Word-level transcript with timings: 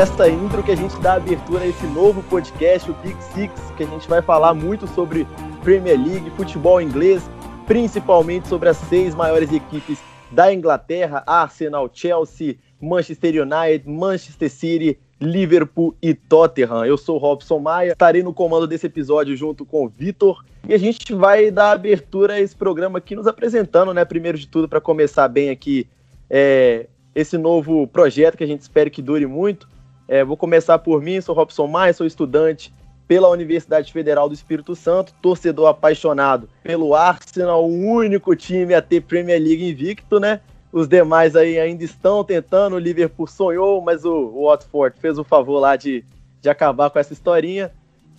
Esta 0.00 0.26
intro 0.30 0.62
que 0.62 0.70
a 0.70 0.76
gente 0.76 0.98
dá 1.00 1.16
abertura 1.16 1.62
a 1.62 1.66
esse 1.66 1.86
novo 1.88 2.22
podcast, 2.22 2.90
o 2.90 2.94
Big 3.02 3.22
Six, 3.34 3.52
que 3.76 3.82
a 3.82 3.86
gente 3.86 4.08
vai 4.08 4.22
falar 4.22 4.54
muito 4.54 4.86
sobre 4.86 5.26
Premier 5.62 6.02
League, 6.02 6.30
futebol 6.30 6.80
inglês, 6.80 7.22
principalmente 7.66 8.48
sobre 8.48 8.70
as 8.70 8.78
seis 8.78 9.14
maiores 9.14 9.52
equipes 9.52 9.98
da 10.30 10.54
Inglaterra: 10.54 11.22
Arsenal, 11.26 11.90
Chelsea, 11.92 12.56
Manchester 12.80 13.42
United, 13.42 13.86
Manchester 13.86 14.50
City, 14.50 14.98
Liverpool 15.20 15.94
e 16.00 16.14
Tottenham. 16.14 16.86
Eu 16.86 16.96
sou 16.96 17.16
o 17.16 17.18
Robson 17.18 17.58
Maia, 17.58 17.92
estarei 17.92 18.22
no 18.22 18.32
comando 18.32 18.66
desse 18.66 18.86
episódio 18.86 19.36
junto 19.36 19.66
com 19.66 19.84
o 19.84 19.88
Vitor 19.90 20.42
e 20.66 20.72
a 20.72 20.78
gente 20.78 21.12
vai 21.12 21.50
dar 21.50 21.72
abertura 21.72 22.34
a 22.34 22.40
esse 22.40 22.56
programa 22.56 22.96
aqui 22.96 23.14
nos 23.14 23.26
apresentando, 23.26 23.92
né? 23.92 24.02
Primeiro 24.06 24.38
de 24.38 24.48
tudo, 24.48 24.66
para 24.66 24.80
começar 24.80 25.28
bem 25.28 25.50
aqui, 25.50 25.86
é, 26.30 26.86
esse 27.14 27.36
novo 27.36 27.86
projeto 27.86 28.38
que 28.38 28.44
a 28.44 28.46
gente 28.46 28.62
espera 28.62 28.88
que 28.88 29.02
dure 29.02 29.26
muito. 29.26 29.68
É, 30.10 30.24
vou 30.24 30.36
começar 30.36 30.76
por 30.80 31.00
mim, 31.00 31.20
sou 31.20 31.36
Robson 31.36 31.68
Maia, 31.68 31.92
sou 31.92 32.04
estudante 32.04 32.74
pela 33.06 33.28
Universidade 33.28 33.92
Federal 33.92 34.28
do 34.28 34.34
Espírito 34.34 34.74
Santo, 34.74 35.14
torcedor 35.22 35.68
apaixonado 35.68 36.48
pelo 36.64 36.96
Arsenal, 36.96 37.64
o 37.64 37.72
único 37.72 38.34
time 38.34 38.74
a 38.74 38.82
ter 38.82 39.02
Premier 39.02 39.40
League 39.40 39.70
invicto, 39.70 40.18
né? 40.18 40.40
Os 40.72 40.88
demais 40.88 41.36
aí 41.36 41.60
ainda 41.60 41.84
estão 41.84 42.24
tentando, 42.24 42.74
o 42.74 42.78
Liverpool 42.80 43.28
sonhou, 43.28 43.80
mas 43.80 44.04
o, 44.04 44.46
Watford 44.46 44.98
fez 44.98 45.16
o 45.16 45.22
favor 45.22 45.60
lá 45.60 45.76
de, 45.76 46.04
de 46.42 46.50
acabar 46.50 46.90
com 46.90 46.98
essa 46.98 47.12
historinha. 47.12 47.70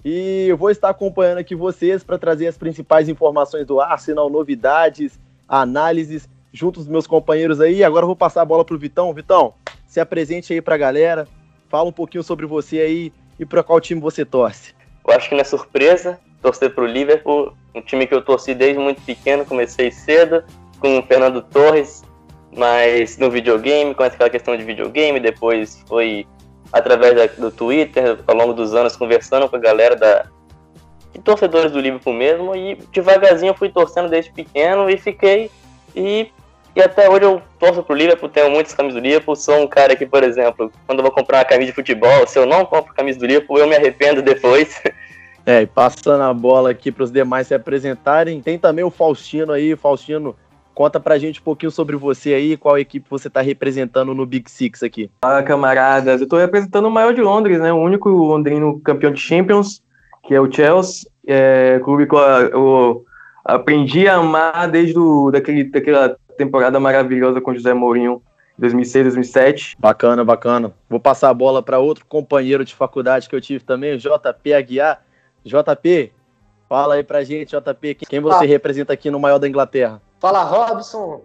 E 0.06 0.46
eu 0.48 0.56
vou 0.56 0.72
estar 0.72 0.88
acompanhando 0.88 1.40
aqui 1.40 1.56
vocês 1.56 2.06
para 2.06 2.18
trazer 2.18 2.48
as 2.48 2.58
principais 2.58 3.10
informações 3.10 3.68
do 3.68 3.82
Arsenal, 3.82 4.30
novidades, 4.30 5.20
análises 5.46 6.30
junto 6.54 6.80
dos 6.80 6.88
meus 6.88 7.06
companheiros 7.06 7.60
aí. 7.60 7.84
Agora 7.84 8.04
eu 8.04 8.08
vou 8.08 8.16
passar 8.16 8.44
a 8.44 8.46
bola 8.46 8.64
pro 8.64 8.80
Vitão. 8.80 9.14
Vitão, 9.14 9.54
se 9.86 10.00
apresente 10.00 10.54
aí 10.54 10.62
pra 10.62 10.78
galera, 10.78 11.28
fala 11.72 11.90
um 11.90 11.94
pouquinho 11.94 12.24
sobre 12.24 12.46
você 12.46 12.80
aí 12.80 13.14
e 13.40 13.46
para 13.46 13.64
qual 13.64 13.80
time 13.80 14.00
você 14.00 14.26
torce. 14.26 14.76
Eu 15.08 15.16
acho 15.16 15.30
que 15.30 15.36
não 15.36 15.42
é 15.42 15.46
surpresa 15.46 16.20
torcer 16.42 16.74
pro 16.74 16.86
Liverpool, 16.86 17.54
um 17.74 17.82
time 17.82 18.06
que 18.06 18.14
eu 18.14 18.22
torci 18.22 18.54
desde 18.54 18.80
muito 18.80 19.02
pequeno, 19.04 19.46
comecei 19.46 19.92
cedo 19.92 20.44
com 20.80 21.00
o 21.00 21.04
Fernando 21.04 21.42
Torres, 21.42 22.04
mas 22.58 23.18
no 23.18 23.30
videogame, 23.30 23.94
com 23.94 24.04
aquela 24.04 24.30
questão 24.30 24.58
de 24.58 24.64
videogame, 24.64 25.20
depois 25.20 25.84
foi 25.88 26.28
através 26.74 27.16
da, 27.16 27.28
do 27.28 27.52
Twitter, 27.52 28.20
ao 28.26 28.36
longo 28.36 28.54
dos 28.54 28.74
anos, 28.74 28.96
conversando 28.96 29.48
com 29.48 29.56
a 29.56 29.60
galera 29.60 29.96
da, 29.96 30.26
de 31.14 31.20
torcedores 31.22 31.72
do 31.72 31.80
Liverpool 31.80 32.14
mesmo, 32.14 32.56
e 32.56 32.76
devagarzinho 32.92 33.52
eu 33.52 33.56
fui 33.56 33.70
torcendo 33.70 34.10
desde 34.10 34.32
pequeno 34.32 34.90
e 34.90 34.98
fiquei. 34.98 35.52
E 35.96 36.32
e 36.76 36.82
até 36.82 37.10
hoje 37.10 37.24
eu 37.24 37.42
torço 37.60 37.84
pro 37.84 37.96
Liverpool, 37.96 38.30
tenho 38.30 38.50
muitas 38.50 38.74
camisas 38.74 39.02
do 39.02 39.04
Liverpool. 39.04 39.36
Sou 39.36 39.62
um 39.62 39.68
cara 39.68 39.96
que, 39.96 40.06
por 40.06 40.24
exemplo, 40.24 40.72
quando 40.88 41.00
eu 41.00 41.04
vou 41.04 41.12
comprar 41.12 41.40
uma 41.40 41.46
camisa 41.46 41.72
de 41.72 41.76
futebol, 41.76 42.26
se 42.26 42.40
eu 42.40 42.46
não 42.46 42.66
compro 42.66 42.94
camisa 42.94 43.20
do 43.20 43.26
Liverpool, 43.26 43.58
eu 43.58 43.68
me 43.68 43.76
arrependo 43.76 44.22
depois. 44.22 44.82
É, 45.44 45.64
e 45.64 45.66
passando 45.66 46.22
a 46.22 46.32
bola 46.32 46.70
aqui 46.70 46.92
para 46.92 47.04
os 47.04 47.12
demais 47.12 47.48
se 47.48 47.56
apresentarem, 47.56 48.40
tem 48.42 48.60
também 48.60 48.86
o 48.86 48.92
Faustino 48.92 49.52
aí. 49.52 49.76
Faustino, 49.76 50.36
conta 50.72 51.00
pra 51.00 51.18
gente 51.18 51.40
um 51.40 51.44
pouquinho 51.44 51.72
sobre 51.72 51.96
você 51.96 52.36
aí, 52.36 52.56
qual 52.56 52.78
equipe 52.78 53.10
você 53.10 53.28
tá 53.28 53.42
representando 53.42 54.14
no 54.14 54.24
Big 54.24 54.50
Six 54.52 54.84
aqui. 54.84 55.10
Fala, 55.20 55.42
camaradas. 55.42 56.22
Eu 56.22 56.28
tô 56.28 56.38
representando 56.38 56.86
o 56.86 56.92
maior 56.92 57.12
de 57.12 57.22
Londres, 57.22 57.60
né? 57.60 57.74
O 57.74 57.78
único 57.78 58.08
londrino 58.10 58.80
campeão 58.82 59.12
de 59.12 59.20
Champions, 59.20 59.82
que 60.24 60.36
é 60.36 60.40
o 60.40 60.52
Chelsea. 60.52 61.10
É, 61.26 61.80
clube 61.84 62.06
que 62.06 62.16
eu, 62.16 63.04
aprendi 63.44 64.08
a 64.08 64.16
amar 64.16 64.70
desde 64.70 64.98
o, 64.98 65.32
daquele, 65.32 65.64
daquela 65.64 66.16
temporada 66.46 66.80
maravilhosa 66.80 67.40
com 67.40 67.54
José 67.54 67.74
Mourinho 67.74 68.22
2006, 68.58 69.06
2007. 69.06 69.78
Bacana, 69.80 70.24
bacana. 70.24 70.74
Vou 70.90 71.00
passar 71.00 71.30
a 71.30 71.34
bola 71.34 71.62
para 71.62 71.80
outro 71.80 72.06
companheiro 72.06 72.66
de 72.66 72.74
faculdade 72.74 73.30
que 73.30 73.36
eu 73.36 73.42
tive 73.42 73.64
também, 73.64 73.94
o 73.94 73.98
JP 73.98 74.54
Aguiar. 74.54 75.04
JP, 75.44 76.12
fala 76.68 76.96
aí 76.96 77.04
pra 77.04 77.24
gente, 77.24 77.56
JP, 77.56 77.96
quem 78.08 78.20
você 78.20 78.46
ah. 78.46 78.48
representa 78.48 78.94
aqui 78.94 79.10
no 79.10 79.20
maior 79.20 79.40
da 79.40 79.48
Inglaterra? 79.48 80.02
Fala, 80.20 80.44
Robson. 80.44 81.22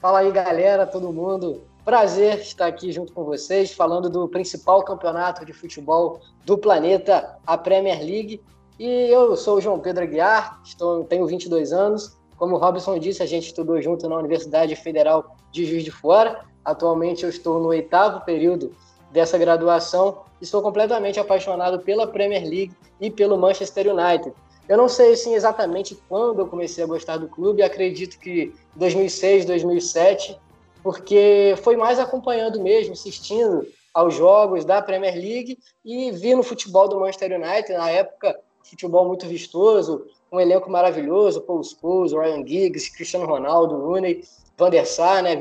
Fala 0.00 0.20
aí, 0.20 0.30
galera, 0.30 0.86
todo 0.86 1.12
mundo. 1.12 1.62
Prazer 1.84 2.40
estar 2.40 2.66
aqui 2.66 2.92
junto 2.92 3.12
com 3.12 3.24
vocês, 3.24 3.72
falando 3.72 4.08
do 4.08 4.28
principal 4.28 4.82
campeonato 4.82 5.44
de 5.44 5.52
futebol 5.52 6.20
do 6.44 6.56
planeta, 6.56 7.36
a 7.46 7.56
Premier 7.56 7.98
League. 7.98 8.42
E 8.78 9.08
eu 9.10 9.36
sou 9.36 9.58
o 9.58 9.60
João 9.60 9.78
Pedro 9.78 10.02
Aguiar, 10.02 10.60
estou, 10.64 11.04
tenho 11.04 11.26
22 11.26 11.72
anos, 11.72 12.16
como 12.36 12.56
o 12.56 12.58
Robson 12.58 12.98
disse, 12.98 13.22
a 13.22 13.26
gente 13.26 13.46
estudou 13.46 13.80
junto 13.80 14.08
na 14.08 14.16
Universidade 14.16 14.74
Federal 14.76 15.36
de 15.52 15.64
Juiz 15.64 15.84
de 15.84 15.90
Fora. 15.90 16.44
Atualmente 16.64 17.24
eu 17.24 17.30
estou 17.30 17.60
no 17.60 17.68
oitavo 17.68 18.24
período 18.24 18.72
dessa 19.10 19.38
graduação 19.38 20.22
e 20.40 20.46
sou 20.46 20.60
completamente 20.60 21.20
apaixonado 21.20 21.80
pela 21.80 22.06
Premier 22.06 22.42
League 22.42 22.72
e 23.00 23.10
pelo 23.10 23.38
Manchester 23.38 23.94
United. 23.94 24.32
Eu 24.68 24.76
não 24.76 24.88
sei 24.88 25.12
assim, 25.12 25.34
exatamente 25.34 25.96
quando 26.08 26.40
eu 26.40 26.48
comecei 26.48 26.82
a 26.82 26.86
gostar 26.86 27.18
do 27.18 27.28
clube, 27.28 27.62
acredito 27.62 28.18
que 28.18 28.52
2006, 28.74 29.44
2007, 29.44 30.38
porque 30.82 31.54
foi 31.62 31.76
mais 31.76 31.98
acompanhando 31.98 32.60
mesmo, 32.60 32.94
assistindo 32.94 33.66
aos 33.92 34.14
jogos 34.14 34.64
da 34.64 34.82
Premier 34.82 35.14
League 35.14 35.58
e 35.84 36.10
vi 36.10 36.34
no 36.34 36.42
futebol 36.42 36.88
do 36.88 36.98
Manchester 36.98 37.38
United, 37.38 37.72
na 37.74 37.90
época, 37.90 38.38
futebol 38.62 39.06
muito 39.06 39.26
vistoso, 39.26 40.06
um 40.34 40.40
elenco 40.40 40.70
maravilhoso, 40.70 41.40
Paul 41.40 41.62
Scholes, 41.62 42.12
Ryan 42.12 42.46
Giggs, 42.46 42.90
Cristiano 42.90 43.26
Ronaldo, 43.26 43.76
Rooney, 43.76 44.24
Van 44.58 44.70
der 44.70 44.86
Sar, 44.86 45.22
né. 45.22 45.34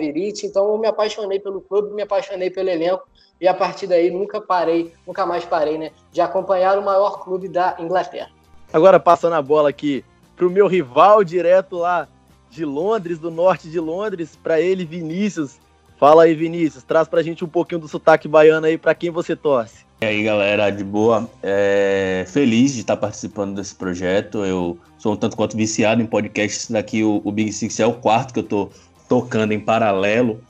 Então 0.43 0.71
eu 0.71 0.77
me 0.77 0.87
apaixonei 0.87 1.39
pelo 1.39 1.61
clube, 1.61 1.93
me 1.93 2.03
apaixonei 2.03 2.49
pelo 2.49 2.69
elenco 2.69 3.03
e 3.41 3.47
a 3.47 3.53
partir 3.53 3.87
daí 3.87 4.11
nunca 4.11 4.39
parei, 4.39 4.93
nunca 5.05 5.25
mais 5.25 5.43
parei, 5.43 5.77
né, 5.77 5.91
de 6.11 6.21
acompanhar 6.21 6.77
o 6.77 6.83
maior 6.83 7.23
clube 7.23 7.49
da 7.49 7.75
Inglaterra. 7.79 8.29
Agora 8.71 8.99
passando 8.99 9.33
a 9.33 9.41
bola 9.41 9.69
aqui 9.69 10.05
pro 10.35 10.49
meu 10.49 10.67
rival 10.67 11.23
direto 11.23 11.77
lá 11.77 12.07
de 12.49 12.63
Londres, 12.63 13.19
do 13.19 13.31
norte 13.31 13.69
de 13.69 13.79
Londres, 13.79 14.37
para 14.41 14.61
ele 14.61 14.85
Vinícius. 14.85 15.59
Fala 15.99 16.23
aí, 16.23 16.33
Vinícius, 16.35 16.83
traz 16.83 17.07
pra 17.07 17.21
gente 17.21 17.43
um 17.43 17.47
pouquinho 17.47 17.81
do 17.81 17.87
sotaque 17.87 18.27
baiano 18.27 18.65
aí 18.65 18.77
para 18.77 18.93
quem 18.93 19.09
você 19.09 19.35
torce. 19.35 19.85
E 20.03 20.05
aí, 20.05 20.21
galera, 20.21 20.69
de 20.69 20.83
boa. 20.83 21.29
É, 21.41 22.25
feliz 22.27 22.73
de 22.73 22.81
estar 22.81 22.97
participando 22.97 23.55
desse 23.55 23.73
projeto. 23.73 24.43
Eu 24.43 24.77
sou 24.97 25.13
um 25.13 25.15
tanto 25.15 25.37
quanto 25.37 25.55
viciado 25.55 26.01
em 26.01 26.05
podcasts. 26.05 26.69
Daqui 26.69 27.05
o, 27.05 27.21
o 27.23 27.31
Big 27.31 27.53
Six 27.53 27.79
é 27.79 27.85
o 27.85 27.93
quarto 27.93 28.33
que 28.33 28.39
eu 28.39 28.43
tô 28.43 28.69
tocando 29.07 29.53
em 29.53 29.61
paralelo. 29.61 30.41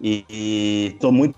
E 0.00 0.90
estou 0.94 1.12
muito 1.12 1.36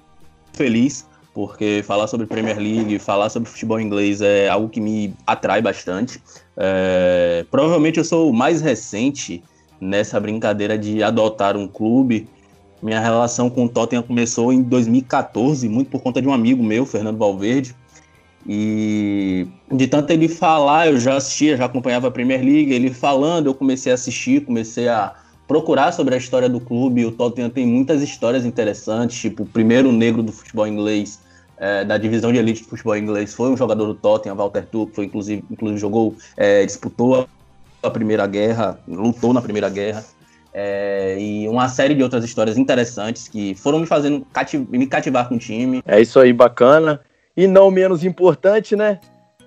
feliz 0.54 1.06
porque 1.34 1.82
falar 1.86 2.06
sobre 2.06 2.26
Premier 2.26 2.56
League, 2.56 2.98
falar 2.98 3.28
sobre 3.28 3.50
futebol 3.50 3.78
inglês 3.78 4.22
é 4.22 4.48
algo 4.48 4.70
que 4.70 4.80
me 4.80 5.12
atrai 5.26 5.60
bastante. 5.60 6.22
É, 6.56 7.44
provavelmente 7.50 7.98
eu 7.98 8.04
sou 8.04 8.30
o 8.30 8.32
mais 8.32 8.62
recente 8.62 9.44
nessa 9.78 10.18
brincadeira 10.18 10.78
de 10.78 11.02
adotar 11.02 11.58
um 11.58 11.68
clube 11.68 12.26
minha 12.84 13.00
relação 13.00 13.48
com 13.48 13.64
o 13.64 13.68
Tottenham 13.68 14.02
começou 14.02 14.52
em 14.52 14.62
2014, 14.62 15.66
muito 15.70 15.90
por 15.90 16.02
conta 16.02 16.20
de 16.20 16.28
um 16.28 16.34
amigo 16.34 16.62
meu, 16.62 16.84
Fernando 16.84 17.16
Valverde. 17.16 17.74
E 18.46 19.46
de 19.72 19.86
tanto 19.86 20.10
ele 20.10 20.28
falar, 20.28 20.88
eu 20.88 21.00
já 21.00 21.16
assistia, 21.16 21.56
já 21.56 21.64
acompanhava 21.64 22.08
a 22.08 22.10
Premier 22.10 22.40
League, 22.40 22.70
ele 22.74 22.92
falando, 22.92 23.46
eu 23.46 23.54
comecei 23.54 23.90
a 23.90 23.94
assistir, 23.94 24.44
comecei 24.44 24.86
a 24.86 25.14
procurar 25.48 25.92
sobre 25.92 26.14
a 26.14 26.18
história 26.18 26.46
do 26.46 26.60
clube. 26.60 27.06
O 27.06 27.10
Tottenham 27.10 27.48
tem 27.48 27.66
muitas 27.66 28.02
histórias 28.02 28.44
interessantes, 28.44 29.18
tipo, 29.18 29.44
o 29.44 29.46
primeiro 29.46 29.90
negro 29.90 30.22
do 30.22 30.30
futebol 30.30 30.66
inglês, 30.66 31.18
é, 31.56 31.86
da 31.86 31.96
divisão 31.96 32.30
de 32.30 32.38
elite 32.38 32.64
do 32.64 32.68
futebol 32.68 32.98
inglês, 32.98 33.32
foi 33.32 33.48
um 33.48 33.56
jogador 33.56 33.86
do 33.86 33.94
Tottenham, 33.94 34.36
Walter 34.36 34.66
Tuchel, 34.66 34.94
foi 34.94 35.06
inclusive, 35.06 35.42
inclusive 35.50 35.80
jogou, 35.80 36.14
é, 36.36 36.66
disputou 36.66 37.26
a 37.82 37.90
Primeira 37.90 38.26
Guerra, 38.26 38.78
lutou 38.86 39.32
na 39.32 39.40
Primeira 39.40 39.70
Guerra. 39.70 40.04
É, 40.56 41.16
e 41.18 41.48
uma 41.48 41.68
série 41.68 41.94
de 41.94 42.02
outras 42.02 42.24
histórias 42.24 42.56
interessantes 42.56 43.26
que 43.26 43.56
foram 43.56 43.80
me 43.80 43.86
fazendo 43.86 44.24
cativ 44.32 44.64
me 44.70 44.86
cativar 44.86 45.28
com 45.28 45.34
o 45.34 45.38
time. 45.38 45.82
É 45.84 46.00
isso 46.00 46.20
aí, 46.20 46.32
bacana. 46.32 47.00
E 47.36 47.48
não 47.48 47.72
menos 47.72 48.04
importante, 48.04 48.76
né? 48.76 49.00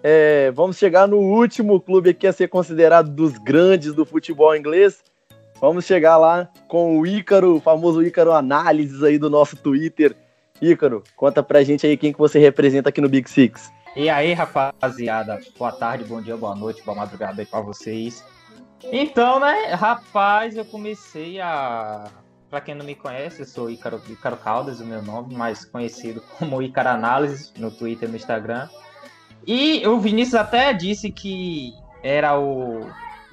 É, 0.04 0.52
vamos 0.52 0.78
chegar 0.78 1.08
no 1.08 1.18
último 1.18 1.80
clube 1.80 2.10
aqui 2.10 2.28
a 2.28 2.34
ser 2.34 2.50
considerado 2.50 3.10
dos 3.10 3.38
grandes 3.38 3.94
do 3.94 4.06
futebol 4.06 4.54
inglês. 4.54 5.02
Vamos 5.62 5.86
chegar 5.86 6.18
lá 6.18 6.50
com 6.68 7.00
o 7.00 7.08
Ícaro, 7.08 7.56
o 7.56 7.62
famoso 7.62 8.04
Ícaro 8.04 8.34
Análises 8.34 9.02
aí 9.02 9.18
do 9.18 9.30
nosso 9.30 9.56
Twitter. 9.56 10.14
Ícaro, 10.62 11.04
conta 11.16 11.42
pra 11.42 11.64
gente 11.64 11.88
aí 11.88 11.96
quem 11.96 12.12
que 12.12 12.20
você 12.20 12.38
representa 12.38 12.90
aqui 12.90 13.00
no 13.00 13.10
Big 13.10 13.30
Six. 13.30 13.72
E 13.96 14.10
aí, 14.10 14.34
rapaziada, 14.34 15.40
boa 15.58 15.72
tarde, 15.72 16.04
bom 16.04 16.22
dia, 16.22 16.38
boa 16.38 16.56
noite, 16.56 16.84
boa 16.84 16.96
madrugada 16.98 17.42
aí 17.42 17.46
pra 17.46 17.62
vocês. 17.62 18.24
Então, 18.84 19.40
né, 19.40 19.74
rapaz, 19.74 20.56
eu 20.56 20.66
comecei 20.66 21.40
a. 21.40 22.06
Pra 22.50 22.62
quem 22.62 22.76
não 22.76 22.86
me 22.86 22.96
conhece, 22.96 23.42
eu 23.42 23.46
sou 23.46 23.70
Ícaro, 23.70 24.02
Ícaro 24.10 24.38
Caldas, 24.38 24.80
o 24.80 24.86
meu 24.86 25.02
nome, 25.02 25.36
mais 25.36 25.66
conhecido 25.66 26.24
como 26.40 26.62
Ícaro 26.62 26.90
Análise, 26.90 27.52
no 27.58 27.70
Twitter 27.70 28.08
e 28.08 28.12
no 28.12 28.18
Instagram. 28.18 28.70
E 29.46 29.86
o 29.86 30.00
Vinícius 30.00 30.36
até 30.36 30.72
disse 30.74 31.12
que 31.12 31.74
era 32.02 32.40
o, 32.40 32.90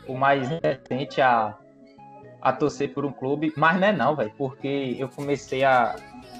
o 0.06 0.16
mais 0.16 0.48
recente 0.48 1.20
a, 1.20 1.56
a 2.40 2.52
torcer 2.52 2.92
por 2.92 3.04
um 3.04 3.12
clube, 3.12 3.52
mas 3.56 3.78
não 3.78 3.86
é 3.86 3.92
não, 3.92 4.16
velho, 4.16 4.32
porque 4.36 4.96
eu 4.98 5.08
comecei 5.08 5.64
a, 5.64 5.96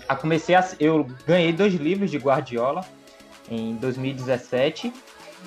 a 0.08 0.16
comecei 0.16 0.54
a, 0.54 0.68
eu 0.80 1.06
ganhei 1.26 1.52
dois 1.52 1.74
livros 1.74 2.10
de 2.10 2.18
Guardiola 2.18 2.84
em 3.48 3.76
2017 3.76 4.92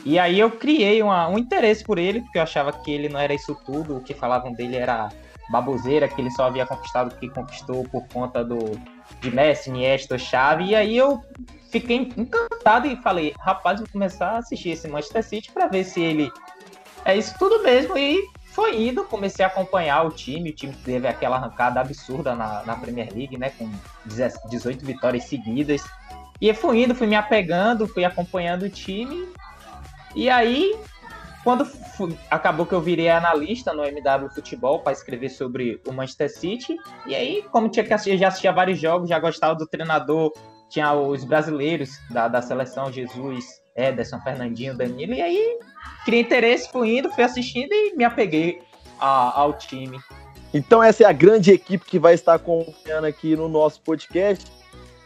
e 0.05 0.17
aí 0.17 0.39
eu 0.39 0.51
criei 0.51 1.01
uma, 1.01 1.27
um 1.27 1.38
interesse 1.38 1.83
por 1.83 1.97
ele, 1.97 2.21
porque 2.21 2.38
eu 2.38 2.44
achava 2.44 2.71
que 2.71 2.91
ele 2.91 3.09
não 3.09 3.19
era 3.19 3.33
isso 3.33 3.55
tudo, 3.65 3.97
o 3.97 4.01
que 4.01 4.13
falavam 4.13 4.53
dele 4.53 4.75
era 4.75 5.09
baboseira, 5.49 6.07
que 6.07 6.21
ele 6.21 6.31
só 6.31 6.45
havia 6.45 6.65
conquistado 6.65 7.11
o 7.11 7.15
que 7.17 7.29
conquistou 7.29 7.83
por 7.85 8.05
conta 8.07 8.44
do 8.44 8.79
de 9.21 9.31
Messi, 9.31 9.69
Iniesta, 9.69 10.17
Xavi, 10.17 10.69
e 10.69 10.75
aí 10.75 10.97
eu 10.97 11.23
fiquei 11.71 12.11
encantado 12.17 12.88
e 12.88 12.95
falei, 12.97 13.33
rapaz, 13.39 13.79
vou 13.79 13.89
começar 13.89 14.31
a 14.31 14.38
assistir 14.38 14.69
esse 14.69 14.88
Manchester 14.88 15.23
City 15.23 15.51
para 15.51 15.67
ver 15.67 15.83
se 15.85 16.01
ele 16.01 16.31
é 17.05 17.15
isso 17.15 17.33
tudo 17.39 17.63
mesmo, 17.63 17.97
e 17.97 18.21
foi 18.51 18.88
indo, 18.88 19.03
comecei 19.03 19.45
a 19.45 19.47
acompanhar 19.47 20.05
o 20.05 20.09
time, 20.09 20.50
o 20.50 20.53
time 20.53 20.73
teve 20.73 21.07
aquela 21.07 21.38
arrancada 21.38 21.79
absurda 21.79 22.35
na, 22.35 22.63
na 22.63 22.75
Premier 22.75 23.09
League, 23.13 23.38
né, 23.38 23.51
com 23.51 23.69
18 24.05 24.85
vitórias 24.85 25.23
seguidas, 25.25 25.83
e 26.39 26.53
fui 26.53 26.83
indo, 26.83 26.93
fui 26.93 27.07
me 27.07 27.15
apegando, 27.15 27.88
fui 27.88 28.03
acompanhando 28.03 28.63
o 28.63 28.69
time, 28.69 29.27
e 30.17 30.31
aí, 30.31 30.75
quando 31.43 31.69
acabou 32.31 32.65
que 32.65 32.73
eu 32.73 32.81
virei 32.81 33.07
analista 33.07 33.71
no 33.71 33.85
MW 33.85 34.31
Futebol 34.31 34.79
para 34.79 34.91
escrever 34.91 35.29
sobre 35.29 35.79
o 35.87 35.93
Manchester 35.93 36.35
City, 36.35 36.75
e 37.05 37.13
aí, 37.13 37.45
como 37.51 37.69
tinha 37.69 37.85
que 37.85 37.93
assistir, 37.93 38.17
já 38.17 38.29
assistia 38.29 38.51
vários 38.51 38.79
jogos, 38.79 39.09
já 39.09 39.19
gostava 39.19 39.53
do 39.53 39.67
treinador, 39.67 40.33
tinha 40.69 40.91
os 40.91 41.23
brasileiros 41.23 41.99
da, 42.09 42.27
da 42.27 42.41
seleção, 42.41 42.91
Jesus, 42.91 43.45
Ederson, 43.75 44.19
Fernandinho, 44.21 44.75
Danilo, 44.75 45.13
e 45.13 45.21
aí 45.21 45.59
criei 46.03 46.23
interesse, 46.23 46.67
fui 46.71 46.97
indo, 46.97 47.11
fui 47.11 47.23
assistindo 47.23 47.71
e 47.71 47.93
me 47.95 48.03
apeguei 48.03 48.59
a, 48.99 49.39
ao 49.39 49.53
time. 49.53 49.99
Então 50.51 50.81
essa 50.81 51.03
é 51.03 51.05
a 51.05 51.11
grande 51.11 51.51
equipe 51.51 51.85
que 51.85 51.99
vai 51.99 52.15
estar 52.15 52.33
acompanhando 52.33 53.05
aqui 53.05 53.35
no 53.35 53.47
nosso 53.47 53.79
podcast. 53.81 54.51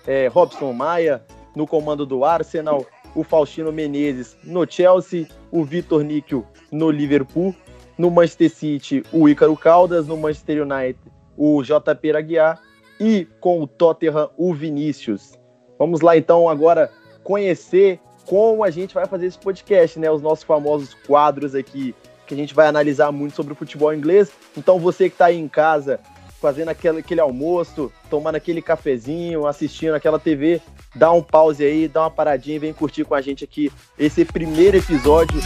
É, 0.07 0.27
Robson 0.27 0.71
Maia 0.71 1.21
no 1.53 1.67
comando 1.67 2.05
do 2.05 2.23
Arsenal, 2.23 2.85
o 3.15 3.23
Faustino 3.23 3.71
Menezes 3.71 4.37
no 4.43 4.69
Chelsea, 4.69 5.27
o 5.51 5.63
Vitor 5.63 6.03
Níquel 6.03 6.45
no 6.71 6.89
Liverpool, 6.89 7.55
no 7.97 8.09
Manchester 8.09 8.49
City, 8.49 9.03
o 9.11 9.27
Ícaro 9.27 9.55
Caldas, 9.55 10.07
no 10.07 10.17
Manchester 10.17 10.63
United, 10.63 10.99
o 11.37 11.61
JP 11.61 12.15
Aguiar 12.15 12.61
e 12.99 13.27
com 13.39 13.61
o 13.61 13.67
Tottenham, 13.67 14.29
o 14.37 14.53
Vinícius. 14.53 15.33
Vamos 15.77 16.01
lá 16.01 16.15
então 16.15 16.47
agora 16.47 16.91
conhecer 17.23 17.99
como 18.25 18.63
a 18.63 18.69
gente 18.69 18.93
vai 18.93 19.05
fazer 19.05 19.27
esse 19.27 19.39
podcast, 19.39 19.99
né? 19.99 20.09
Os 20.09 20.21
nossos 20.21 20.43
famosos 20.43 20.93
quadros 21.05 21.55
aqui, 21.55 21.93
que 22.25 22.33
a 22.33 22.37
gente 22.37 22.53
vai 22.53 22.67
analisar 22.67 23.11
muito 23.11 23.35
sobre 23.35 23.53
o 23.53 23.55
futebol 23.55 23.93
inglês. 23.93 24.31
Então 24.55 24.79
você 24.79 25.09
que 25.09 25.15
está 25.15 25.25
aí 25.25 25.37
em 25.39 25.47
casa, 25.47 25.99
fazendo 26.39 26.69
aquele, 26.69 26.99
aquele 26.99 27.19
almoço, 27.19 27.91
tomando 28.09 28.35
aquele 28.35 28.61
cafezinho, 28.61 29.45
assistindo 29.45 29.93
aquela 29.93 30.19
TV, 30.19 30.61
dá 30.95 31.11
um 31.11 31.21
pause 31.21 31.63
aí, 31.63 31.87
dá 31.87 32.01
uma 32.01 32.11
paradinha 32.11 32.55
e 32.55 32.59
vem 32.59 32.73
curtir 32.73 33.03
com 33.03 33.15
a 33.15 33.21
gente 33.21 33.43
aqui 33.43 33.71
esse 33.97 34.25
primeiro 34.25 34.77
episódio. 34.77 35.39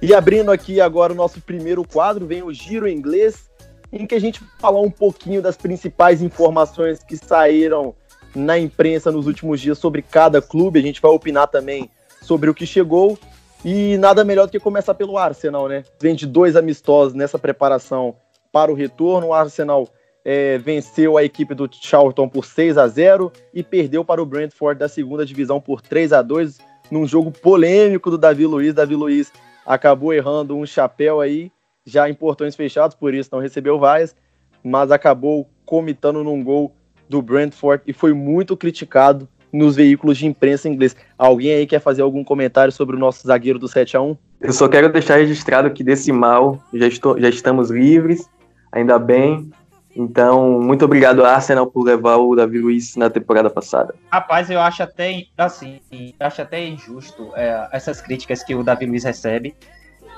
E 0.00 0.14
abrindo 0.14 0.52
aqui 0.52 0.80
agora 0.80 1.12
o 1.12 1.16
nosso 1.16 1.40
primeiro 1.40 1.82
quadro, 1.82 2.26
vem 2.26 2.42
o 2.42 2.52
Giro 2.52 2.88
Inglês, 2.88 3.50
em 3.92 4.06
que 4.06 4.14
a 4.14 4.20
gente 4.20 4.40
falar 4.60 4.80
um 4.80 4.90
pouquinho 4.90 5.42
das 5.42 5.56
principais 5.56 6.22
informações 6.22 7.02
que 7.02 7.16
saíram 7.16 7.92
na 8.32 8.56
imprensa 8.56 9.10
nos 9.10 9.26
últimos 9.26 9.60
dias 9.60 9.78
sobre 9.78 10.02
cada 10.02 10.40
clube. 10.40 10.78
A 10.78 10.82
gente 10.82 11.02
vai 11.02 11.10
opinar 11.10 11.48
também 11.48 11.90
sobre 12.22 12.48
o 12.48 12.54
que 12.54 12.64
chegou 12.64 13.18
e 13.64 13.96
nada 13.98 14.24
melhor 14.24 14.46
do 14.46 14.52
que 14.52 14.60
começar 14.60 14.94
pelo 14.94 15.18
Arsenal, 15.18 15.68
né? 15.68 15.84
Vem 16.00 16.14
de 16.14 16.26
dois 16.26 16.56
amistosos 16.56 17.14
nessa 17.14 17.38
preparação 17.38 18.16
para 18.52 18.70
o 18.70 18.74
retorno. 18.74 19.28
O 19.28 19.34
Arsenal 19.34 19.88
é, 20.24 20.58
venceu 20.58 21.16
a 21.16 21.24
equipe 21.24 21.54
do 21.54 21.68
Charlton 21.70 22.28
por 22.28 22.44
6 22.44 22.78
a 22.78 22.88
0 22.88 23.32
e 23.54 23.62
perdeu 23.62 24.04
para 24.04 24.22
o 24.22 24.26
Brentford 24.26 24.78
da 24.78 24.88
segunda 24.88 25.24
divisão 25.24 25.60
por 25.60 25.80
3 25.80 26.12
a 26.12 26.22
2 26.22 26.58
num 26.90 27.06
jogo 27.06 27.30
polêmico 27.30 28.10
do 28.10 28.18
Davi 28.18 28.46
Luiz. 28.46 28.74
Davi 28.74 28.94
Luiz 28.94 29.32
acabou 29.64 30.12
errando 30.12 30.56
um 30.56 30.66
chapéu 30.66 31.20
aí, 31.20 31.50
já 31.84 32.08
em 32.08 32.14
portões 32.14 32.56
fechados, 32.56 32.96
por 32.96 33.14
isso 33.14 33.30
não 33.32 33.40
recebeu 33.40 33.78
vaias, 33.78 34.14
mas 34.62 34.90
acabou 34.90 35.48
comitando 35.64 36.22
num 36.22 36.42
gol 36.42 36.74
do 37.08 37.22
Brentford 37.22 37.82
e 37.86 37.92
foi 37.92 38.12
muito 38.12 38.56
criticado 38.56 39.28
nos 39.56 39.76
veículos 39.76 40.18
de 40.18 40.26
imprensa 40.26 40.68
inglês. 40.68 40.96
Alguém 41.18 41.52
aí 41.52 41.66
quer 41.66 41.80
fazer 41.80 42.02
algum 42.02 42.22
comentário 42.22 42.72
sobre 42.72 42.96
o 42.96 42.98
nosso 42.98 43.26
zagueiro 43.26 43.58
do 43.58 43.68
7 43.68 43.96
a 43.96 44.02
1 44.02 44.16
Eu 44.40 44.52
só 44.52 44.68
quero 44.68 44.90
deixar 44.90 45.16
registrado 45.16 45.70
que 45.70 45.82
desse 45.82 46.12
mal 46.12 46.62
já, 46.72 46.86
estou, 46.86 47.20
já 47.20 47.28
estamos 47.28 47.70
livres, 47.70 48.28
ainda 48.70 48.98
bem. 48.98 49.50
Então, 49.96 50.60
muito 50.60 50.84
obrigado, 50.84 51.24
Arsenal, 51.24 51.66
por 51.66 51.82
levar 51.82 52.16
o 52.16 52.36
Davi 52.36 52.58
Luiz 52.58 52.96
na 52.96 53.08
temporada 53.08 53.48
passada. 53.48 53.94
Rapaz, 54.12 54.50
eu 54.50 54.60
acho 54.60 54.82
até 54.82 55.24
assim, 55.38 55.80
acho 56.20 56.42
até 56.42 56.66
injusto 56.66 57.32
é, 57.34 57.66
essas 57.72 58.02
críticas 58.02 58.44
que 58.44 58.54
o 58.54 58.62
Davi 58.62 58.84
Luiz 58.84 59.04
recebe. 59.04 59.54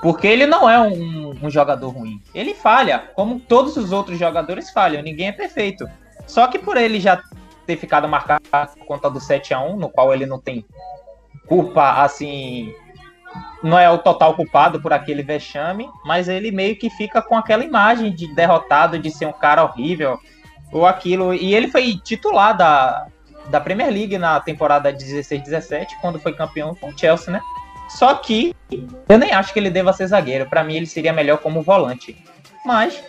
Porque 0.01 0.27
ele 0.27 0.45
não 0.45 0.69
é 0.69 0.79
um, 0.79 1.35
um, 1.43 1.49
jogador 1.49 1.89
ruim. 1.89 2.21
Ele 2.33 2.53
falha, 2.53 3.09
como 3.15 3.39
todos 3.39 3.75
os 3.77 3.91
outros 3.91 4.17
jogadores 4.17 4.69
falham. 4.69 5.01
Ninguém 5.01 5.27
é 5.27 5.31
perfeito. 5.31 5.85
Só 6.25 6.47
que 6.47 6.59
por 6.59 6.77
ele 6.77 6.99
já 6.99 7.21
ter 7.69 7.77
ficado 7.77 8.07
marcado 8.07 8.41
por 8.79 8.85
conta 8.87 9.11
do 9.11 9.19
7 9.19 9.53
a 9.53 9.61
1 9.61 9.77
no 9.77 9.89
qual 9.89 10.11
ele 10.11 10.25
não 10.25 10.39
tem 10.39 10.65
culpa, 11.45 12.01
assim, 12.01 12.73
não 13.61 13.77
é 13.77 13.87
o 13.89 13.99
total 13.99 14.33
culpado 14.33 14.81
por 14.81 14.91
aquele 14.91 15.21
vexame, 15.21 15.87
mas 16.03 16.27
ele 16.27 16.51
meio 16.51 16.75
que 16.75 16.89
fica 16.89 17.21
com 17.21 17.35
aquela 17.37 17.63
imagem 17.63 18.11
de 18.11 18.33
derrotado, 18.33 18.97
de 18.97 19.11
ser 19.11 19.27
um 19.27 19.33
cara 19.33 19.63
horrível, 19.63 20.19
ou 20.71 20.87
aquilo. 20.87 21.31
E 21.31 21.53
ele 21.53 21.67
foi 21.67 21.95
titular 21.95 22.57
da, 22.57 23.05
da 23.49 23.61
Premier 23.61 23.91
League 23.91 24.17
na 24.17 24.39
temporada 24.39 24.91
16-17, 24.91 25.89
quando 26.01 26.19
foi 26.19 26.33
campeão 26.33 26.73
com 26.73 26.89
o 26.89 26.97
Chelsea, 26.97 27.31
né? 27.31 27.41
Só 27.89 28.15
que 28.15 28.55
eu 29.07 29.17
nem 29.17 29.31
acho 29.31 29.53
que 29.53 29.59
ele 29.59 29.69
deva 29.69 29.93
ser 29.93 30.07
zagueiro. 30.07 30.47
Para 30.47 30.63
mim, 30.63 30.75
ele 30.75 30.85
seria 30.87 31.13
melhor 31.13 31.37
como 31.37 31.61
volante. 31.61 32.15
Mas 32.65 33.03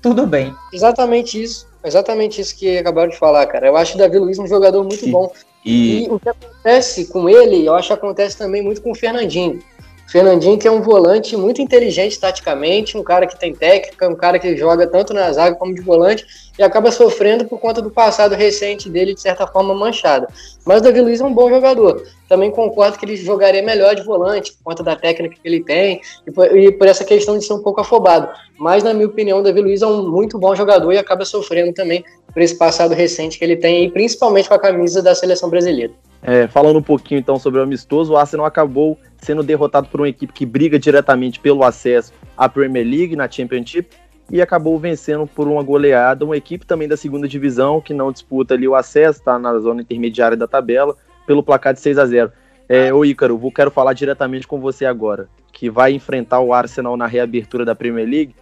tudo 0.00 0.26
bem. 0.26 0.54
Exatamente 0.72 1.42
isso. 1.42 1.66
Exatamente 1.86 2.40
isso 2.40 2.56
que 2.56 2.78
acabaram 2.78 3.10
de 3.10 3.16
falar, 3.16 3.46
cara. 3.46 3.68
Eu 3.68 3.76
acho 3.76 3.94
o 3.94 3.98
Davi 3.98 4.18
Luiz 4.18 4.38
um 4.38 4.46
jogador 4.46 4.82
muito 4.82 5.08
bom. 5.08 5.32
E... 5.64 6.04
e 6.04 6.10
o 6.10 6.18
que 6.18 6.28
acontece 6.28 7.06
com 7.06 7.28
ele, 7.28 7.64
eu 7.64 7.74
acho 7.74 7.88
que 7.88 7.94
acontece 7.94 8.36
também 8.36 8.60
muito 8.60 8.82
com 8.82 8.90
o 8.90 8.94
Fernandinho. 8.94 9.62
Fernandinho, 10.08 10.58
que 10.58 10.68
é 10.68 10.70
um 10.70 10.80
volante 10.80 11.36
muito 11.36 11.60
inteligente 11.60 12.18
taticamente, 12.18 12.96
um 12.96 13.02
cara 13.02 13.26
que 13.26 13.38
tem 13.38 13.52
técnica, 13.52 14.08
um 14.08 14.14
cara 14.14 14.38
que 14.38 14.56
joga 14.56 14.86
tanto 14.86 15.12
na 15.12 15.32
zaga 15.32 15.56
como 15.56 15.74
de 15.74 15.82
volante 15.82 16.24
e 16.58 16.62
acaba 16.62 16.90
sofrendo 16.90 17.44
por 17.44 17.58
conta 17.58 17.82
do 17.82 17.90
passado 17.90 18.34
recente 18.34 18.88
dele, 18.88 19.14
de 19.14 19.20
certa 19.20 19.46
forma 19.46 19.74
manchado. 19.74 20.26
Mas 20.64 20.80
o 20.80 20.84
Davi 20.84 21.00
Luiz 21.00 21.20
é 21.20 21.24
um 21.24 21.34
bom 21.34 21.50
jogador. 21.50 22.02
Também 22.28 22.50
concordo 22.50 22.98
que 22.98 23.04
ele 23.04 23.16
jogaria 23.16 23.62
melhor 23.62 23.94
de 23.94 24.02
volante, 24.02 24.52
por 24.52 24.64
conta 24.64 24.82
da 24.82 24.96
técnica 24.96 25.36
que 25.40 25.48
ele 25.48 25.62
tem 25.62 26.00
e 26.26 26.72
por, 26.72 26.86
essa 26.86 27.04
questão 27.04 27.36
de 27.36 27.44
ser 27.44 27.52
um 27.52 27.62
pouco 27.62 27.80
afobado. 27.80 28.28
Mas, 28.58 28.82
na 28.82 28.94
minha 28.94 29.06
opinião, 29.06 29.40
o 29.40 29.42
Davi 29.42 29.60
Luiz 29.60 29.82
é 29.82 29.86
um 29.86 30.08
muito 30.08 30.38
bom 30.38 30.54
jogador 30.54 30.92
e 30.92 30.98
acaba 30.98 31.24
sofrendo 31.24 31.72
também 31.72 32.04
por 32.32 32.42
esse 32.42 32.56
passado 32.56 32.94
recente 32.94 33.38
que 33.38 33.44
ele 33.44 33.56
tem, 33.56 33.84
e 33.84 33.90
principalmente 33.90 34.48
com 34.48 34.54
a 34.54 34.58
camisa 34.58 35.02
da 35.02 35.14
seleção 35.14 35.50
brasileira. 35.50 35.92
É, 36.26 36.48
falando 36.48 36.80
um 36.80 36.82
pouquinho 36.82 37.20
então 37.20 37.38
sobre 37.38 37.60
o 37.60 37.62
amistoso, 37.62 38.12
o 38.12 38.16
Arsenal 38.16 38.44
acabou 38.44 38.98
sendo 39.16 39.44
derrotado 39.44 39.86
por 39.88 40.00
uma 40.00 40.08
equipe 40.08 40.32
que 40.32 40.44
briga 40.44 40.76
diretamente 40.76 41.38
pelo 41.38 41.62
acesso 41.62 42.12
à 42.36 42.48
Premier 42.48 42.84
League, 42.84 43.14
na 43.14 43.30
Championship, 43.30 43.96
e 44.28 44.42
acabou 44.42 44.76
vencendo 44.76 45.24
por 45.24 45.46
uma 45.46 45.62
goleada, 45.62 46.24
uma 46.24 46.36
equipe 46.36 46.66
também 46.66 46.88
da 46.88 46.96
segunda 46.96 47.28
divisão, 47.28 47.80
que 47.80 47.94
não 47.94 48.10
disputa 48.10 48.54
ali 48.54 48.66
o 48.66 48.74
acesso, 48.74 49.20
está 49.20 49.38
na 49.38 49.56
zona 49.60 49.82
intermediária 49.82 50.36
da 50.36 50.48
tabela, 50.48 50.96
pelo 51.28 51.44
placar 51.44 51.72
de 51.72 51.80
6 51.80 51.96
a 51.96 52.06
0 52.06 52.32
é, 52.68 52.92
Ô 52.92 53.04
Ícaro, 53.04 53.38
vou, 53.38 53.52
quero 53.52 53.70
falar 53.70 53.92
diretamente 53.92 54.48
com 54.48 54.58
você 54.58 54.84
agora, 54.84 55.28
que 55.52 55.70
vai 55.70 55.92
enfrentar 55.92 56.40
o 56.40 56.52
Arsenal 56.52 56.96
na 56.96 57.06
reabertura 57.06 57.64
da 57.64 57.76
Premier 57.76 58.08
League. 58.08 58.34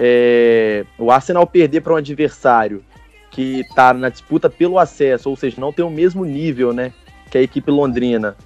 É, 0.00 0.84
o 0.98 1.12
Arsenal 1.12 1.46
perder 1.46 1.80
para 1.80 1.92
um 1.92 1.96
adversário 1.96 2.82
que 3.30 3.60
está 3.60 3.94
na 3.94 4.08
disputa 4.08 4.50
pelo 4.50 4.78
acesso, 4.78 5.30
ou 5.30 5.36
seja, 5.36 5.60
não 5.60 5.72
tem 5.72 5.84
o 5.84 5.90
mesmo 5.90 6.24
nível 6.24 6.72
né, 6.72 6.92
que 7.30 7.38
a 7.38 7.42
equipe 7.42 7.70
londrina, 7.70 8.36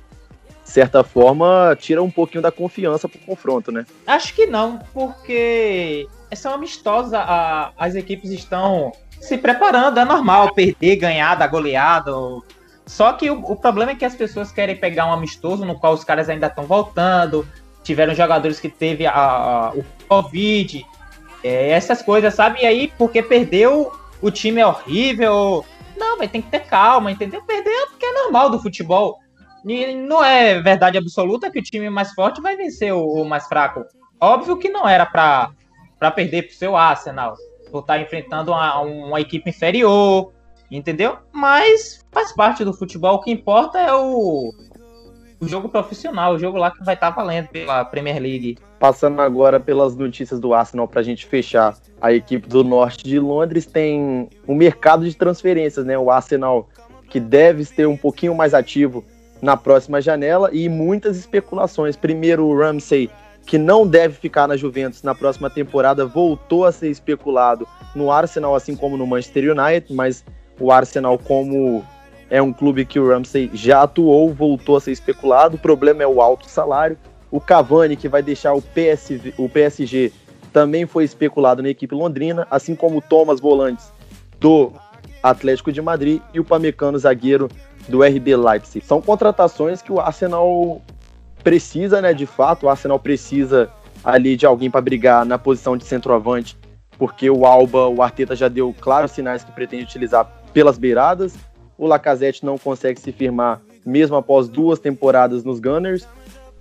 de 0.62 0.70
certa 0.70 1.02
forma, 1.02 1.76
tira 1.78 2.02
um 2.02 2.10
pouquinho 2.10 2.42
da 2.42 2.52
confiança 2.52 3.08
pro 3.08 3.18
confronto, 3.20 3.72
né? 3.72 3.86
Acho 4.06 4.34
que 4.34 4.46
não, 4.46 4.78
porque 4.92 6.06
são 6.34 6.54
amistosos, 6.54 7.14
a, 7.14 7.72
as 7.76 7.94
equipes 7.94 8.30
estão 8.30 8.92
se 9.20 9.38
preparando, 9.38 9.98
é 9.98 10.04
normal 10.04 10.52
perder, 10.52 10.96
ganhar, 10.96 11.34
dar 11.34 11.46
goleada. 11.46 12.12
Só 12.86 13.12
que 13.12 13.30
o, 13.30 13.40
o, 13.40 13.56
problema 13.56 13.92
é 13.92 13.94
que 13.94 14.04
as 14.04 14.14
pessoas 14.14 14.52
querem 14.52 14.76
pegar 14.76 15.06
um 15.06 15.12
amistoso 15.12 15.64
no 15.64 15.78
qual 15.78 15.94
os 15.94 16.04
caras 16.04 16.28
ainda 16.28 16.48
estão 16.48 16.64
voltando, 16.64 17.46
tiveram 17.82 18.14
jogadores 18.14 18.60
que 18.60 18.68
teve 18.68 19.06
a, 19.06 19.12
a 19.14 19.72
o 19.74 19.84
Covid, 20.08 20.84
é, 21.42 21.70
essas 21.70 22.02
coisas, 22.02 22.34
sabe? 22.34 22.62
E 22.62 22.66
aí, 22.66 22.92
porque 22.98 23.22
perdeu, 23.22 23.92
o 24.20 24.30
time 24.30 24.60
é 24.60 24.66
horrível. 24.66 25.64
Não, 25.96 26.18
vai 26.18 26.28
tem 26.28 26.42
que 26.42 26.50
ter 26.50 26.60
calma, 26.60 27.10
entendeu? 27.10 27.42
Perder 27.42 27.70
é 27.70 27.86
porque 27.86 28.06
é 28.06 28.12
normal 28.12 28.50
do 28.50 28.60
futebol. 28.60 29.18
E 29.64 29.94
não 29.94 30.22
é 30.22 30.60
verdade 30.60 30.98
absoluta 30.98 31.50
que 31.50 31.58
o 31.58 31.62
time 31.62 31.88
mais 31.88 32.12
forte 32.12 32.40
vai 32.40 32.56
vencer 32.56 32.92
o, 32.92 33.24
mais 33.24 33.46
fraco. 33.46 33.84
Óbvio 34.20 34.58
que 34.58 34.68
não 34.68 34.86
era 34.86 35.06
para 35.06 35.50
perder 36.14 36.42
pro 36.42 36.54
seu 36.54 36.76
Arsenal, 36.76 37.34
por 37.70 37.80
estar 37.80 37.94
tá 37.94 38.00
enfrentando 38.00 38.52
uma, 38.52 38.80
uma 38.80 39.20
equipe 39.20 39.48
inferior, 39.48 40.32
entendeu? 40.70 41.18
Mas 41.32 42.04
faz 42.12 42.32
parte 42.32 42.64
do 42.64 42.74
futebol. 42.74 43.14
O 43.14 43.20
que 43.20 43.30
importa 43.30 43.78
é 43.78 43.92
o, 43.94 44.52
o 45.44 45.48
jogo 45.48 45.68
profissional, 45.68 46.34
o 46.34 46.38
jogo 46.38 46.58
lá 46.58 46.70
que 46.70 46.82
vai 46.84 46.94
estar 46.94 47.10
tá 47.10 47.16
valendo 47.16 47.48
pela 47.48 47.84
Premier 47.84 48.20
League. 48.20 48.58
Passando 48.78 49.20
agora 49.20 49.60
pelas 49.60 49.94
notícias 49.94 50.40
do 50.40 50.54
Arsenal 50.54 50.88
para 50.88 51.00
a 51.00 51.04
gente 51.04 51.26
fechar. 51.26 51.76
A 52.00 52.12
equipe 52.12 52.48
do 52.48 52.64
norte 52.64 53.04
de 53.04 53.18
Londres 53.18 53.66
tem 53.66 54.28
um 54.46 54.54
mercado 54.54 55.04
de 55.08 55.14
transferências, 55.16 55.84
né? 55.84 55.96
O 55.98 56.10
Arsenal 56.10 56.68
que 57.08 57.20
deve 57.20 57.64
ter 57.66 57.86
um 57.86 57.96
pouquinho 57.96 58.34
mais 58.34 58.54
ativo 58.54 59.04
na 59.40 59.56
próxima 59.56 60.00
janela 60.00 60.50
e 60.52 60.68
muitas 60.68 61.16
especulações. 61.16 61.96
Primeiro, 61.96 62.44
o 62.46 62.58
Ramsey, 62.58 63.10
que 63.46 63.58
não 63.58 63.86
deve 63.86 64.14
ficar 64.14 64.48
na 64.48 64.56
Juventus 64.56 65.02
na 65.02 65.14
próxima 65.14 65.50
temporada, 65.50 66.06
voltou 66.06 66.64
a 66.64 66.72
ser 66.72 66.90
especulado 66.90 67.68
no 67.94 68.10
Arsenal, 68.10 68.54
assim 68.54 68.74
como 68.74 68.96
no 68.96 69.06
Manchester 69.06 69.56
United, 69.56 69.92
mas 69.94 70.24
o 70.58 70.72
Arsenal, 70.72 71.18
como 71.18 71.84
é 72.30 72.40
um 72.40 72.52
clube 72.52 72.84
que 72.84 72.98
o 72.98 73.08
Ramsey 73.08 73.50
já 73.52 73.82
atuou, 73.82 74.32
voltou 74.32 74.76
a 74.76 74.80
ser 74.80 74.92
especulado. 74.92 75.56
O 75.56 75.58
problema 75.58 76.02
é 76.02 76.06
o 76.06 76.20
alto 76.20 76.48
salário. 76.48 76.98
O 77.30 77.40
Cavani, 77.40 77.96
que 77.96 78.08
vai 78.08 78.22
deixar 78.22 78.54
o, 78.54 78.62
PSV, 78.62 79.34
o 79.36 79.48
PSG, 79.48 80.12
também 80.52 80.86
foi 80.86 81.04
especulado 81.04 81.62
na 81.62 81.68
equipe 81.68 81.94
londrina, 81.94 82.46
assim 82.50 82.74
como 82.74 82.98
o 82.98 83.02
Thomas 83.02 83.40
Volantes 83.40 83.92
do 84.38 84.72
Atlético 85.22 85.72
de 85.72 85.82
Madrid 85.82 86.20
e 86.32 86.38
o 86.38 86.44
Pamecano 86.44 86.98
zagueiro 86.98 87.48
do 87.88 88.02
RB 88.02 88.36
Leipzig. 88.36 88.84
São 88.84 89.00
contratações 89.00 89.82
que 89.82 89.92
o 89.92 90.00
Arsenal 90.00 90.80
precisa, 91.42 92.00
né? 92.00 92.14
De 92.14 92.26
fato, 92.26 92.66
o 92.66 92.68
Arsenal 92.68 92.98
precisa 92.98 93.68
ali 94.04 94.36
de 94.36 94.46
alguém 94.46 94.70
para 94.70 94.80
brigar 94.80 95.24
na 95.24 95.38
posição 95.38 95.76
de 95.76 95.84
centroavante, 95.84 96.56
porque 96.98 97.28
o 97.28 97.46
Alba, 97.46 97.88
o 97.88 98.02
Arteta 98.02 98.36
já 98.36 98.48
deu 98.48 98.74
claros 98.78 99.10
sinais 99.10 99.42
que 99.42 99.50
pretende 99.50 99.84
utilizar 99.84 100.24
pelas 100.52 100.78
beiradas 100.78 101.34
o 101.76 101.86
Lacazette 101.86 102.44
não 102.44 102.56
consegue 102.56 103.00
se 103.00 103.12
firmar 103.12 103.60
mesmo 103.84 104.16
após 104.16 104.48
duas 104.48 104.78
temporadas 104.78 105.44
nos 105.44 105.60
Gunners. 105.60 106.06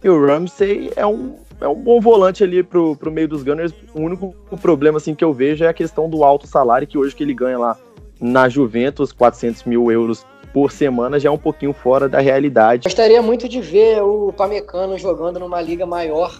E 0.03 0.09
o 0.09 0.25
Ramsey 0.25 0.91
é 0.95 1.05
um, 1.05 1.35
é 1.61 1.67
um 1.67 1.75
bom 1.75 2.01
volante 2.01 2.43
ali 2.43 2.61
pro, 2.61 2.95
pro 2.95 3.11
meio 3.11 3.27
dos 3.27 3.43
Gunners. 3.43 3.73
O 3.93 4.01
único 4.01 4.35
problema 4.61 4.97
assim, 4.97 5.15
que 5.15 5.23
eu 5.23 5.31
vejo 5.31 5.63
é 5.63 5.67
a 5.67 5.73
questão 5.73 6.09
do 6.09 6.23
alto 6.23 6.45
salário, 6.45 6.87
que 6.87 6.97
hoje 6.97 7.15
que 7.15 7.23
ele 7.23 7.33
ganha 7.33 7.57
lá 7.57 7.77
na 8.19 8.49
Juventus, 8.49 9.11
400 9.11 9.63
mil 9.63 9.91
euros 9.91 10.25
por 10.53 10.71
semana, 10.71 11.19
já 11.19 11.29
é 11.29 11.31
um 11.31 11.37
pouquinho 11.37 11.73
fora 11.73 12.07
da 12.07 12.19
realidade. 12.19 12.83
Gostaria 12.83 13.21
muito 13.21 13.47
de 13.49 13.59
ver 13.59 14.03
o 14.03 14.31
Pamecano 14.33 14.97
jogando 14.97 15.39
numa 15.39 15.61
liga 15.61 15.85
maior, 15.85 16.39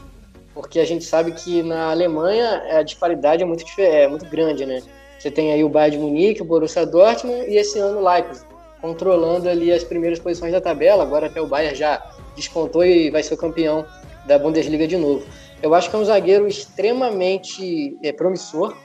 porque 0.53 0.79
a 0.79 0.85
gente 0.85 1.03
sabe 1.03 1.31
que 1.31 1.63
na 1.63 1.89
Alemanha 1.89 2.61
a 2.77 2.83
disparidade 2.83 3.41
é 3.41 3.45
muito, 3.45 3.63
é 3.79 4.07
muito 4.07 4.25
grande, 4.25 4.65
né? 4.65 4.83
Você 5.17 5.31
tem 5.31 5.53
aí 5.53 5.63
o 5.63 5.69
Bayern 5.69 5.97
de 5.97 6.03
Munique, 6.03 6.41
o 6.41 6.45
Borussia 6.45 6.85
Dortmund 6.85 7.49
e 7.49 7.55
esse 7.55 7.79
ano 7.79 7.99
o 7.99 8.07
Leipzig 8.07 8.52
controlando 8.83 9.47
ali 9.47 9.71
as 9.71 9.81
primeiras 9.81 10.19
posições 10.19 10.51
da 10.51 10.59
tabela. 10.59 11.03
Agora 11.03 11.27
até 11.27 11.39
o 11.39 11.47
Bayern 11.47 11.73
já 11.73 12.05
descontou 12.35 12.83
e 12.83 13.09
vai 13.09 13.23
ser 13.23 13.33
o 13.33 13.37
campeão 13.37 13.85
da 14.25 14.37
Bundesliga 14.37 14.85
de 14.85 14.97
novo. 14.97 15.25
Eu 15.61 15.73
acho 15.73 15.89
que 15.89 15.95
é 15.95 15.99
um 15.99 16.03
zagueiro 16.03 16.45
extremamente 16.45 17.97
é, 18.03 18.11
promissor, 18.11 18.75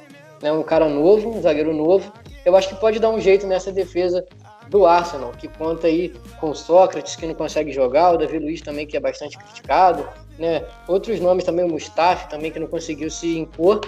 né? 0.40 0.52
um 0.52 0.62
cara 0.62 0.88
novo, 0.88 1.36
um 1.36 1.42
zagueiro 1.42 1.74
novo. 1.74 2.12
Eu 2.44 2.54
acho 2.54 2.68
que 2.68 2.76
pode 2.76 3.00
dar 3.00 3.10
um 3.10 3.20
jeito 3.20 3.44
nessa 3.44 3.72
defesa 3.72 4.24
do 4.68 4.86
Arsenal, 4.86 5.32
que 5.32 5.48
conta 5.48 5.88
aí 5.88 6.14
com 6.40 6.54
Sócrates, 6.54 7.16
que 7.16 7.26
não 7.26 7.34
consegue 7.34 7.72
jogar, 7.72 8.12
o 8.12 8.18
Davi 8.18 8.38
Luiz 8.38 8.60
também, 8.60 8.86
que 8.86 8.96
é 8.96 9.00
bastante 9.00 9.36
criticado, 9.36 10.08
né? 10.38 10.64
outros 10.86 11.18
nomes 11.18 11.42
também, 11.42 11.64
o 11.64 11.68
Mustafi 11.68 12.28
também, 12.28 12.52
que 12.52 12.60
não 12.60 12.68
conseguiu 12.68 13.10
se 13.10 13.36
impor. 13.36 13.80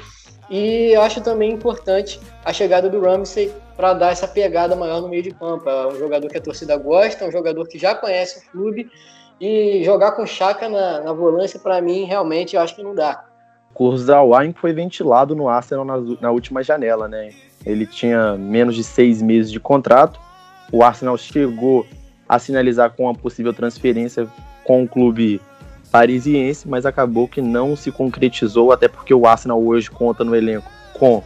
E 0.50 0.92
eu 0.92 1.00
acho 1.02 1.20
também 1.20 1.52
importante 1.52 2.20
a 2.44 2.52
chegada 2.52 2.90
do 2.90 3.00
Ramsey 3.00 3.52
para 3.76 3.94
dar 3.94 4.10
essa 4.10 4.26
pegada 4.26 4.74
maior 4.74 5.00
no 5.00 5.08
meio 5.08 5.22
de 5.22 5.30
campo. 5.30 5.68
É 5.68 5.86
um 5.86 5.96
jogador 5.96 6.28
que 6.28 6.36
a 6.36 6.40
torcida 6.40 6.76
gosta, 6.76 7.24
um 7.24 7.30
jogador 7.30 7.68
que 7.68 7.78
já 7.78 7.94
conhece 7.94 8.40
o 8.40 8.50
clube 8.50 8.90
e 9.40 9.82
jogar 9.84 10.12
com 10.12 10.26
Chaka 10.26 10.68
na, 10.68 11.00
na 11.00 11.12
volância, 11.12 11.58
para 11.58 11.80
mim, 11.80 12.04
realmente, 12.04 12.56
eu 12.56 12.62
acho 12.62 12.74
que 12.74 12.82
não 12.82 12.94
dá. 12.94 13.24
Kurzawa 13.72 14.40
foi 14.56 14.72
ventilado 14.72 15.34
no 15.34 15.48
Arsenal 15.48 15.84
na, 15.84 15.96
na 16.20 16.30
última 16.30 16.62
janela, 16.62 17.08
né? 17.08 17.30
Ele 17.64 17.86
tinha 17.86 18.36
menos 18.36 18.74
de 18.74 18.82
seis 18.82 19.22
meses 19.22 19.50
de 19.50 19.60
contrato. 19.60 20.20
O 20.72 20.82
Arsenal 20.82 21.16
chegou 21.16 21.86
a 22.28 22.38
sinalizar 22.38 22.90
com 22.90 23.04
uma 23.04 23.14
possível 23.14 23.52
transferência 23.52 24.26
com 24.64 24.82
o 24.82 24.88
clube 24.88 25.40
parisiense, 25.90 26.68
mas 26.68 26.86
acabou 26.86 27.26
que 27.26 27.40
não 27.40 27.74
se 27.74 27.90
concretizou, 27.90 28.72
até 28.72 28.88
porque 28.88 29.12
o 29.12 29.26
Arsenal 29.26 29.62
hoje 29.62 29.90
conta 29.90 30.24
no 30.24 30.34
elenco 30.34 30.70
com 30.94 31.22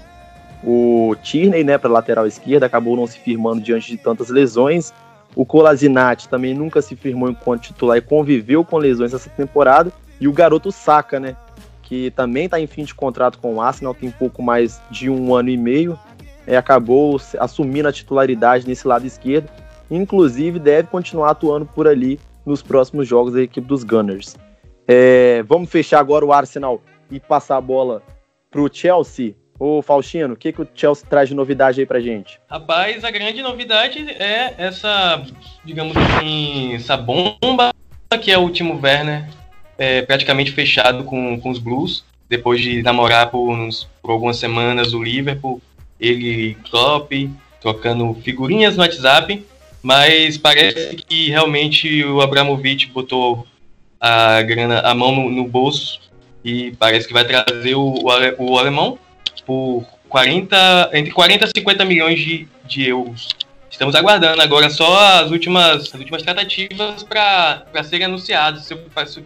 o 0.62 1.14
Tierney, 1.22 1.62
né, 1.62 1.76
para 1.76 1.90
lateral 1.90 2.26
esquerda, 2.26 2.66
acabou 2.66 2.96
não 2.96 3.06
se 3.06 3.18
firmando 3.18 3.60
diante 3.60 3.90
de 3.90 3.98
tantas 3.98 4.30
lesões. 4.30 4.94
O 5.36 5.44
Colasinati 5.44 6.28
também 6.28 6.54
nunca 6.54 6.80
se 6.80 6.96
firmou 6.96 7.28
enquanto 7.28 7.62
titular 7.62 7.98
e 7.98 8.00
conviveu 8.00 8.64
com 8.64 8.78
lesões 8.78 9.12
essa 9.12 9.28
temporada. 9.28 9.92
E 10.20 10.26
o 10.26 10.32
garoto 10.32 10.72
Saka, 10.72 11.20
né, 11.20 11.36
que 11.82 12.10
também 12.12 12.46
está 12.46 12.58
em 12.58 12.66
fim 12.66 12.84
de 12.84 12.94
contrato 12.94 13.38
com 13.38 13.56
o 13.56 13.60
Arsenal, 13.60 13.94
tem 13.94 14.10
pouco 14.10 14.42
mais 14.42 14.80
de 14.90 15.10
um 15.10 15.34
ano 15.34 15.50
e 15.50 15.56
meio, 15.56 15.98
é, 16.46 16.56
acabou 16.56 17.20
assumindo 17.38 17.88
a 17.88 17.92
titularidade 17.92 18.66
nesse 18.66 18.86
lado 18.86 19.06
esquerdo. 19.06 19.50
Inclusive 19.90 20.58
deve 20.58 20.88
continuar 20.88 21.30
atuando 21.30 21.66
por 21.66 21.86
ali 21.86 22.18
nos 22.46 22.62
próximos 22.62 23.06
jogos 23.06 23.34
da 23.34 23.42
equipe 23.42 23.66
dos 23.66 23.84
Gunners. 23.84 24.36
É, 24.86 25.42
vamos 25.44 25.70
fechar 25.70 26.00
agora 26.00 26.24
o 26.24 26.32
Arsenal 26.32 26.82
e 27.10 27.18
passar 27.18 27.56
a 27.56 27.60
bola 27.60 28.02
para 28.50 28.60
o 28.60 28.68
Chelsea. 28.72 29.34
Ô 29.58 29.80
Faustino, 29.80 30.34
o 30.34 30.36
que, 30.36 30.52
que 30.52 30.62
o 30.62 30.68
Chelsea 30.74 31.06
traz 31.08 31.28
de 31.28 31.34
novidade 31.34 31.80
aí 31.80 31.86
pra 31.86 32.00
gente? 32.00 32.40
Rapaz, 32.48 33.04
a 33.04 33.10
grande 33.10 33.40
novidade 33.40 34.04
é 34.18 34.54
essa, 34.58 35.24
digamos 35.64 35.96
assim, 35.96 36.74
essa 36.74 36.96
bomba 36.96 37.72
que 38.20 38.30
é 38.30 38.38
o 38.38 38.42
último 38.42 38.80
Werner 38.80 39.28
é, 39.78 40.02
praticamente 40.02 40.52
fechado 40.52 41.04
com, 41.04 41.40
com 41.40 41.50
os 41.50 41.58
Blues, 41.58 42.04
depois 42.28 42.60
de 42.60 42.82
namorar 42.82 43.30
por, 43.30 43.50
uns, 43.50 43.88
por 44.02 44.12
algumas 44.12 44.36
semanas 44.36 44.92
o 44.92 45.02
Liverpool, 45.02 45.60
ele 46.00 46.50
e 46.50 46.54
Klopp, 46.54 47.12
trocando 47.60 48.14
figurinhas 48.22 48.76
no 48.76 48.82
WhatsApp, 48.82 49.44
mas 49.82 50.38
parece 50.38 50.96
que 50.96 51.28
realmente 51.28 52.04
o 52.04 52.20
Abramovich 52.20 52.86
botou 52.86 53.46
a 54.04 54.42
grana, 54.42 54.80
a 54.80 54.94
mão 54.94 55.16
no, 55.16 55.30
no 55.30 55.48
bolso 55.48 55.98
e 56.44 56.72
parece 56.72 57.06
que 57.06 57.14
vai 57.14 57.24
trazer 57.24 57.74
o, 57.74 57.94
o, 57.94 58.50
o 58.50 58.58
alemão 58.58 58.98
por 59.46 59.82
40, 60.10 60.90
entre 60.92 61.10
40 61.10 61.46
e 61.46 61.48
50 61.56 61.84
milhões 61.86 62.20
de, 62.20 62.46
de 62.66 62.86
euros. 62.86 63.30
Estamos 63.70 63.94
aguardando 63.94 64.42
agora 64.42 64.68
só 64.68 65.22
as 65.22 65.30
últimas, 65.30 65.86
as 65.86 65.94
últimas 65.94 66.22
tratativas 66.22 67.02
para 67.02 67.82
serem 67.82 68.04
anunciadas. 68.04 68.68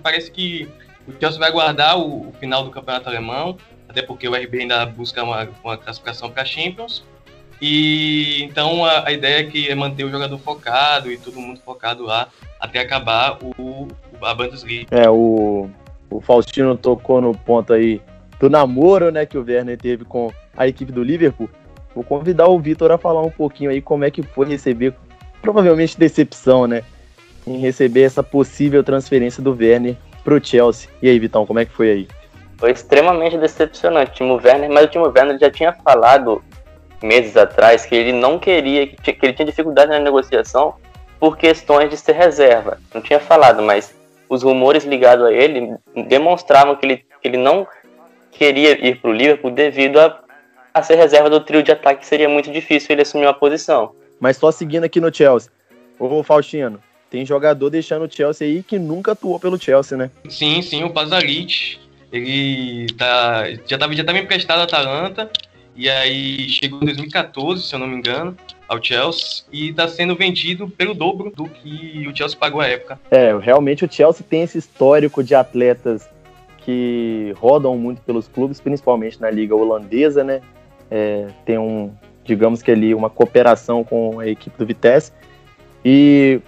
Parece 0.01 0.31
que 0.31 0.69
o 1.09 1.13
Chelsea 1.19 1.41
vai 1.41 1.49
aguardar 1.49 1.99
o, 1.99 2.29
o, 2.29 2.33
final 2.39 2.63
do 2.63 2.71
campeonato 2.71 3.09
alemão, 3.09 3.59
até 3.89 4.01
porque 4.01 4.29
o 4.29 4.35
RB 4.35 4.61
ainda 4.61 4.87
busca 4.87 5.25
uma, 5.25 5.49
uma 5.65 5.77
classificação 5.77 6.31
para 6.31 6.45
Champions. 6.45 7.03
E 7.61 8.45
então 8.45 8.85
a, 8.85 9.09
a, 9.09 9.13
ideia 9.13 9.41
é 9.41 9.45
que 9.45 9.69
é 9.69 9.75
manter 9.75 10.05
o 10.05 10.11
jogador 10.11 10.39
focado 10.39 11.11
e 11.11 11.19
todo 11.19 11.41
mundo 11.41 11.61
focado 11.65 12.05
lá 12.05 12.29
até 12.61 12.79
acabar 12.79 13.39
o, 13.43 13.89
a 14.23 14.35
Bundesliga. 14.35 14.87
É, 14.91 15.09
o, 15.09 15.69
o 16.11 16.21
Faustino 16.21 16.77
tocou 16.77 17.21
no 17.21 17.37
ponto 17.37 17.73
aí 17.73 18.01
do 18.39 18.49
namoro, 18.49 19.11
né, 19.11 19.27
que 19.27 19.37
o 19.37 19.45
Werner 19.45 19.77
teve 19.77 20.05
com 20.05 20.33
a 20.57 20.67
equipe 20.67 20.93
do 20.93 21.03
Liverpool. 21.03 21.49
Vou 21.95 22.05
convidar 22.05 22.47
o 22.49 22.59
Vitor 22.59 22.91
a 22.93 22.99
falar 22.99 23.23
um 23.23 23.31
pouquinho 23.31 23.71
aí 23.71 23.83
como 23.83 24.05
é 24.05 24.11
que 24.11 24.23
foi 24.23 24.47
receber, 24.47 24.95
provavelmente 25.43 25.99
decepção, 25.99 26.67
né, 26.67 26.83
em 27.47 27.59
receber 27.59 28.03
essa 28.03 28.23
possível 28.23 28.85
transferência 28.85 29.43
do 29.43 29.57
Werner 29.59 29.97
pro 30.23 30.45
Chelsea. 30.45 30.89
E 31.03 31.09
aí, 31.09 31.19
Vitão, 31.19 31.47
como 31.47 31.59
é 31.59 31.65
que 31.65 31.73
foi 31.73 31.91
aí? 31.91 32.09
Foi 32.59 32.71
extremamente 32.73 33.39
decepcionante, 33.39 34.11
o 34.11 34.15
Timo 34.15 34.35
Werner, 34.35 34.71
mas 34.71 34.85
o 34.85 34.89
Timo 34.89 35.07
Werner 35.07 35.39
já 35.39 35.51
tinha 35.51 35.73
falado 35.73 36.43
meses 37.03 37.37
atrás 37.37 37.87
que 37.87 37.95
ele 37.95 38.13
não 38.13 38.39
queria, 38.39 38.87
que 38.87 39.17
ele 39.23 39.33
tinha 39.33 39.47
dificuldade 39.47 39.91
na 39.91 40.01
negociação 40.01 40.75
por 41.19 41.37
questões 41.37 41.91
de 41.91 41.97
ser 41.97 42.13
reserva. 42.13 42.79
Não 42.93 43.01
tinha 43.01 43.21
falado, 43.21 43.63
mas 43.63 43.95
os 44.29 44.43
rumores 44.43 44.85
ligados 44.85 45.27
a 45.27 45.33
ele 45.33 45.77
demonstravam 46.09 46.77
que 46.77 46.87
ele, 46.87 46.97
que 46.97 47.29
ele 47.29 47.37
não 47.37 47.67
queria 48.31 48.87
ir 48.87 49.01
para 49.01 49.11
o 49.11 49.13
Liverpool 49.13 49.51
devido 49.51 49.99
a, 49.99 50.21
a 50.73 50.83
ser 50.83 50.97
reserva 50.97 51.31
do 51.31 51.41
trio 51.41 51.63
de 51.63 51.73
ataque, 51.73 52.07
seria 52.07 52.29
muito 52.29 52.51
difícil 52.51 52.93
ele 52.93 53.03
assumir 53.03 53.27
uma 53.27 53.35
posição. 53.35 53.95
Mas 54.21 54.37
só 54.37 54.51
seguindo 54.51 54.85
aqui 54.85 55.01
no 55.01 55.15
Chelsea. 55.15 55.51
Ô 55.99 56.23
Faustino, 56.23 56.81
tem 57.11 57.25
jogador 57.25 57.71
deixando 57.71 58.05
o 58.05 58.11
Chelsea 58.11 58.47
aí 58.47 58.63
que 58.63 58.79
nunca 58.79 59.13
atuou 59.13 59.41
pelo 59.41 59.61
Chelsea, 59.61 59.97
né? 59.97 60.11
Sim, 60.29 60.63
sim, 60.63 60.85
o 60.85 60.91
Pazaric. 60.91 61.79
Ele 62.13 62.87
tá, 62.97 63.45
já 63.67 63.77
estava 63.77 63.93
já 63.95 64.05
tava 64.05 64.19
emprestado 64.19 64.61
à 64.61 64.65
Atalanta 64.65 65.31
e 65.79 65.89
aí 65.89 66.49
chegou 66.49 66.83
em 66.83 66.87
2014, 66.87 67.63
se 67.63 67.73
eu 67.73 67.79
não 67.79 67.87
me 67.87 67.95
engano, 67.95 68.37
ao 68.67 68.83
Chelsea 68.83 69.45
e 69.53 69.71
está 69.71 69.87
sendo 69.87 70.17
vendido 70.17 70.69
pelo 70.69 70.93
dobro 70.93 71.31
do 71.31 71.45
que 71.45 72.05
o 72.09 72.15
Chelsea 72.15 72.37
pagou 72.37 72.61
à 72.61 72.67
época. 72.67 72.99
É, 73.13 73.39
realmente 73.39 73.85
o 73.85 73.89
Chelsea 73.91 74.27
tem 74.29 74.43
esse 74.43 74.59
histórico 74.59 75.23
de 75.23 75.37
atletas 75.37 76.09
que 76.59 77.33
rodam 77.37 77.79
muito 77.79 78.03
pelos 78.03 78.27
clubes, 78.27 78.61
principalmente 78.61 79.21
na 79.21 79.31
liga 79.31 79.55
holandesa, 79.55 80.25
né? 80.25 80.41
É, 80.91 81.29
tem 81.47 81.59
um, 81.59 81.93
digamos 82.25 82.61
que 82.61 82.73
ali, 82.73 82.93
uma 82.93 83.09
cooperação 83.09 83.85
com 83.85 84.19
a 84.19 84.27
equipe 84.27 84.59
do 84.59 84.67
Vitesse. 84.67 85.13
E, 85.85 86.41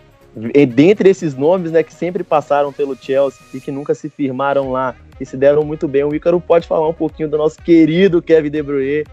e 0.53 0.67
dentre 0.67 1.09
esses 1.09 1.37
nomes, 1.37 1.71
né, 1.71 1.85
que 1.85 1.95
sempre 1.95 2.25
passaram 2.25 2.73
pelo 2.73 2.97
Chelsea 2.97 3.41
e 3.55 3.61
que 3.61 3.71
nunca 3.71 3.95
se 3.95 4.09
firmaram 4.09 4.73
lá 4.73 4.97
e 5.21 5.25
se 5.25 5.37
deram 5.37 5.63
muito 5.63 5.87
bem, 5.87 6.03
o 6.03 6.13
Ícaro 6.13 6.41
pode 6.41 6.67
falar 6.67 6.89
um 6.89 6.95
pouquinho 6.95 7.29
do 7.29 7.39
nosso 7.39 7.63
querido 7.63 8.21
Kevin 8.21 8.51
De 8.51 8.63
Bruyne, 8.63 9.05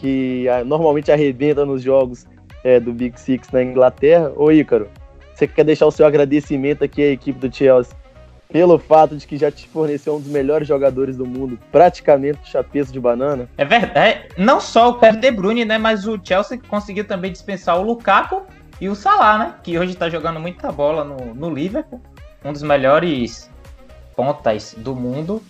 que 0.00 0.48
a, 0.48 0.64
normalmente 0.64 1.12
arrebenta 1.12 1.64
nos 1.66 1.82
jogos 1.82 2.26
é, 2.64 2.80
do 2.80 2.92
Big 2.92 3.20
Six 3.20 3.50
na 3.50 3.62
Inglaterra. 3.62 4.32
Ô 4.34 4.50
Ícaro, 4.50 4.88
você 5.34 5.46
quer 5.46 5.64
deixar 5.64 5.86
o 5.86 5.90
seu 5.90 6.06
agradecimento 6.06 6.82
aqui 6.82 7.02
à 7.02 7.10
equipe 7.10 7.38
do 7.38 7.54
Chelsea 7.54 7.94
pelo 8.48 8.78
fato 8.78 9.16
de 9.16 9.26
que 9.26 9.36
já 9.36 9.50
te 9.50 9.68
forneceu 9.68 10.16
um 10.16 10.20
dos 10.20 10.28
melhores 10.28 10.66
jogadores 10.66 11.16
do 11.16 11.24
mundo, 11.24 11.56
praticamente 11.70 12.50
chapeço 12.50 12.92
de 12.92 12.98
banana? 12.98 13.48
É 13.56 13.64
verdade. 13.64 13.98
É, 13.98 14.28
não 14.36 14.60
só 14.60 14.90
o 14.90 14.98
Kevin 14.98 15.20
De 15.20 15.30
Bruyne, 15.30 15.64
né, 15.64 15.78
mas 15.78 16.06
o 16.08 16.18
Chelsea 16.22 16.58
conseguiu 16.68 17.06
também 17.06 17.30
dispensar 17.30 17.78
o 17.78 17.82
Lukaku 17.84 18.42
e 18.80 18.88
o 18.88 18.94
Salah, 18.96 19.38
né, 19.38 19.54
que 19.62 19.78
hoje 19.78 19.92
está 19.92 20.08
jogando 20.08 20.40
muita 20.40 20.72
bola 20.72 21.04
no, 21.04 21.32
no 21.32 21.54
Liverpool, 21.54 22.00
um 22.44 22.52
dos 22.52 22.62
melhores 22.62 23.48
pontas 24.16 24.74
do 24.76 24.96
mundo. 24.96 25.40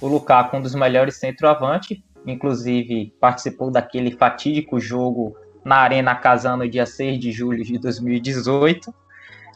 O 0.00 0.06
Lukaku, 0.06 0.56
um 0.56 0.60
dos 0.60 0.74
melhores 0.74 1.16
centroavante, 1.16 2.04
inclusive 2.32 3.12
participou 3.20 3.70
daquele 3.70 4.12
fatídico 4.12 4.78
jogo 4.80 5.36
na 5.64 5.76
Arena 5.76 6.14
Casano, 6.14 6.68
dia 6.68 6.86
6 6.86 7.18
de 7.18 7.32
julho 7.32 7.64
de 7.64 7.78
2018. 7.78 8.92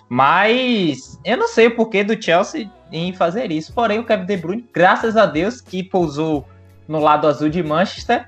Mas 0.09 1.19
eu 1.25 1.39
não 1.39 1.49
sei 1.49 1.69
o 1.69 1.75
porquê 1.75 2.05
do 2.05 2.23
Chelsea 2.23 2.71
em 2.93 3.15
fazer 3.15 3.51
isso. 3.51 3.73
Porém, 3.73 3.99
o 3.99 4.05
Kevin 4.05 4.27
De 4.27 4.37
Bruyne, 4.37 4.69
graças 4.73 5.17
a 5.17 5.25
Deus, 5.25 5.61
que 5.61 5.83
pousou 5.83 6.47
no 6.87 6.99
lado 6.99 7.27
azul 7.27 7.49
de 7.49 7.63
Manchester 7.63 8.27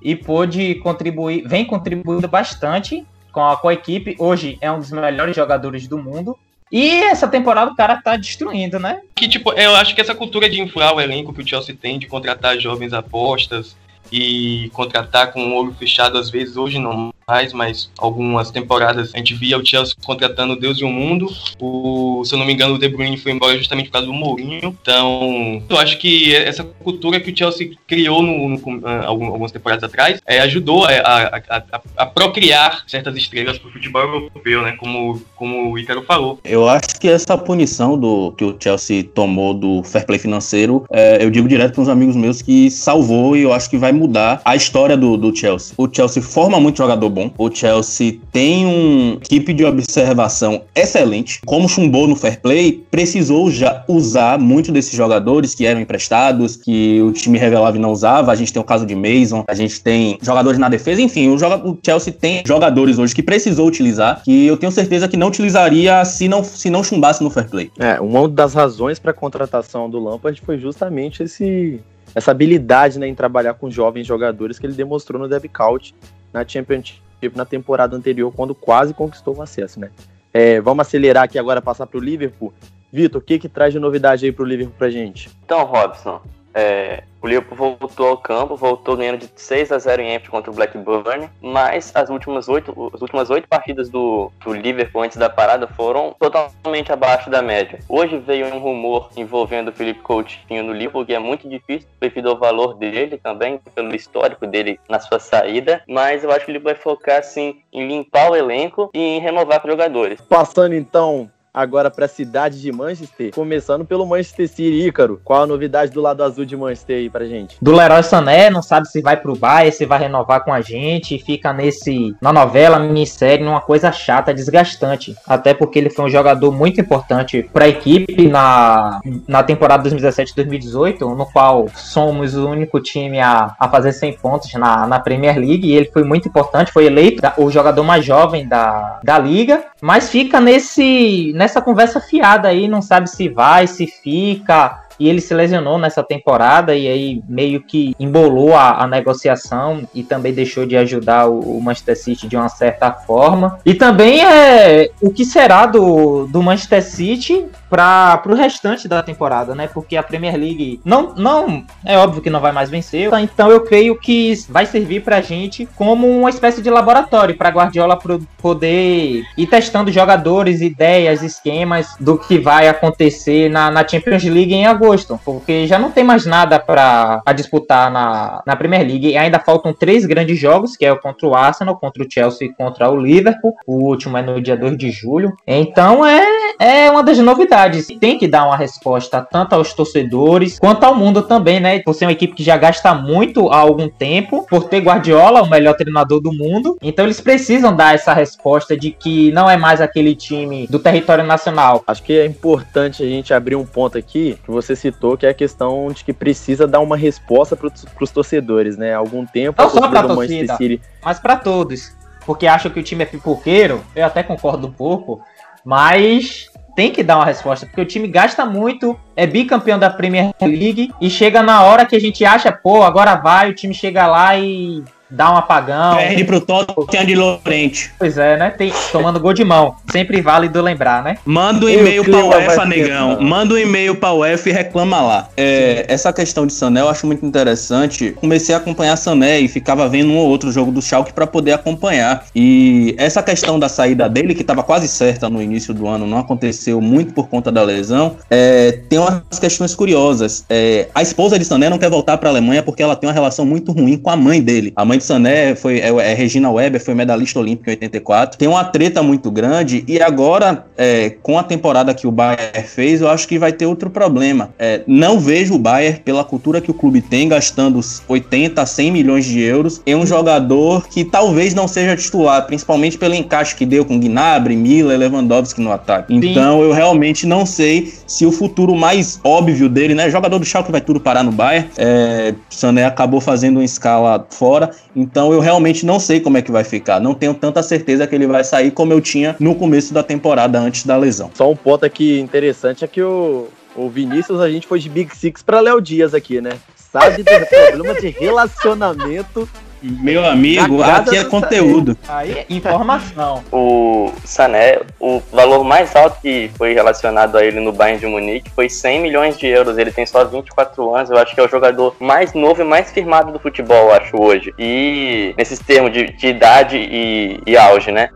e 0.00 0.16
pôde 0.16 0.76
contribuir, 0.76 1.46
vem 1.46 1.64
contribuindo 1.64 2.26
bastante 2.26 3.06
com 3.32 3.44
a, 3.44 3.56
com 3.56 3.68
a 3.68 3.74
equipe. 3.74 4.16
Hoje 4.18 4.56
é 4.62 4.72
um 4.72 4.78
dos 4.78 4.90
melhores 4.90 5.36
jogadores 5.36 5.86
do 5.86 5.98
mundo. 5.98 6.38
E 6.72 7.02
essa 7.04 7.28
temporada 7.28 7.70
o 7.70 7.76
cara 7.76 8.00
tá 8.00 8.16
destruindo, 8.16 8.78
né? 8.78 9.00
Que 9.14 9.28
tipo, 9.28 9.52
eu 9.52 9.76
acho 9.76 9.94
que 9.94 10.00
essa 10.00 10.14
cultura 10.14 10.48
de 10.48 10.60
inflar 10.60 10.94
o 10.94 11.00
elenco 11.00 11.32
que 11.32 11.42
o 11.42 11.46
Chelsea 11.46 11.76
tem, 11.78 11.98
de 11.98 12.06
contratar 12.06 12.58
jovens 12.58 12.92
apostas 12.92 13.76
e 14.12 14.70
contratar 14.72 15.32
com 15.32 15.40
o 15.40 15.54
olho 15.54 15.74
fechado, 15.74 16.18
às 16.18 16.30
vezes, 16.30 16.56
hoje 16.56 16.78
não 16.78 17.12
mais, 17.28 17.52
mas 17.52 17.90
algumas 17.98 18.52
temporadas 18.52 19.12
a 19.12 19.18
gente 19.18 19.34
via 19.34 19.58
o 19.58 19.66
Chelsea 19.66 19.96
contratando 20.04 20.54
Deus 20.54 20.78
e 20.78 20.84
o 20.84 20.88
mundo. 20.88 21.28
O, 21.60 22.22
se 22.24 22.32
eu 22.32 22.38
não 22.38 22.46
me 22.46 22.52
engano, 22.52 22.74
o 22.74 22.78
De 22.78 22.88
Bruyne 22.88 23.18
foi 23.18 23.32
embora 23.32 23.58
justamente 23.58 23.86
por 23.86 23.94
causa 23.94 24.06
do 24.06 24.12
Mourinho. 24.12 24.76
Então, 24.80 25.60
eu 25.68 25.76
acho 25.76 25.98
que 25.98 26.34
essa 26.36 26.62
cultura 26.62 27.18
que 27.18 27.32
o 27.32 27.36
Chelsea 27.36 27.72
criou 27.84 28.22
no, 28.22 28.50
no 28.50 28.86
algumas 29.04 29.50
temporadas 29.50 29.82
atrás 29.82 30.20
é, 30.24 30.38
ajudou 30.40 30.84
a, 30.84 30.90
a, 30.90 31.36
a, 31.36 31.80
a, 31.96 32.06
procriar 32.06 32.84
certas 32.86 33.16
estrelas 33.16 33.58
para 33.58 33.70
o 33.70 33.72
futebol 33.72 34.02
europeu, 34.02 34.62
né? 34.62 34.76
Como, 34.78 35.20
como 35.34 35.72
o 35.72 35.78
Ícaro 35.78 36.04
falou. 36.04 36.38
Eu 36.44 36.68
acho 36.68 37.00
que 37.00 37.08
essa 37.08 37.36
punição 37.36 37.98
do 37.98 38.32
que 38.38 38.44
o 38.44 38.56
Chelsea 38.58 39.02
tomou 39.02 39.52
do 39.52 39.82
fair 39.82 40.06
play 40.06 40.20
financeiro, 40.20 40.84
é, 40.92 41.24
eu 41.24 41.30
digo 41.30 41.48
direto 41.48 41.74
para 41.74 41.82
uns 41.82 41.88
amigos 41.88 42.14
meus 42.14 42.40
que 42.40 42.70
salvou 42.70 43.36
e 43.36 43.42
eu 43.42 43.52
acho 43.52 43.68
que 43.68 43.76
vai 43.76 43.90
mudar 43.96 44.40
a 44.44 44.54
história 44.54 44.96
do, 44.96 45.16
do 45.16 45.34
Chelsea. 45.34 45.74
O 45.76 45.88
Chelsea 45.90 46.22
forma 46.22 46.60
muito 46.60 46.78
jogador 46.78 47.08
bom. 47.08 47.30
O 47.38 47.50
Chelsea 47.50 48.18
tem 48.32 48.66
um 48.66 49.14
equipe 49.14 49.52
de 49.52 49.64
observação 49.64 50.62
excelente. 50.74 51.40
Como 51.44 51.68
chumbou 51.68 52.06
no 52.06 52.16
fair 52.16 52.40
play, 52.40 52.84
precisou 52.90 53.50
já 53.50 53.84
usar 53.88 54.38
muito 54.38 54.70
desses 54.70 54.92
jogadores 54.92 55.54
que 55.54 55.66
eram 55.66 55.80
emprestados, 55.80 56.56
que 56.56 57.00
o 57.02 57.12
time 57.12 57.38
revelava 57.38 57.76
e 57.76 57.80
não 57.80 57.92
usava. 57.92 58.32
A 58.32 58.34
gente 58.34 58.52
tem 58.52 58.60
o 58.60 58.64
caso 58.64 58.86
de 58.86 58.94
Mason, 58.94 59.44
a 59.46 59.54
gente 59.54 59.80
tem 59.80 60.18
jogadores 60.22 60.58
na 60.58 60.68
defesa, 60.68 61.00
enfim, 61.00 61.28
o, 61.28 61.34
o 61.34 61.78
Chelsea 61.84 62.12
tem 62.12 62.42
jogadores 62.46 62.98
hoje 62.98 63.14
que 63.14 63.22
precisou 63.22 63.66
utilizar, 63.66 64.22
que 64.22 64.46
eu 64.46 64.56
tenho 64.56 64.72
certeza 64.72 65.08
que 65.08 65.16
não 65.16 65.28
utilizaria 65.28 66.04
se 66.04 66.28
não, 66.28 66.42
se 66.44 66.70
não 66.70 66.82
chumbasse 66.82 67.22
no 67.22 67.30
fair 67.30 67.48
play. 67.48 67.70
É, 67.78 68.00
uma 68.00 68.28
das 68.28 68.54
razões 68.54 68.98
para 68.98 69.10
a 69.10 69.14
contratação 69.14 69.88
do 69.88 69.98
Lampard 69.98 70.40
foi 70.44 70.58
justamente 70.58 71.22
esse 71.22 71.80
essa 72.16 72.30
habilidade 72.30 72.98
né, 72.98 73.06
em 73.06 73.14
trabalhar 73.14 73.52
com 73.52 73.70
jovens 73.70 74.06
jogadores 74.06 74.58
que 74.58 74.64
ele 74.64 74.72
demonstrou 74.72 75.20
no 75.20 75.28
Dev 75.28 75.44
Couch 75.52 75.94
na 76.32 76.48
Championship 76.48 77.02
na 77.34 77.44
temporada 77.44 77.94
anterior, 77.94 78.32
quando 78.32 78.54
quase 78.54 78.94
conquistou 78.94 79.36
o 79.36 79.42
acesso, 79.42 79.78
né? 79.78 79.90
É, 80.32 80.60
vamos 80.60 80.86
acelerar 80.86 81.24
aqui 81.24 81.38
agora, 81.38 81.60
passar 81.60 81.86
para 81.86 81.98
o 81.98 82.00
Liverpool. 82.00 82.54
Vitor, 82.90 83.20
o 83.20 83.24
que, 83.24 83.38
que 83.38 83.48
traz 83.48 83.72
de 83.72 83.78
novidade 83.78 84.24
aí 84.24 84.32
para 84.32 84.44
o 84.44 84.46
Liverpool 84.46 84.74
para 84.78 84.88
gente? 84.88 85.30
Então, 85.44 85.64
Robson, 85.64 86.22
é, 86.56 87.02
o 87.20 87.26
Liverpool 87.26 87.76
voltou 87.78 88.08
ao 88.08 88.16
campo, 88.16 88.56
voltou 88.56 88.96
ganhando 88.96 89.18
de 89.18 89.30
6 89.36 89.72
a 89.72 89.78
0 89.78 90.00
em 90.00 90.16
Anfield 90.16 90.30
contra 90.30 90.50
o 90.50 90.54
Blackburn, 90.54 91.28
mas 91.42 91.92
as 91.94 92.08
últimas 92.08 92.48
oito, 92.48 92.90
as 92.94 93.02
últimas 93.02 93.28
oito 93.28 93.46
partidas 93.46 93.90
do, 93.90 94.32
do 94.42 94.54
Liverpool 94.54 95.02
antes 95.02 95.18
da 95.18 95.28
parada 95.28 95.66
foram 95.66 96.14
totalmente 96.18 96.90
abaixo 96.90 97.28
da 97.28 97.42
média. 97.42 97.80
Hoje 97.88 98.16
veio 98.16 98.46
um 98.46 98.58
rumor 98.58 99.10
envolvendo 99.16 99.68
o 99.68 99.72
Felipe 99.72 100.00
Coutinho 100.00 100.62
no 100.62 100.72
Liverpool, 100.72 101.04
que 101.04 101.14
é 101.14 101.18
muito 101.18 101.46
difícil 101.46 101.88
devido 102.00 102.30
ao 102.30 102.38
valor 102.38 102.74
dele 102.74 103.18
também, 103.22 103.60
pelo 103.74 103.94
histórico 103.94 104.46
dele 104.46 104.80
na 104.88 104.98
sua 104.98 105.18
saída, 105.18 105.82
mas 105.86 106.24
eu 106.24 106.30
acho 106.30 106.46
que 106.46 106.52
ele 106.52 106.58
vai 106.58 106.74
focar 106.74 107.18
assim 107.18 107.60
em 107.70 107.86
limpar 107.86 108.30
o 108.30 108.36
elenco 108.36 108.90
e 108.94 108.98
em 108.98 109.20
renovar 109.20 109.60
com 109.60 109.68
jogadores. 109.68 110.20
Passando 110.22 110.74
então 110.74 111.30
agora 111.56 111.90
para 111.90 112.04
a 112.04 112.08
cidade 112.08 112.60
de 112.60 112.70
Manchester, 112.70 113.30
começando 113.34 113.82
pelo 113.86 114.04
Manchester 114.04 114.46
City, 114.46 114.86
Ícaro. 114.86 115.18
Qual 115.24 115.42
a 115.42 115.46
novidade 115.46 115.90
do 115.90 116.02
lado 116.02 116.22
azul 116.22 116.44
de 116.44 116.54
Manchester 116.54 116.98
aí 116.98 117.08
pra 117.08 117.24
gente? 117.24 117.56
Do 117.62 117.74
Leroy 117.74 118.02
Sané, 118.02 118.50
não 118.50 118.60
sabe 118.60 118.88
se 118.88 119.00
vai 119.00 119.16
pro 119.16 119.34
Bayern, 119.34 119.72
se 119.72 119.86
vai 119.86 120.00
renovar 120.00 120.44
com 120.44 120.52
a 120.52 120.60
gente, 120.60 121.18
fica 121.18 121.54
nesse 121.54 122.14
na 122.20 122.30
novela, 122.30 122.78
minissérie, 122.78 123.42
numa 123.42 123.62
coisa 123.62 123.90
chata, 123.90 124.34
desgastante. 124.34 125.16
Até 125.26 125.54
porque 125.54 125.78
ele 125.78 125.88
foi 125.88 126.04
um 126.04 126.10
jogador 126.10 126.52
muito 126.52 126.78
importante 126.78 127.42
para 127.50 127.64
a 127.64 127.68
equipe 127.68 128.28
na, 128.28 129.00
na 129.26 129.42
temporada 129.42 129.88
2017-2018, 129.88 131.00
no 131.16 131.24
qual 131.24 131.68
somos 131.74 132.34
o 132.34 132.46
único 132.46 132.80
time 132.80 133.18
a, 133.18 133.54
a 133.58 133.68
fazer 133.68 133.92
100 133.92 134.18
pontos 134.18 134.52
na, 134.54 134.86
na 134.86 135.00
Premier 135.00 135.38
League, 135.38 135.66
e 135.66 135.74
ele 135.74 135.90
foi 135.90 136.04
muito 136.04 136.28
importante, 136.28 136.70
foi 136.70 136.84
eleito 136.84 137.22
o 137.38 137.50
jogador 137.50 137.82
mais 137.82 138.04
jovem 138.04 138.46
da, 138.46 139.00
da 139.02 139.18
liga, 139.18 139.64
mas 139.80 140.10
fica 140.10 140.40
nesse 140.40 141.32
conversa 141.60 142.00
fiada 142.00 142.48
aí, 142.48 142.68
não 142.68 142.82
sabe 142.82 143.08
se 143.08 143.28
vai, 143.28 143.66
se 143.66 143.86
fica 143.86 144.86
e 144.98 145.08
ele 145.08 145.20
se 145.20 145.34
lesionou 145.34 145.78
nessa 145.78 146.02
temporada 146.02 146.74
e 146.74 146.88
aí 146.88 147.22
meio 147.28 147.62
que 147.62 147.94
embolou 148.00 148.54
a, 148.54 148.82
a 148.82 148.86
negociação 148.86 149.86
e 149.94 150.02
também 150.02 150.32
deixou 150.32 150.66
de 150.66 150.76
ajudar 150.76 151.26
o, 151.26 151.38
o, 151.58 151.62
Manchester 151.62 151.98
City 151.98 152.28
de 152.28 152.36
uma 152.36 152.48
certa 152.48 152.90
forma. 152.90 153.58
E 153.64 153.74
também 153.74 154.24
é 154.24 154.90
o 155.00 155.10
que 155.10 155.24
será 155.24 155.66
do, 155.66 156.26
do 156.26 156.42
Manchester 156.42 156.82
City 156.82 157.46
para 157.68 158.22
o 158.26 158.34
restante 158.34 158.88
da 158.88 159.02
temporada, 159.02 159.54
né? 159.54 159.68
Porque 159.72 159.96
a 159.96 160.02
Premier 160.02 160.36
League 160.36 160.80
não, 160.84 161.14
não 161.14 161.64
é 161.84 161.96
óbvio 161.98 162.22
que 162.22 162.30
não 162.30 162.40
vai 162.40 162.52
mais 162.52 162.70
vencer, 162.70 163.10
então 163.14 163.50
eu 163.50 163.60
creio 163.60 163.98
que 163.98 164.34
vai 164.48 164.66
servir 164.66 165.02
para 165.02 165.16
a 165.16 165.20
gente 165.20 165.68
como 165.76 166.06
uma 166.08 166.30
espécie 166.30 166.62
de 166.62 166.70
laboratório 166.70 167.36
para 167.36 167.50
Guardiola 167.50 167.98
poder 168.38 169.24
ir 169.36 169.46
testando 169.46 169.90
jogadores, 169.90 170.60
ideias, 170.60 171.22
esquemas 171.22 171.96
do 171.98 172.18
que 172.18 172.38
vai 172.38 172.68
acontecer 172.68 173.50
na, 173.50 173.70
na 173.70 173.86
Champions 173.86 174.24
League 174.24 174.54
em 174.54 174.66
agosto 174.66 174.86
agosto, 174.86 175.20
porque 175.24 175.66
já 175.66 175.78
não 175.78 175.90
tem 175.90 176.04
mais 176.04 176.24
nada 176.24 176.58
para 176.58 177.22
disputar 177.34 177.90
na, 177.90 178.42
na 178.46 178.56
Premier 178.56 178.86
League. 178.86 179.08
E 179.08 179.16
ainda 179.16 179.38
faltam 179.38 179.72
três 179.72 180.06
grandes 180.06 180.38
jogos, 180.38 180.76
que 180.76 180.84
é 180.84 180.92
o 180.92 180.98
contra 180.98 181.26
o 181.26 181.34
Arsenal, 181.34 181.76
contra 181.76 182.02
o 182.02 182.06
Chelsea 182.10 182.48
e 182.48 182.52
contra 182.52 182.90
o 182.90 182.96
Liverpool. 182.96 183.54
O 183.66 183.84
último 183.84 184.16
é 184.16 184.22
no 184.22 184.40
dia 184.40 184.56
2 184.56 184.76
de 184.76 184.90
julho. 184.90 185.32
Então 185.46 186.06
é, 186.06 186.24
é 186.58 186.90
uma 186.90 187.02
das 187.02 187.18
novidades 187.18 187.55
Tem 187.98 188.18
que 188.18 188.28
dar 188.28 188.44
uma 188.44 188.56
resposta 188.56 189.20
tanto 189.20 189.54
aos 189.54 189.72
torcedores 189.72 190.58
quanto 190.58 190.84
ao 190.84 190.94
mundo 190.94 191.22
também, 191.22 191.60
né? 191.60 191.80
Por 191.80 191.94
ser 191.94 192.06
uma 192.06 192.12
equipe 192.12 192.34
que 192.34 192.42
já 192.42 192.56
gasta 192.56 192.94
muito 192.94 193.48
há 193.50 193.58
algum 193.58 193.88
tempo, 193.88 194.46
por 194.48 194.64
ter 194.64 194.80
Guardiola, 194.80 195.42
o 195.42 195.50
melhor 195.50 195.74
treinador 195.74 196.20
do 196.20 196.32
mundo. 196.32 196.76
Então 196.82 197.04
eles 197.04 197.20
precisam 197.20 197.74
dar 197.74 197.94
essa 197.94 198.12
resposta 198.12 198.76
de 198.76 198.90
que 198.90 199.32
não 199.32 199.48
é 199.48 199.56
mais 199.56 199.80
aquele 199.80 200.14
time 200.14 200.66
do 200.66 200.78
território 200.78 201.24
nacional. 201.24 201.82
Acho 201.86 202.02
que 202.02 202.18
é 202.18 202.26
importante 202.26 203.02
a 203.02 203.06
gente 203.06 203.32
abrir 203.32 203.56
um 203.56 203.64
ponto 203.64 203.98
aqui 203.98 204.38
que 204.44 204.50
você 204.50 204.76
citou, 204.76 205.16
que 205.16 205.26
é 205.26 205.30
a 205.30 205.34
questão 205.34 205.88
de 205.88 206.04
que 206.04 206.12
precisa 206.12 206.66
dar 206.66 206.80
uma 206.80 206.96
resposta 206.96 207.56
para 207.56 207.70
os 208.00 208.10
torcedores, 208.10 208.76
né? 208.76 208.94
Há 208.94 208.98
algum 208.98 209.24
tempo 209.24 209.60
não 209.60 209.70
só 209.70 209.88
para 209.88 210.02
torcida, 210.02 210.56
City... 210.56 210.80
mas 211.04 211.18
para 211.18 211.36
todos, 211.36 211.92
porque 212.24 212.46
acham 212.46 212.70
que 212.70 212.80
o 212.80 212.82
time 212.82 213.02
é 213.02 213.06
pipoqueiro. 213.06 213.82
Eu 213.94 214.04
até 214.04 214.22
concordo 214.22 214.66
um 214.66 214.72
pouco, 214.72 215.20
mas 215.64 216.48
tem 216.76 216.92
que 216.92 217.02
dar 217.02 217.16
uma 217.16 217.24
resposta, 217.24 217.64
porque 217.64 217.80
o 217.80 217.86
time 217.86 218.06
gasta 218.06 218.44
muito, 218.44 218.96
é 219.16 219.26
bicampeão 219.26 219.78
da 219.78 219.88
Premier 219.88 220.32
League 220.42 220.92
e 221.00 221.08
chega 221.08 221.42
na 221.42 221.62
hora 221.62 221.86
que 221.86 221.96
a 221.96 222.00
gente 222.00 222.22
acha, 222.22 222.52
pô, 222.52 222.82
agora 222.82 223.16
vai, 223.16 223.50
o 223.50 223.54
time 223.54 223.72
chega 223.72 224.06
lá 224.06 224.38
e 224.38 224.84
dá 225.10 225.32
um 225.32 225.36
apagão. 225.36 225.96
Perde 225.96 226.24
pro 226.24 226.40
Tottenham 226.40 227.04
de 227.04 227.14
Lorente. 227.14 227.92
Pois 227.98 228.18
é, 228.18 228.36
né? 228.36 228.50
Tem, 228.50 228.72
tomando 228.92 229.20
gol 229.20 229.32
de 229.32 229.44
mão. 229.44 229.76
Sempre 229.90 230.20
válido 230.20 230.60
lembrar, 230.60 231.02
né? 231.02 231.18
Manda 231.24 231.66
um 231.66 231.68
e-mail 231.68 232.04
pra 232.04 232.24
UEFA, 232.24 232.64
negão. 232.64 233.20
Manda 233.20 233.54
um 233.54 233.58
e-mail 233.58 233.94
pra 233.96 234.12
UEFA 234.12 234.48
e 234.50 234.52
reclama 234.52 235.00
lá. 235.00 235.28
É, 235.36 235.84
essa 235.88 236.12
questão 236.12 236.46
de 236.46 236.52
Sané 236.52 236.80
eu 236.80 236.88
acho 236.88 237.06
muito 237.06 237.24
interessante. 237.24 238.12
Comecei 238.16 238.54
a 238.54 238.58
acompanhar 238.58 238.96
Sané 238.96 239.40
e 239.40 239.48
ficava 239.48 239.88
vendo 239.88 240.10
um 240.10 240.16
ou 240.16 240.28
outro 240.28 240.50
jogo 240.50 240.70
do 240.70 240.82
Schalke 240.82 241.12
para 241.12 241.26
poder 241.26 241.52
acompanhar. 241.52 242.24
E 242.34 242.94
essa 242.98 243.22
questão 243.22 243.58
da 243.58 243.68
saída 243.68 244.08
dele, 244.08 244.34
que 244.34 244.42
estava 244.42 244.62
quase 244.62 244.88
certa 244.88 245.28
no 245.28 245.40
início 245.40 245.72
do 245.72 245.86
ano, 245.86 246.06
não 246.06 246.18
aconteceu 246.18 246.80
muito 246.80 247.12
por 247.12 247.28
conta 247.28 247.52
da 247.52 247.62
lesão, 247.62 248.16
é, 248.30 248.80
tem 248.88 248.98
umas 248.98 249.38
questões 249.38 249.74
curiosas. 249.74 250.44
É, 250.48 250.88
a 250.94 251.02
esposa 251.02 251.38
de 251.38 251.44
Sané 251.44 251.70
não 251.70 251.78
quer 251.78 251.90
voltar 251.90 252.18
para 252.18 252.28
a 252.28 252.32
Alemanha 252.32 252.62
porque 252.62 252.82
ela 252.82 252.96
tem 252.96 253.08
uma 253.08 253.14
relação 253.14 253.44
muito 253.44 253.72
ruim 253.72 253.96
com 253.96 254.10
a 254.10 254.16
mãe 254.16 254.40
dele. 254.40 254.72
A 254.74 254.84
mãe 254.84 254.95
de 254.98 255.04
Sané 255.04 255.54
foi, 255.54 255.78
é, 255.78 255.88
é, 255.88 256.14
Regina 256.14 256.50
Weber, 256.50 256.82
foi 256.82 256.94
medalhista 256.94 257.38
olímpica 257.38 257.70
em 257.70 257.74
84. 257.74 258.38
Tem 258.38 258.48
uma 258.48 258.64
treta 258.64 259.02
muito 259.02 259.30
grande 259.30 259.84
e 259.86 260.00
agora, 260.00 260.64
é, 260.76 261.10
com 261.22 261.38
a 261.38 261.42
temporada 261.42 261.94
que 261.94 262.06
o 262.06 262.10
Bayern 262.10 262.62
fez, 262.66 263.00
eu 263.00 263.08
acho 263.08 263.26
que 263.28 263.38
vai 263.38 263.52
ter 263.52 263.66
outro 263.66 263.90
problema. 263.90 264.50
É, 264.58 264.82
não 264.86 265.18
vejo 265.18 265.54
o 265.54 265.58
Bayern, 265.58 266.00
pela 266.00 266.24
cultura 266.24 266.60
que 266.60 266.70
o 266.70 266.74
clube 266.74 267.00
tem, 267.00 267.28
gastando 267.28 267.80
80, 268.08 268.64
100 268.64 268.90
milhões 268.90 269.24
de 269.24 269.40
euros 269.40 269.80
em 269.86 269.94
um 269.94 270.06
jogador 270.06 270.86
que 270.88 271.04
talvez 271.04 271.54
não 271.54 271.68
seja 271.68 271.96
titular, 271.96 272.46
principalmente 272.46 272.98
pelo 272.98 273.14
encaixe 273.14 273.54
que 273.54 273.66
deu 273.66 273.84
com 273.84 273.98
Gnabry, 273.98 274.56
Miller, 274.56 274.98
Lewandowski 274.98 275.60
no 275.60 275.72
ataque. 275.72 276.14
Então 276.14 276.58
Sim. 276.58 276.64
eu 276.64 276.72
realmente 276.72 277.26
não 277.26 277.44
sei 277.44 277.92
se 278.06 278.24
o 278.24 278.32
futuro 278.32 278.74
mais 278.74 279.20
óbvio 279.24 279.68
dele, 279.68 279.94
né? 279.94 280.10
Jogador 280.10 280.38
do 280.38 280.44
Schalke 280.44 280.70
vai 280.70 280.80
tudo 280.80 281.00
parar 281.00 281.22
no 281.22 281.32
Bayern. 281.32 281.68
É, 281.76 282.34
Sané 282.50 282.84
acabou 282.84 283.20
fazendo 283.20 283.56
uma 283.56 283.64
escala 283.64 284.26
fora 284.30 284.70
então 284.96 285.30
eu 285.32 285.40
realmente 285.40 285.84
não 285.84 286.00
sei 286.00 286.18
como 286.18 286.38
é 286.38 286.42
que 286.42 286.50
vai 286.50 286.64
ficar. 286.64 286.98
Não 286.98 287.12
tenho 287.12 287.34
tanta 287.34 287.62
certeza 287.62 288.06
que 288.06 288.14
ele 288.14 288.26
vai 288.26 288.42
sair 288.42 288.70
como 288.70 288.94
eu 288.94 289.00
tinha 289.00 289.36
no 289.38 289.54
começo 289.54 289.92
da 289.92 290.02
temporada 290.02 290.58
antes 290.58 290.86
da 290.86 290.96
lesão. 290.96 291.30
Só 291.34 291.50
um 291.50 291.56
ponto 291.56 291.84
aqui 291.84 292.18
interessante 292.18 292.82
é 292.82 292.88
que 292.88 293.02
o, 293.02 293.48
o 293.76 293.90
Vinícius, 293.90 294.40
a 294.40 294.48
gente 294.48 294.66
foi 294.66 294.80
de 294.80 294.88
Big 294.88 295.14
Six 295.14 295.42
para 295.42 295.60
Léo 295.60 295.80
Dias 295.80 296.14
aqui, 296.14 296.40
né? 296.40 296.52
Sabe 296.74 297.22
do 297.22 297.46
problema 297.46 298.00
de 298.00 298.08
relacionamento 298.08 299.46
meu 299.86 300.24
amigo, 300.24 300.82
aqui 300.82 301.16
é 301.16 301.24
conteúdo. 301.24 301.96
Aí, 302.08 302.32
é 302.32 302.46
informação. 302.48 303.42
o 303.52 304.12
Sané, 304.24 304.80
o 304.98 305.22
valor 305.32 305.64
mais 305.64 305.94
alto 305.94 306.20
que 306.20 306.50
foi 306.56 306.74
relacionado 306.74 307.36
a 307.36 307.44
ele 307.44 307.60
no 307.60 307.72
Bayern 307.72 308.00
de 308.00 308.06
Munique 308.06 308.50
foi 308.50 308.68
100 308.68 309.00
milhões 309.00 309.38
de 309.38 309.46
euros. 309.46 309.78
Ele 309.78 309.92
tem 309.92 310.04
só 310.04 310.24
24 310.24 310.94
anos, 310.94 311.10
eu 311.10 311.18
acho 311.18 311.34
que 311.34 311.40
é 311.40 311.44
o 311.44 311.48
jogador 311.48 311.94
mais 312.00 312.34
novo 312.34 312.62
e 312.62 312.64
mais 312.64 312.90
firmado 312.90 313.32
do 313.32 313.38
futebol, 313.38 313.92
acho, 313.92 314.20
hoje. 314.20 314.52
E 314.58 315.34
nesses 315.38 315.58
termos 315.58 315.92
de, 315.92 316.12
de 316.12 316.26
idade 316.26 316.76
e, 316.76 317.40
e 317.46 317.56
auge, 317.56 317.92
né? 317.92 318.10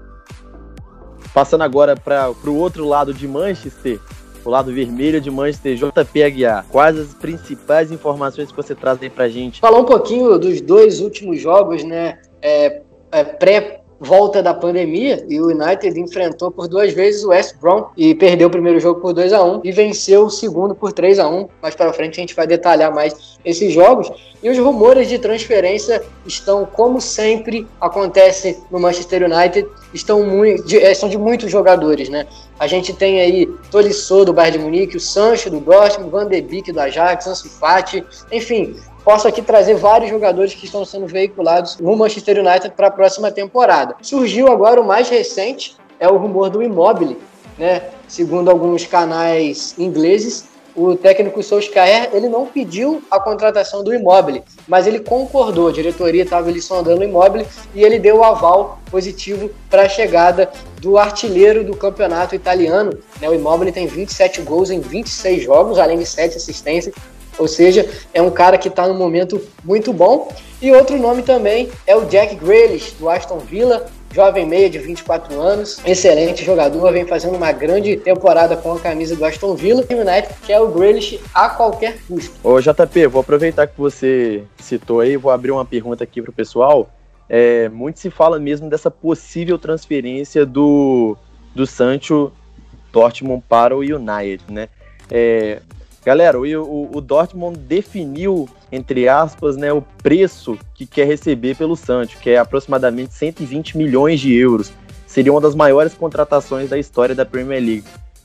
Passando 1.33 1.62
agora 1.62 1.94
para 1.96 2.30
o 2.44 2.56
outro 2.56 2.85
lado 2.85 3.14
de 3.14 3.28
Manchester, 3.28 4.00
o 4.44 4.50
lado 4.50 4.72
vermelho 4.72 5.20
de 5.20 5.31
Manchester, 5.31 5.76
JP 5.76 6.22
Aguiar. 6.22 6.66
Quais 6.70 6.98
as 6.98 7.14
principais 7.14 7.90
informações 7.92 8.50
que 8.50 8.57
você 8.57 8.74
traz 8.74 9.00
aí 9.03 9.11
pra 9.11 9.29
gente? 9.29 9.61
Falar 9.61 9.79
um 9.79 9.85
pouquinho 9.85 10.38
dos 10.38 10.61
dois 10.61 11.00
últimos 11.00 11.40
jogos, 11.40 11.85
né? 11.85 12.18
É, 12.42 12.83
é, 13.12 13.24
pré 13.24 13.79
volta 14.00 14.42
da 14.42 14.54
pandemia 14.54 15.24
e 15.28 15.38
o 15.38 15.48
United 15.48 16.00
enfrentou 16.00 16.50
por 16.50 16.66
duas 16.66 16.90
vezes 16.94 17.22
o 17.22 17.28
West 17.28 17.54
Brom 17.60 17.90
e 17.94 18.14
perdeu 18.14 18.48
o 18.48 18.50
primeiro 18.50 18.80
jogo 18.80 18.98
por 18.98 19.12
2 19.12 19.30
a 19.34 19.44
1 19.44 19.60
e 19.62 19.70
venceu 19.70 20.24
o 20.24 20.30
segundo 20.30 20.74
por 20.74 20.90
3 20.90 21.18
a 21.18 21.28
1 21.28 21.48
Mais 21.60 21.74
para 21.74 21.92
frente 21.92 22.18
a 22.18 22.22
gente 22.22 22.34
vai 22.34 22.46
detalhar 22.46 22.92
mais 22.94 23.38
esses 23.44 23.72
jogos. 23.72 24.10
E 24.42 24.48
os 24.48 24.56
rumores 24.56 25.06
de 25.06 25.18
transferência 25.18 26.02
estão, 26.24 26.64
como 26.64 26.98
sempre 26.98 27.66
acontece 27.78 28.58
no 28.70 28.80
Manchester 28.80 29.24
United, 29.24 29.68
estão 29.92 30.24
muito, 30.24 30.64
eh, 30.74 30.94
são 30.94 31.10
de 31.10 31.18
muitos 31.18 31.50
jogadores, 31.50 32.08
né? 32.08 32.26
A 32.58 32.66
gente 32.66 32.94
tem 32.94 33.20
aí 33.20 33.46
Tolisso 33.70 34.24
do 34.24 34.32
Bayern 34.32 34.58
de 34.58 34.64
Munique, 34.64 34.96
o 34.96 35.00
Sancho 35.00 35.50
do 35.50 35.60
Dortmund, 35.60 36.10
Van 36.10 36.26
de 36.26 36.40
Beek 36.40 36.72
do 36.72 36.80
Ajax, 36.80 37.26
Ansu 37.26 37.50
Fati, 37.50 38.02
enfim, 38.32 38.76
posso 39.04 39.26
aqui 39.26 39.42
trazer 39.42 39.74
vários 39.74 40.10
jogadores 40.10 40.54
que 40.54 40.66
estão 40.66 40.84
sendo 40.84 41.06
veiculados 41.06 41.78
no 41.78 41.96
Manchester 41.96 42.38
United 42.38 42.74
para 42.76 42.88
a 42.88 42.90
próxima 42.90 43.30
temporada. 43.30 43.96
Surgiu 44.02 44.48
agora 44.48 44.80
o 44.80 44.86
mais 44.86 45.08
recente, 45.08 45.76
é 45.98 46.08
o 46.08 46.16
rumor 46.16 46.50
do 46.50 46.62
Immobile, 46.62 47.18
né? 47.58 47.82
Segundo 48.08 48.50
alguns 48.50 48.86
canais 48.86 49.74
ingleses, 49.78 50.48
o 50.74 50.96
técnico 50.96 51.42
Solskjaer 51.42 52.10
ele 52.12 52.28
não 52.28 52.46
pediu 52.46 53.02
a 53.10 53.18
contratação 53.18 53.82
do 53.82 53.92
Immobile, 53.92 54.42
mas 54.68 54.86
ele 54.86 55.00
concordou. 55.00 55.68
A 55.68 55.72
diretoria 55.72 56.22
estava 56.22 56.48
ali 56.48 56.62
sondando 56.62 57.00
o 57.00 57.04
Immobile 57.04 57.46
e 57.74 57.82
ele 57.82 57.98
deu 57.98 58.18
o 58.18 58.24
aval 58.24 58.78
positivo 58.90 59.50
para 59.68 59.82
a 59.82 59.88
chegada 59.88 60.50
do 60.80 60.96
artilheiro 60.96 61.64
do 61.64 61.76
campeonato 61.76 62.34
italiano. 62.34 62.92
Né? 63.20 63.28
O 63.28 63.34
Immobile 63.34 63.72
tem 63.72 63.86
27 63.86 64.42
gols 64.42 64.70
em 64.70 64.80
26 64.80 65.42
jogos, 65.42 65.78
além 65.78 65.98
de 65.98 66.06
7 66.06 66.36
assistências. 66.36 66.94
Ou 67.40 67.48
seja, 67.48 67.88
é 68.12 68.20
um 68.20 68.31
cara 68.31 68.59
que 68.59 68.68
está 68.68 68.87
num 68.87 68.94
momento 68.94 69.40
muito 69.64 69.92
bom. 69.92 70.31
E 70.61 70.70
outro 70.72 70.98
nome 70.98 71.22
também 71.22 71.70
é 71.87 71.96
o 71.96 72.05
Jack 72.05 72.35
Grealish, 72.37 72.94
do 72.98 73.09
Aston 73.09 73.38
Villa, 73.38 73.87
jovem 74.12 74.46
meia 74.46 74.68
de 74.68 74.79
24 74.79 75.40
anos, 75.40 75.81
excelente 75.87 76.44
jogador, 76.44 76.92
vem 76.92 77.07
fazendo 77.07 77.37
uma 77.37 77.50
grande 77.50 77.96
temporada 77.96 78.57
com 78.57 78.72
a 78.72 78.79
camisa 78.79 79.16
do 79.16 79.24
Aston 79.24 79.55
Villa. 79.55 79.83
E 79.88 79.94
o 79.94 80.00
United 80.00 80.35
quer 80.46 80.61
o 80.61 80.68
Grealish 80.68 81.18
a 81.35 81.48
qualquer 81.48 81.98
custo. 82.07 82.35
Ô 82.44 82.61
JP, 82.61 83.07
vou 83.07 83.22
aproveitar 83.22 83.66
que 83.66 83.81
você 83.81 84.44
citou 84.59 85.00
aí, 85.00 85.16
vou 85.16 85.33
abrir 85.33 85.50
uma 85.50 85.64
pergunta 85.64 86.05
aqui 86.05 86.20
para 86.20 86.31
o 86.31 86.35
pessoal. 86.35 86.90
É, 87.26 87.70
muito 87.70 88.00
se 88.00 88.11
fala 88.11 88.38
mesmo 88.38 88.68
dessa 88.68 88.90
possível 88.90 89.57
transferência 89.57 90.44
do, 90.44 91.16
do 91.55 91.66
Sancho 91.66 92.33
Dortmund 92.92 93.42
para 93.48 93.74
o 93.74 93.81
United, 93.81 94.44
né? 94.50 94.68
É, 95.11 95.62
Galera, 96.04 96.38
o, 96.38 96.44
o, 96.44 96.96
o, 96.96 97.00
Dortmund 97.00 97.58
definiu, 97.58 98.48
entre 98.72 99.08
aspas, 99.08 99.56
né, 99.56 99.72
o 99.72 99.82
preço 100.02 100.58
que 100.74 100.86
quer 100.86 101.06
receber 101.06 101.56
pelo 101.56 101.76
Santos, 101.76 102.14
que 102.14 102.30
é 102.30 102.38
aproximadamente 102.38 103.14
120 103.14 103.76
milhões 103.76 104.18
de 104.18 104.34
euros. 104.34 104.72
Seria 105.06 105.32
uma 105.32 105.40
das 105.40 105.54
maiores 105.54 105.92
contratações 105.92 106.70
da 106.70 106.78
história 106.78 107.14
da 107.14 107.26
Premier 107.26 107.60
League 107.60 107.84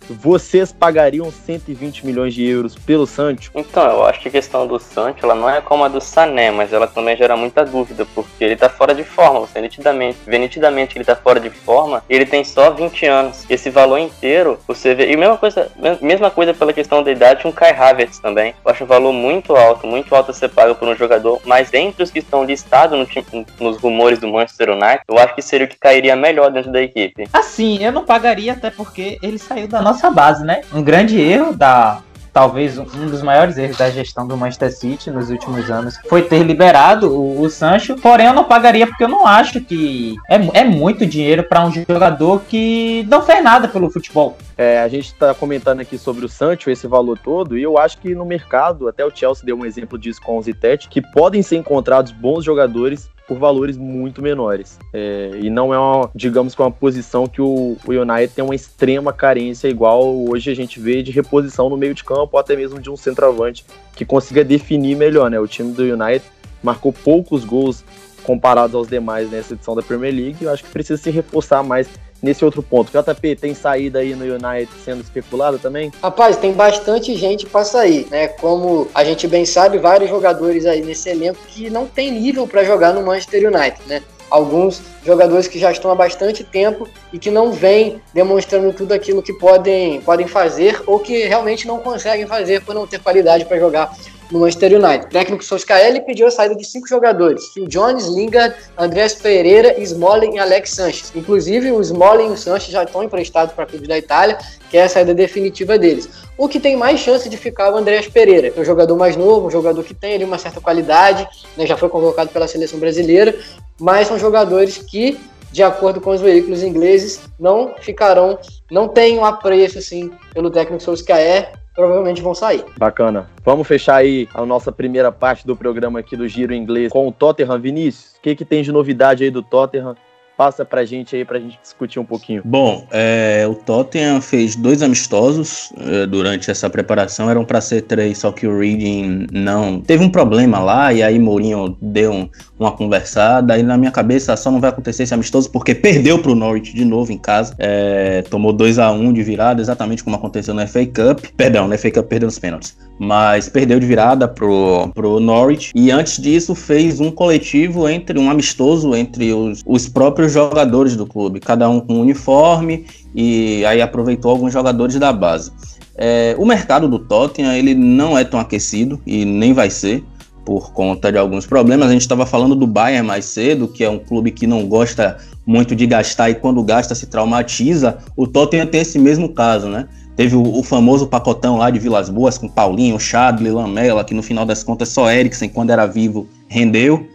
vocês 0.09 0.71
pagariam 0.71 1.31
120 1.31 2.05
milhões 2.05 2.33
de 2.33 2.45
euros 2.45 2.75
pelo 2.75 3.05
Sancho? 3.05 3.51
Então, 3.55 3.83
eu 3.85 4.05
acho 4.05 4.21
que 4.21 4.27
a 4.27 4.31
questão 4.31 4.67
do 4.67 4.79
Sancho, 4.79 5.19
ela 5.23 5.35
não 5.35 5.49
é 5.49 5.61
como 5.61 5.83
a 5.83 5.87
do 5.87 6.01
Sané, 6.01 6.51
mas 6.51 6.73
ela 6.73 6.87
também 6.87 7.15
gera 7.17 7.35
muita 7.35 7.65
dúvida, 7.65 8.05
porque 8.13 8.43
ele 8.43 8.55
tá 8.55 8.69
fora 8.69 8.93
de 8.93 9.03
forma, 9.03 9.41
você 9.41 9.59
nitidamente, 9.61 10.17
vê 10.25 10.37
nitidamente 10.37 10.93
que 10.93 10.97
ele 10.97 11.05
tá 11.05 11.15
fora 11.15 11.39
de 11.39 11.49
forma, 11.49 12.03
e 12.09 12.15
ele 12.15 12.25
tem 12.25 12.43
só 12.43 12.69
20 12.69 13.05
anos. 13.05 13.45
Esse 13.49 13.69
valor 13.69 13.97
inteiro, 13.97 14.59
você 14.67 14.93
vê, 14.93 15.11
e 15.11 15.17
mesma 15.17 15.37
coisa, 15.37 15.71
mesma 16.01 16.29
coisa 16.29 16.53
pela 16.53 16.73
questão 16.73 17.03
da 17.03 17.11
idade, 17.11 17.47
um 17.47 17.51
Kai 17.51 17.71
Havertz 17.71 18.19
também. 18.19 18.53
Eu 18.63 18.71
acho 18.71 18.83
um 18.83 18.87
valor 18.87 19.11
muito 19.11 19.55
alto, 19.55 19.87
muito 19.87 20.13
alto 20.13 20.31
a 20.31 20.33
ser 20.33 20.49
pago 20.49 20.75
por 20.75 20.87
um 20.87 20.95
jogador, 20.95 21.41
mas 21.45 21.73
entre 21.73 22.03
os 22.03 22.11
que 22.11 22.19
estão 22.19 22.43
listados 22.43 22.97
no, 22.97 23.45
nos 23.59 23.77
rumores 23.77 24.19
do 24.19 24.27
Manchester 24.27 24.69
United, 24.71 25.01
eu 25.07 25.17
acho 25.17 25.35
que 25.35 25.41
seria 25.41 25.65
o 25.65 25.69
que 25.69 25.77
cairia 25.77 26.15
melhor 26.15 26.51
dentro 26.51 26.71
da 26.71 26.81
equipe. 26.81 27.27
Assim, 27.33 27.83
eu 27.83 27.91
não 27.91 28.05
pagaria 28.05 28.53
até 28.53 28.69
porque 28.69 29.17
ele 29.21 29.37
saiu 29.37 29.67
da 29.67 29.81
nossa 29.81 29.94
nossa 29.95 30.11
base, 30.11 30.43
né? 30.43 30.61
Um 30.73 30.83
grande 30.83 31.19
erro 31.19 31.55
da 31.55 32.01
talvez 32.33 32.77
um 32.77 33.07
dos 33.07 33.21
maiores 33.21 33.57
erros 33.57 33.77
da 33.77 33.89
gestão 33.89 34.27
do 34.27 34.35
Manchester 34.35 34.69
City 34.69 35.09
nos 35.09 35.29
últimos 35.29 35.71
anos 35.71 35.97
foi 36.09 36.21
ter 36.21 36.43
liberado 36.43 37.09
o, 37.09 37.39
o 37.39 37.49
Sancho. 37.49 37.95
Porém, 37.95 38.25
eu 38.25 38.33
não 38.33 38.43
pagaria 38.43 38.85
porque 38.85 39.05
eu 39.05 39.07
não 39.07 39.25
acho 39.25 39.61
que 39.61 40.17
é, 40.29 40.59
é 40.59 40.63
muito 40.65 41.05
dinheiro 41.05 41.43
para 41.43 41.65
um 41.65 41.71
jogador 41.71 42.41
que 42.41 43.07
não 43.09 43.21
fez 43.21 43.41
nada 43.41 43.69
pelo 43.69 43.89
futebol. 43.89 44.37
É, 44.57 44.81
a 44.81 44.87
gente 44.89 45.13
está 45.13 45.33
comentando 45.33 45.79
aqui 45.79 45.97
sobre 45.97 46.25
o 46.25 46.29
Sancho, 46.29 46.69
esse 46.69 46.85
valor 46.87 47.17
todo, 47.17 47.57
e 47.57 47.63
eu 47.63 47.77
acho 47.77 47.99
que 47.99 48.13
no 48.13 48.25
mercado, 48.25 48.89
até 48.89 49.05
o 49.05 49.15
Chelsea 49.15 49.45
deu 49.45 49.57
um 49.57 49.65
exemplo 49.65 49.97
disso 49.97 50.21
com 50.21 50.37
o 50.37 50.41
Zitete, 50.41 50.89
que 50.89 51.01
podem 51.01 51.41
ser 51.41 51.55
encontrados 51.55 52.11
bons 52.11 52.43
jogadores 52.43 53.09
por 53.27 53.37
valores 53.37 53.77
muito 53.77 54.21
menores. 54.21 54.77
É, 54.93 55.31
e 55.41 55.49
não 55.49 55.73
é, 55.73 55.79
uma, 55.79 56.09
digamos 56.13 56.53
que 56.53 56.61
uma 56.61 56.71
posição 56.71 57.27
que 57.27 57.41
o, 57.41 57.77
o 57.85 57.91
United 57.91 58.33
tem 58.33 58.43
uma 58.43 58.55
extrema 58.55 59.11
carência, 59.11 59.67
igual 59.67 60.15
hoje 60.29 60.51
a 60.51 60.55
gente 60.55 60.79
vê 60.79 61.01
de 61.01 61.11
reposição 61.11 61.69
no 61.69 61.77
meio 61.77 61.93
de 61.93 62.03
campo, 62.03 62.29
ou 62.33 62.39
até 62.39 62.55
mesmo 62.55 62.79
de 62.79 62.89
um 62.89 62.95
centroavante 62.95 63.65
que 63.95 64.05
consiga 64.05 64.43
definir 64.43 64.95
melhor. 64.95 65.29
Né? 65.29 65.39
O 65.39 65.47
time 65.47 65.71
do 65.71 65.83
United 65.83 66.23
marcou 66.61 66.93
poucos 66.93 67.43
gols 67.43 67.83
comparados 68.23 68.75
aos 68.75 68.87
demais 68.87 69.29
nessa 69.29 69.53
edição 69.53 69.75
da 69.75 69.81
Premier 69.81 70.13
League. 70.13 70.43
Eu 70.43 70.51
acho 70.51 70.63
que 70.63 70.69
precisa 70.69 71.01
se 71.01 71.09
reforçar 71.09 71.63
mais 71.63 71.87
nesse 72.21 72.43
outro 72.43 72.63
ponto. 72.63 72.91
JP, 72.91 73.35
tem 73.35 73.53
saída 73.53 73.99
aí 73.99 74.15
no 74.15 74.25
United 74.25 74.69
sendo 74.83 75.01
especulada 75.01 75.57
também? 75.57 75.91
Rapaz, 76.01 76.37
tem 76.37 76.53
bastante 76.53 77.15
gente 77.15 77.45
para 77.45 77.63
sair, 77.63 78.07
né? 78.09 78.27
Como 78.27 78.87
a 78.93 79.03
gente 79.03 79.27
bem 79.27 79.45
sabe, 79.45 79.77
vários 79.77 80.09
jogadores 80.09 80.65
aí 80.65 80.81
nesse 80.81 81.09
elenco 81.09 81.39
que 81.47 81.69
não 81.69 81.85
tem 81.85 82.11
nível 82.11 82.47
para 82.47 82.63
jogar 82.63 82.93
no 82.93 83.03
Manchester 83.03 83.47
United, 83.47 83.81
né? 83.87 84.01
Alguns 84.29 84.81
jogadores 85.05 85.47
que 85.47 85.59
já 85.59 85.71
estão 85.71 85.91
há 85.91 85.95
bastante 85.95 86.43
tempo 86.43 86.89
e 87.13 87.19
que 87.19 87.29
não 87.29 87.51
vêm 87.51 88.01
demonstrando 88.11 88.73
tudo 88.73 88.91
aquilo 88.91 89.21
que 89.21 89.31
podem, 89.33 90.01
podem 90.01 90.27
fazer 90.27 90.81
ou 90.87 90.99
que 90.99 91.25
realmente 91.25 91.67
não 91.67 91.77
conseguem 91.77 92.25
fazer 92.25 92.61
por 92.61 92.73
não 92.73 92.87
ter 92.87 92.99
qualidade 92.99 93.45
para 93.45 93.59
jogar 93.59 93.95
no 94.31 94.39
Manchester 94.39 94.73
United. 94.73 95.05
O 95.05 95.09
técnico 95.09 95.43
Solskjaer 95.43 96.03
pediu 96.05 96.27
a 96.27 96.31
saída 96.31 96.55
de 96.55 96.65
cinco 96.65 96.87
jogadores: 96.87 97.47
Phil 97.53 97.67
Jones, 97.67 98.07
Lingard, 98.07 98.55
Andrés 98.77 99.13
Pereira, 99.15 99.79
Smalling 99.79 100.35
e 100.35 100.39
Alex 100.39 100.71
Sanches. 100.71 101.11
Inclusive, 101.15 101.71
o 101.71 101.81
Smalling 101.81 102.27
e 102.27 102.31
o 102.31 102.37
Sanches 102.37 102.71
já 102.71 102.83
estão 102.83 103.03
emprestados 103.03 103.53
para 103.53 103.65
clubes 103.65 103.87
da 103.87 103.97
Itália, 103.97 104.37
que 104.69 104.77
é 104.77 104.83
a 104.83 104.89
saída 104.89 105.13
definitiva 105.13 105.77
deles. 105.77 106.09
O 106.37 106.49
que 106.49 106.59
tem 106.59 106.75
mais 106.75 106.99
chance 106.99 107.29
de 107.29 107.37
ficar 107.37 107.67
é 107.67 107.71
o 107.71 107.77
Andrés 107.77 108.07
Pereira, 108.07 108.49
que 108.49 108.59
é 108.59 108.61
um 108.61 108.65
jogador 108.65 108.97
mais 108.97 109.15
novo, 109.15 109.47
um 109.47 109.51
jogador 109.51 109.83
que 109.83 109.93
tem 109.93 110.15
ali 110.15 110.25
uma 110.25 110.37
certa 110.37 110.59
qualidade, 110.59 111.27
né, 111.55 111.65
já 111.65 111.77
foi 111.77 111.87
convocado 111.87 112.29
pela 112.29 112.47
seleção 112.47 112.77
brasileira, 112.77 113.33
mas 113.79 114.07
são 114.07 114.19
jogadores 114.19 114.77
que 114.77 115.17
de 115.55 115.63
acordo 115.63 116.01
com 116.01 116.09
os 116.09 116.19
veículos 116.19 116.61
ingleses, 116.61 117.21
não 117.39 117.75
ficarão, 117.79 118.37
não 118.69 118.89
têm 118.89 119.17
um 119.17 119.23
apreço 119.23 119.77
assim 119.77 120.11
pelo 120.33 120.51
técnico 120.51 120.83
Solskjaer 120.83 121.53
provavelmente 121.75 122.21
vão 122.21 122.33
sair. 122.33 122.63
Bacana. 122.77 123.29
Vamos 123.43 123.67
fechar 123.67 123.97
aí 123.97 124.27
a 124.33 124.45
nossa 124.45 124.71
primeira 124.71 125.11
parte 125.11 125.45
do 125.45 125.55
programa 125.55 125.99
aqui 125.99 126.15
do 126.15 126.27
Giro 126.27 126.53
Inglês 126.53 126.91
com 126.91 127.07
o 127.07 127.11
Tottenham 127.11 127.59
Vinícius. 127.59 128.15
O 128.17 128.21
que, 128.21 128.35
que 128.35 128.45
tem 128.45 128.63
de 128.63 128.71
novidade 128.71 129.23
aí 129.23 129.29
do 129.29 129.43
Tottenham? 129.43 129.95
passa 130.37 130.65
pra 130.65 130.83
gente 130.85 131.15
aí 131.15 131.23
pra 131.23 131.39
gente 131.39 131.59
discutir 131.61 131.99
um 131.99 132.05
pouquinho. 132.05 132.41
Bom, 132.43 132.87
é, 132.91 133.45
o 133.47 133.55
Tottenham 133.55 134.21
fez 134.21 134.55
dois 134.55 134.81
amistosos 134.81 135.71
é, 135.77 136.05
durante 136.05 136.51
essa 136.51 136.69
preparação, 136.69 137.29
eram 137.29 137.45
para 137.45 137.61
ser 137.61 137.83
três, 137.83 138.17
só 138.17 138.31
que 138.31 138.45
o 138.45 138.59
Reading 138.59 139.27
não. 139.31 139.79
Teve 139.81 140.03
um 140.03 140.09
problema 140.09 140.59
lá 140.59 140.93
e 140.93 141.01
aí 141.01 141.17
Mourinho 141.17 141.77
deu 141.81 142.11
um, 142.11 142.29
uma 142.59 142.71
conversada. 142.71 143.53
Aí 143.53 143.63
na 143.63 143.77
minha 143.77 143.91
cabeça 143.91 144.35
só 144.35 144.51
não 144.51 144.59
vai 144.59 144.69
acontecer 144.69 145.03
esse 145.03 145.13
amistoso 145.13 145.49
porque 145.49 145.73
perdeu 145.75 146.19
pro 146.19 146.35
Norwich 146.35 146.73
de 146.73 146.85
novo 146.85 147.11
em 147.11 147.17
casa. 147.17 147.55
É, 147.57 148.21
tomou 148.23 148.53
2 148.53 148.79
a 148.79 148.91
1 148.91 149.01
um 149.01 149.13
de 149.13 149.23
virada, 149.23 149.61
exatamente 149.61 150.03
como 150.03 150.15
aconteceu 150.15 150.53
no 150.53 150.67
FA 150.67 150.85
Cup. 150.85 151.25
Perdão, 151.35 151.67
no 151.67 151.77
FA 151.77 151.91
Cup 151.91 152.07
perdeu 152.07 152.27
nos 152.27 152.39
pênaltis 152.39 152.75
mas 152.97 153.49
perdeu 153.49 153.79
de 153.79 153.85
virada 153.85 154.27
pro, 154.27 154.89
pro 154.93 155.19
Norwich. 155.19 155.71
E 155.75 155.91
antes 155.91 156.17
disso 156.17 156.55
fez 156.55 156.99
um 156.99 157.11
coletivo 157.11 157.87
entre 157.89 158.17
um 158.19 158.29
amistoso 158.29 158.95
entre 158.95 159.33
os, 159.33 159.61
os 159.65 159.87
próprios 159.87 160.31
jogadores 160.31 160.95
do 160.95 161.05
clube, 161.05 161.39
cada 161.39 161.69
um 161.69 161.79
com 161.79 161.95
um 161.95 162.01
uniforme 162.01 162.85
e 163.13 163.65
aí 163.65 163.81
aproveitou 163.81 164.31
alguns 164.31 164.53
jogadores 164.53 164.97
da 164.97 165.11
base. 165.11 165.51
É, 165.97 166.35
o 166.37 166.45
mercado 166.45 166.89
do 166.89 166.99
Tottenham 166.99 167.53
ele 167.53 167.73
não 167.73 168.17
é 168.17 168.23
tão 168.23 168.39
aquecido 168.39 168.99
e 169.05 169.23
nem 169.23 169.53
vai 169.53 169.69
ser 169.69 170.03
por 170.45 170.71
conta 170.71 171.11
de 171.11 171.17
alguns 171.17 171.45
problemas. 171.45 171.89
A 171.89 171.91
gente 171.91 172.01
estava 172.01 172.25
falando 172.25 172.55
do 172.55 172.67
Bayern 172.67 173.05
mais 173.05 173.25
cedo, 173.25 173.67
que 173.67 173.83
é 173.83 173.89
um 173.89 173.99
clube 173.99 174.31
que 174.31 174.45
não 174.45 174.67
gosta 174.67 175.17
muito 175.45 175.75
de 175.75 175.85
gastar 175.85 176.29
e 176.29 176.35
quando 176.35 176.63
gasta 176.63 176.93
se 176.93 177.07
traumatiza. 177.07 177.97
O 178.15 178.27
Tottenham 178.27 178.67
tem 178.67 178.81
esse 178.81 178.99
mesmo 178.99 179.29
caso, 179.29 179.67
né? 179.67 179.87
Teve 180.15 180.35
o, 180.35 180.59
o, 180.59 180.63
famoso 180.63 181.07
pacotão 181.07 181.57
lá 181.57 181.69
de 181.69 181.77
Vilas 181.77 182.09
Boas 182.09 182.37
com 182.37 182.47
Paulinho, 182.47 182.97
Chadley, 182.97 183.51
Lamela, 183.51 184.05
que 184.05 184.13
no 184.13 184.23
final 184.23 184.45
das 184.45 184.63
contas 184.63 184.89
só 184.89 185.11
Eriksen, 185.11 185.49
quando 185.49 185.71
era 185.71 185.85
vivo, 185.85 186.27
rendeu. 186.47 187.05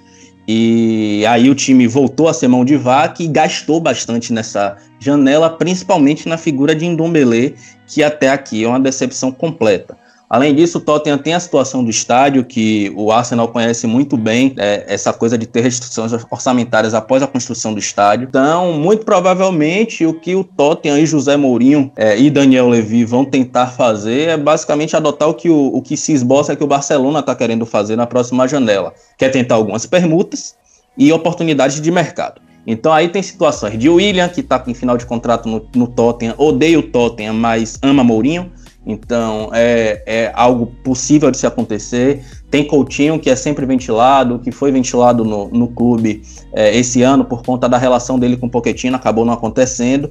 E 0.47 1.25
aí 1.27 1.49
o 1.49 1.55
time 1.55 1.87
voltou 1.87 2.29
a 2.29 2.35
ser 2.35 2.49
mão 2.49 2.65
de 2.65 2.77
vaca 2.77 3.23
e 3.23 3.29
gastou 3.29 3.81
bastante 3.81 4.33
nessa 4.33 4.77
janela, 4.99 5.49
principalmente 5.49 6.29
na 6.29 6.37
figura 6.37 6.75
de 6.75 6.87
Ndombele, 6.89 7.55
que 7.87 8.03
até 8.03 8.29
aqui 8.29 8.65
é 8.65 8.69
uma 8.69 8.81
decepção 8.81 9.33
completa. 9.33 9.97
Além 10.31 10.55
disso, 10.55 10.79
o 10.79 10.81
Tottenham 10.81 11.19
tem 11.19 11.35
a 11.35 11.41
situação 11.41 11.83
do 11.83 11.91
estádio, 11.91 12.45
que 12.45 12.93
o 12.95 13.11
Arsenal 13.11 13.49
conhece 13.49 13.85
muito 13.89 14.17
bem, 14.17 14.55
é, 14.59 14.85
essa 14.87 15.13
coisa 15.13 15.37
de 15.37 15.45
ter 15.45 15.61
restrições 15.61 16.13
orçamentárias 16.31 16.95
após 16.95 17.21
a 17.21 17.27
construção 17.27 17.75
do 17.75 17.81
estádio. 17.81 18.29
Então, 18.29 18.73
muito 18.75 19.05
provavelmente, 19.05 20.07
o 20.07 20.15
que 20.15 20.37
o 20.37 20.45
Tottenham 20.45 20.99
e 20.99 21.05
José 21.05 21.37
Mourinho 21.37 21.91
é, 21.97 22.17
e 22.17 22.31
Daniel 22.31 22.69
Levy 22.69 23.05
vão 23.05 23.25
tentar 23.25 23.67
fazer 23.67 24.29
é 24.29 24.37
basicamente 24.37 24.95
adotar 24.95 25.29
o 25.29 25.35
que, 25.35 25.51
o, 25.51 25.67
o 25.75 25.83
que 25.83 25.97
se 25.97 26.13
esboça 26.13 26.55
que 26.55 26.63
o 26.63 26.67
Barcelona 26.69 27.19
está 27.19 27.35
querendo 27.35 27.67
fazer 27.67 27.97
na 27.97 28.07
próxima 28.07 28.47
janela. 28.47 28.95
Quer 29.19 29.31
tentar 29.31 29.57
algumas 29.57 29.85
permutas 29.85 30.55
e 30.97 31.13
oportunidades 31.13 31.81
de 31.81 31.91
mercado. 31.91 32.41
Então 32.65 32.93
aí 32.93 33.09
tem 33.09 33.21
situações 33.21 33.77
de 33.77 33.89
William, 33.89 34.29
que 34.29 34.43
está 34.43 34.63
em 34.65 34.75
final 34.75 34.97
de 34.97 35.07
contrato 35.07 35.49
no, 35.49 35.67
no 35.75 35.89
Tottenham, 35.89 36.37
odeia 36.39 36.79
o 36.79 36.83
Tottenham, 36.83 37.35
mas 37.35 37.79
ama 37.83 38.05
Mourinho. 38.05 38.53
Então 38.87 39.51
é, 39.53 40.03
é 40.07 40.33
algo 40.35 40.67
possível 40.83 41.31
de 41.31 41.37
se 41.37 41.47
acontecer. 41.47 42.25
Tem 42.51 42.67
Coutinho, 42.67 43.19
que 43.19 43.31
é 43.31 43.37
sempre 43.37 43.65
ventilado, 43.67 44.39
que 44.39 44.51
foi 44.51 44.73
ventilado 44.73 45.25
no, 45.25 45.49
no 45.49 45.69
clube 45.69 46.23
é, 46.53 46.77
esse 46.77 47.03
ano 47.03 47.25
por 47.25 47.43
conta 47.43 47.69
da 47.69 47.79
relação 47.79 48.19
dele 48.19 48.37
com 48.37 48.47
o 48.47 48.51
Pochettino, 48.51 48.97
acabou 48.97 49.25
não 49.25 49.33
acontecendo. 49.33 50.11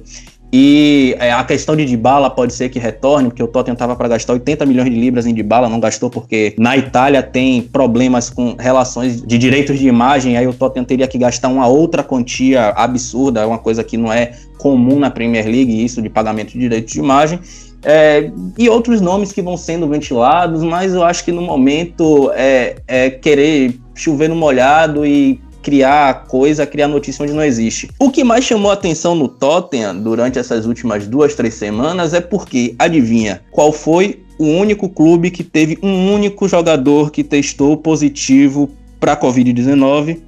E 0.52 1.14
é, 1.20 1.30
a 1.30 1.44
questão 1.44 1.76
de 1.76 1.84
Dybala 1.84 2.28
pode 2.28 2.52
ser 2.52 2.70
que 2.70 2.78
retorne, 2.78 3.28
porque 3.28 3.42
o 3.42 3.46
Tottenham 3.46 3.74
estava 3.74 3.94
para 3.94 4.08
gastar 4.08 4.32
80 4.32 4.66
milhões 4.66 4.90
de 4.90 4.98
libras 4.98 5.24
em 5.24 5.32
Dybala, 5.32 5.68
não 5.68 5.78
gastou 5.78 6.10
porque 6.10 6.56
na 6.58 6.76
Itália 6.76 7.22
tem 7.22 7.62
problemas 7.62 8.28
com 8.28 8.56
relações 8.58 9.22
de 9.22 9.38
direitos 9.38 9.78
de 9.78 9.86
imagem, 9.86 10.36
aí 10.36 10.48
o 10.48 10.52
Tottenham 10.52 10.84
teria 10.84 11.06
que 11.06 11.18
gastar 11.18 11.48
uma 11.48 11.68
outra 11.68 12.02
quantia 12.02 12.70
absurda, 12.70 13.46
uma 13.46 13.58
coisa 13.58 13.84
que 13.84 13.96
não 13.96 14.12
é 14.12 14.32
comum 14.58 14.98
na 14.98 15.08
Premier 15.08 15.46
League, 15.46 15.84
isso 15.84 16.02
de 16.02 16.08
pagamento 16.08 16.52
de 16.52 16.58
direitos 16.58 16.92
de 16.92 16.98
imagem. 16.98 17.38
É, 17.82 18.30
e 18.58 18.68
outros 18.68 19.00
nomes 19.00 19.32
que 19.32 19.40
vão 19.40 19.56
sendo 19.56 19.88
ventilados, 19.88 20.62
mas 20.62 20.92
eu 20.92 21.02
acho 21.02 21.24
que 21.24 21.32
no 21.32 21.42
momento 21.42 22.30
é, 22.34 22.76
é 22.86 23.10
querer 23.10 23.74
chover 23.94 24.28
no 24.28 24.36
molhado 24.36 25.04
e 25.06 25.40
criar 25.62 26.26
coisa, 26.26 26.66
criar 26.66 26.88
notícia 26.88 27.22
onde 27.22 27.32
não 27.32 27.42
existe. 27.42 27.90
O 27.98 28.10
que 28.10 28.24
mais 28.24 28.44
chamou 28.44 28.70
a 28.70 28.74
atenção 28.74 29.14
no 29.14 29.28
Tottenham 29.28 30.00
durante 30.00 30.38
essas 30.38 30.66
últimas 30.66 31.06
duas, 31.06 31.34
três 31.34 31.54
semanas 31.54 32.14
é 32.14 32.20
porque, 32.20 32.74
adivinha, 32.78 33.42
qual 33.50 33.72
foi 33.72 34.22
o 34.38 34.44
único 34.44 34.88
clube 34.88 35.30
que 35.30 35.44
teve 35.44 35.78
um 35.82 36.12
único 36.12 36.48
jogador 36.48 37.10
que 37.10 37.22
testou 37.22 37.76
positivo 37.76 38.70
para 38.98 39.16
Covid-19? 39.16 40.18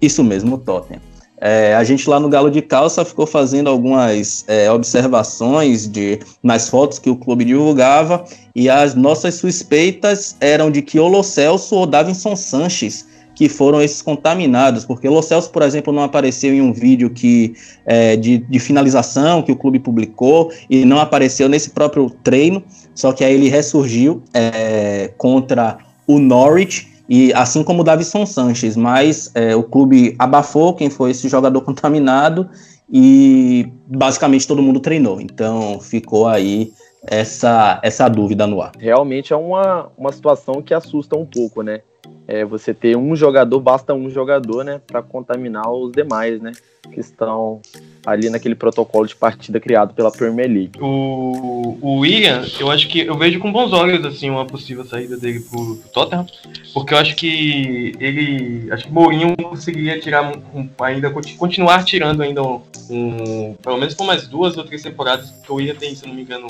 Isso 0.00 0.24
mesmo, 0.24 0.56
o 0.56 0.58
Tottenham. 0.58 1.11
É, 1.44 1.74
a 1.74 1.82
gente 1.82 2.08
lá 2.08 2.20
no 2.20 2.28
Galo 2.28 2.52
de 2.52 2.62
Calça 2.62 3.04
ficou 3.04 3.26
fazendo 3.26 3.68
algumas 3.68 4.44
é, 4.46 4.70
observações 4.70 5.88
de, 5.88 6.20
nas 6.40 6.68
fotos 6.68 7.00
que 7.00 7.10
o 7.10 7.16
clube 7.16 7.44
divulgava 7.44 8.24
e 8.54 8.70
as 8.70 8.94
nossas 8.94 9.34
suspeitas 9.34 10.36
eram 10.40 10.70
de 10.70 10.82
que 10.82 11.00
o 11.00 11.22
Celso 11.24 11.74
ou 11.74 11.84
Davinson 11.84 12.36
Sanches 12.36 13.10
que 13.34 13.48
foram 13.48 13.82
esses 13.82 14.00
contaminados, 14.02 14.84
porque 14.84 15.08
o 15.08 15.22
Celso, 15.22 15.50
por 15.50 15.62
exemplo, 15.62 15.92
não 15.92 16.04
apareceu 16.04 16.54
em 16.54 16.60
um 16.60 16.72
vídeo 16.72 17.10
que 17.10 17.54
é, 17.84 18.14
de, 18.14 18.38
de 18.38 18.58
finalização 18.60 19.42
que 19.42 19.50
o 19.50 19.56
clube 19.56 19.80
publicou 19.80 20.52
e 20.70 20.84
não 20.84 21.00
apareceu 21.00 21.48
nesse 21.48 21.70
próprio 21.70 22.08
treino, 22.22 22.62
só 22.94 23.10
que 23.10 23.24
aí 23.24 23.34
ele 23.34 23.48
ressurgiu 23.48 24.22
é, 24.32 25.10
contra 25.16 25.78
o 26.06 26.20
Norwich 26.20 26.91
e 27.08 27.32
assim 27.34 27.62
como 27.64 27.82
o 27.82 27.84
Davison 27.84 28.24
Sanches, 28.24 28.76
mas 28.76 29.30
é, 29.34 29.54
o 29.54 29.62
clube 29.62 30.14
abafou 30.18 30.74
quem 30.74 30.88
foi 30.88 31.10
esse 31.10 31.28
jogador 31.28 31.60
contaminado 31.62 32.48
e 32.92 33.70
basicamente 33.86 34.46
todo 34.46 34.62
mundo 34.62 34.80
treinou. 34.80 35.20
Então 35.20 35.80
ficou 35.80 36.28
aí 36.28 36.72
essa, 37.06 37.80
essa 37.82 38.08
dúvida 38.08 38.46
no 38.46 38.60
ar. 38.60 38.72
Realmente 38.78 39.32
é 39.32 39.36
uma, 39.36 39.90
uma 39.96 40.12
situação 40.12 40.62
que 40.62 40.72
assusta 40.72 41.16
um 41.16 41.26
pouco, 41.26 41.62
né? 41.62 41.80
É, 42.26 42.44
você 42.44 42.72
ter 42.72 42.96
um 42.96 43.14
jogador, 43.16 43.60
basta 43.60 43.92
um 43.92 44.08
jogador, 44.08 44.64
né, 44.64 44.80
para 44.86 45.02
contaminar 45.02 45.70
os 45.70 45.92
demais, 45.92 46.40
né, 46.40 46.52
que 46.92 47.00
estão 47.00 47.60
ali 48.04 48.28
naquele 48.28 48.54
protocolo 48.54 49.06
de 49.06 49.14
partida 49.14 49.60
criado 49.60 49.94
pela 49.94 50.10
Premier 50.10 50.48
League. 50.48 50.72
O, 50.80 51.78
o 51.80 51.98
William, 52.00 52.44
eu 52.58 52.70
acho 52.70 52.88
que 52.88 53.00
eu 53.00 53.16
vejo 53.16 53.38
com 53.38 53.52
bons 53.52 53.72
olhos 53.72 54.04
assim 54.04 54.30
uma 54.30 54.44
possível 54.44 54.84
saída 54.84 55.16
dele 55.16 55.40
pro, 55.40 55.76
pro 55.76 55.88
Tottenham, 55.90 56.26
porque 56.74 56.94
eu 56.94 56.98
acho 56.98 57.14
que 57.14 57.94
ele, 58.00 58.70
acho 58.72 58.84
que 58.84 58.92
Mourinho 58.92 59.36
conseguiria 59.36 60.00
tirar 60.00 60.32
um, 60.54 60.68
ainda 60.80 61.10
continuar 61.38 61.84
tirando 61.84 62.22
ainda 62.22 62.42
um, 62.42 62.60
um, 62.90 63.54
pelo 63.62 63.78
menos 63.78 63.94
por 63.94 64.06
mais 64.06 64.26
duas 64.26 64.56
ou 64.56 64.64
três 64.64 64.82
temporadas, 64.82 65.30
que 65.30 65.52
o 65.52 65.56
William 65.56 65.74
tem, 65.74 65.94
se 65.94 66.06
não 66.06 66.14
me 66.14 66.22
engano, 66.22 66.48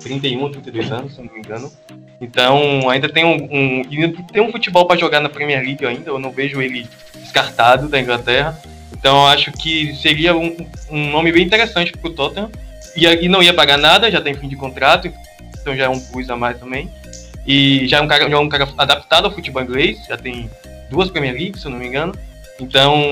31, 0.00 0.50
32 0.50 0.92
anos, 0.92 1.14
se 1.14 1.22
não 1.22 1.32
me 1.32 1.40
engano. 1.40 1.70
Então 2.20 2.88
ainda 2.88 3.08
tem 3.08 3.24
um, 3.24 3.34
um 3.34 3.82
tem 4.32 4.42
um 4.42 4.52
futebol 4.52 4.86
para 4.86 4.98
jogar 4.98 5.20
na 5.20 5.28
Premier 5.28 5.62
League 5.62 5.84
ainda. 5.84 6.10
Eu 6.10 6.18
não 6.18 6.30
vejo 6.30 6.62
ele 6.62 6.88
descartado 7.16 7.88
da 7.88 8.00
Inglaterra. 8.00 8.60
Então 8.92 9.26
acho 9.26 9.50
que 9.52 9.94
seria 9.96 10.36
um, 10.36 10.56
um 10.90 11.10
nome 11.10 11.32
bem 11.32 11.44
interessante 11.44 11.92
para 11.92 12.08
o 12.08 12.14
Tottenham. 12.14 12.50
E, 12.94 13.06
e 13.06 13.28
não 13.28 13.42
ia 13.42 13.54
pagar 13.54 13.78
nada, 13.78 14.10
já 14.10 14.20
tem 14.20 14.34
fim 14.34 14.48
de 14.48 14.56
contrato, 14.56 15.10
então 15.58 15.74
já 15.74 15.84
é 15.84 15.88
um 15.88 15.98
plus 15.98 16.28
a 16.28 16.36
mais 16.36 16.58
também. 16.58 16.90
E 17.46 17.86
já 17.88 17.98
é 17.98 18.00
um 18.00 18.06
cara, 18.06 18.28
já 18.28 18.36
é 18.36 18.38
um 18.38 18.48
cara 18.48 18.68
adaptado 18.78 19.24
ao 19.24 19.32
futebol 19.32 19.62
inglês, 19.62 19.98
já 20.06 20.16
tem 20.16 20.48
duas 20.90 21.10
Premier 21.10 21.34
League, 21.34 21.58
se 21.58 21.66
eu 21.66 21.70
não 21.70 21.78
me 21.78 21.86
engano. 21.86 22.14
Então 22.60 23.02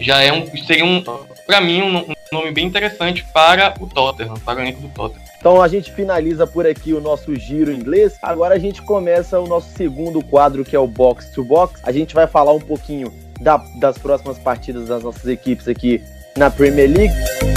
já 0.00 0.22
é 0.22 0.32
um 0.32 0.46
seria 0.64 0.84
um 0.84 1.02
para 1.46 1.60
mim 1.60 1.82
um, 1.82 1.98
um, 1.98 2.14
nome 2.32 2.50
bem 2.52 2.66
interessante 2.66 3.24
para 3.32 3.74
o 3.78 3.86
Tottenham, 3.86 4.34
para 4.34 4.58
o 4.58 4.62
elenco 4.62 4.80
do 4.80 4.88
Tottenham. 4.88 5.23
Então 5.44 5.60
a 5.60 5.68
gente 5.68 5.92
finaliza 5.92 6.46
por 6.46 6.66
aqui 6.66 6.94
o 6.94 7.02
nosso 7.02 7.36
giro 7.36 7.70
inglês. 7.70 8.16
Agora 8.22 8.54
a 8.54 8.58
gente 8.58 8.80
começa 8.80 9.38
o 9.38 9.46
nosso 9.46 9.68
segundo 9.76 10.24
quadro 10.24 10.64
que 10.64 10.74
é 10.74 10.78
o 10.78 10.86
box 10.86 11.30
to 11.32 11.44
box. 11.44 11.82
A 11.82 11.92
gente 11.92 12.14
vai 12.14 12.26
falar 12.26 12.54
um 12.54 12.60
pouquinho 12.60 13.12
da, 13.42 13.58
das 13.78 13.98
próximas 13.98 14.38
partidas 14.38 14.88
das 14.88 15.02
nossas 15.02 15.26
equipes 15.26 15.68
aqui 15.68 16.02
na 16.34 16.50
Premier 16.50 16.88
League. 16.88 17.53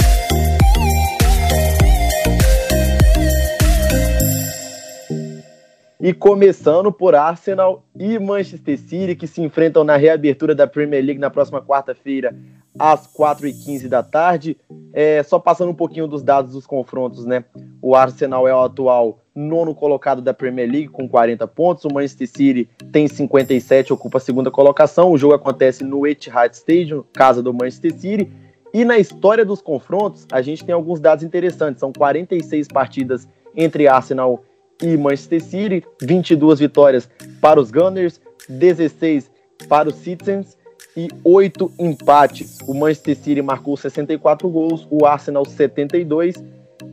E 6.00 6.12
começando 6.12 6.92
por 6.92 7.16
Arsenal 7.16 7.82
e 7.98 8.20
Manchester 8.20 8.78
City, 8.78 9.16
que 9.16 9.26
se 9.26 9.42
enfrentam 9.42 9.82
na 9.82 9.96
reabertura 9.96 10.54
da 10.54 10.64
Premier 10.64 11.04
League 11.04 11.20
na 11.20 11.28
próxima 11.28 11.60
quarta-feira, 11.60 12.36
às 12.78 13.12
4h15 13.12 13.88
da 13.88 14.00
tarde. 14.00 14.56
É, 14.92 15.24
só 15.24 15.40
passando 15.40 15.70
um 15.70 15.74
pouquinho 15.74 16.06
dos 16.06 16.22
dados 16.22 16.52
dos 16.52 16.66
confrontos, 16.66 17.26
né? 17.26 17.44
O 17.82 17.96
Arsenal 17.96 18.46
é 18.46 18.54
o 18.54 18.62
atual 18.62 19.18
nono 19.34 19.74
colocado 19.74 20.22
da 20.22 20.32
Premier 20.32 20.70
League 20.70 20.88
com 20.88 21.08
40 21.08 21.48
pontos. 21.48 21.84
O 21.84 21.92
Manchester 21.92 22.28
City 22.28 22.68
tem 22.92 23.08
57, 23.08 23.92
ocupa 23.92 24.18
a 24.18 24.20
segunda 24.20 24.52
colocação. 24.52 25.10
O 25.10 25.18
jogo 25.18 25.34
acontece 25.34 25.82
no 25.82 26.06
Etihad 26.06 26.54
Stadium, 26.54 27.02
casa 27.12 27.42
do 27.42 27.52
Manchester 27.52 27.92
City. 27.92 28.30
E 28.72 28.84
na 28.84 28.98
história 28.98 29.44
dos 29.44 29.60
confrontos, 29.60 30.26
a 30.30 30.40
gente 30.42 30.64
tem 30.64 30.72
alguns 30.72 31.00
dados 31.00 31.24
interessantes. 31.24 31.80
São 31.80 31.92
46 31.92 32.68
partidas 32.68 33.26
entre 33.56 33.88
Arsenal 33.88 34.44
e 34.44 34.57
Manchester 34.96 35.42
City, 35.42 35.84
22 36.00 36.60
vitórias 36.60 37.08
para 37.40 37.60
os 37.60 37.70
Gunners, 37.70 38.20
16 38.48 39.30
para 39.68 39.88
os 39.88 39.96
Citizens 39.96 40.56
e 40.96 41.08
8 41.24 41.72
empates. 41.78 42.58
O 42.66 42.74
Manchester 42.74 43.16
City 43.16 43.42
marcou 43.42 43.76
64 43.76 44.48
gols, 44.48 44.86
o 44.90 45.04
Arsenal 45.04 45.44
72 45.44 46.34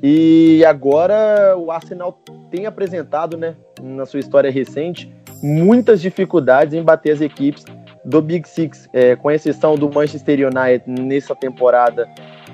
e 0.02 0.63
agora 0.65 1.56
o 1.58 1.71
Arsenal 1.71 2.19
tem 2.50 2.65
apresentado, 2.65 3.38
né, 3.38 3.56
na 3.82 4.06
sua 4.06 4.19
história 4.19 4.52
recente, 4.52 5.12
muitas 5.41 6.02
dificuldades 6.02 6.74
em 6.74 6.84
bater 6.84 7.12
as 7.12 7.21
equipes 7.21 7.65
do 8.04 8.21
Big 8.21 8.48
Six, 8.48 8.88
é, 8.93 9.15
com 9.15 9.32
exceção 9.32 9.76
do 9.76 9.89
Manchester 9.91 10.39
United 10.48 10.84
nessa 10.88 11.36
temporada 11.36 12.08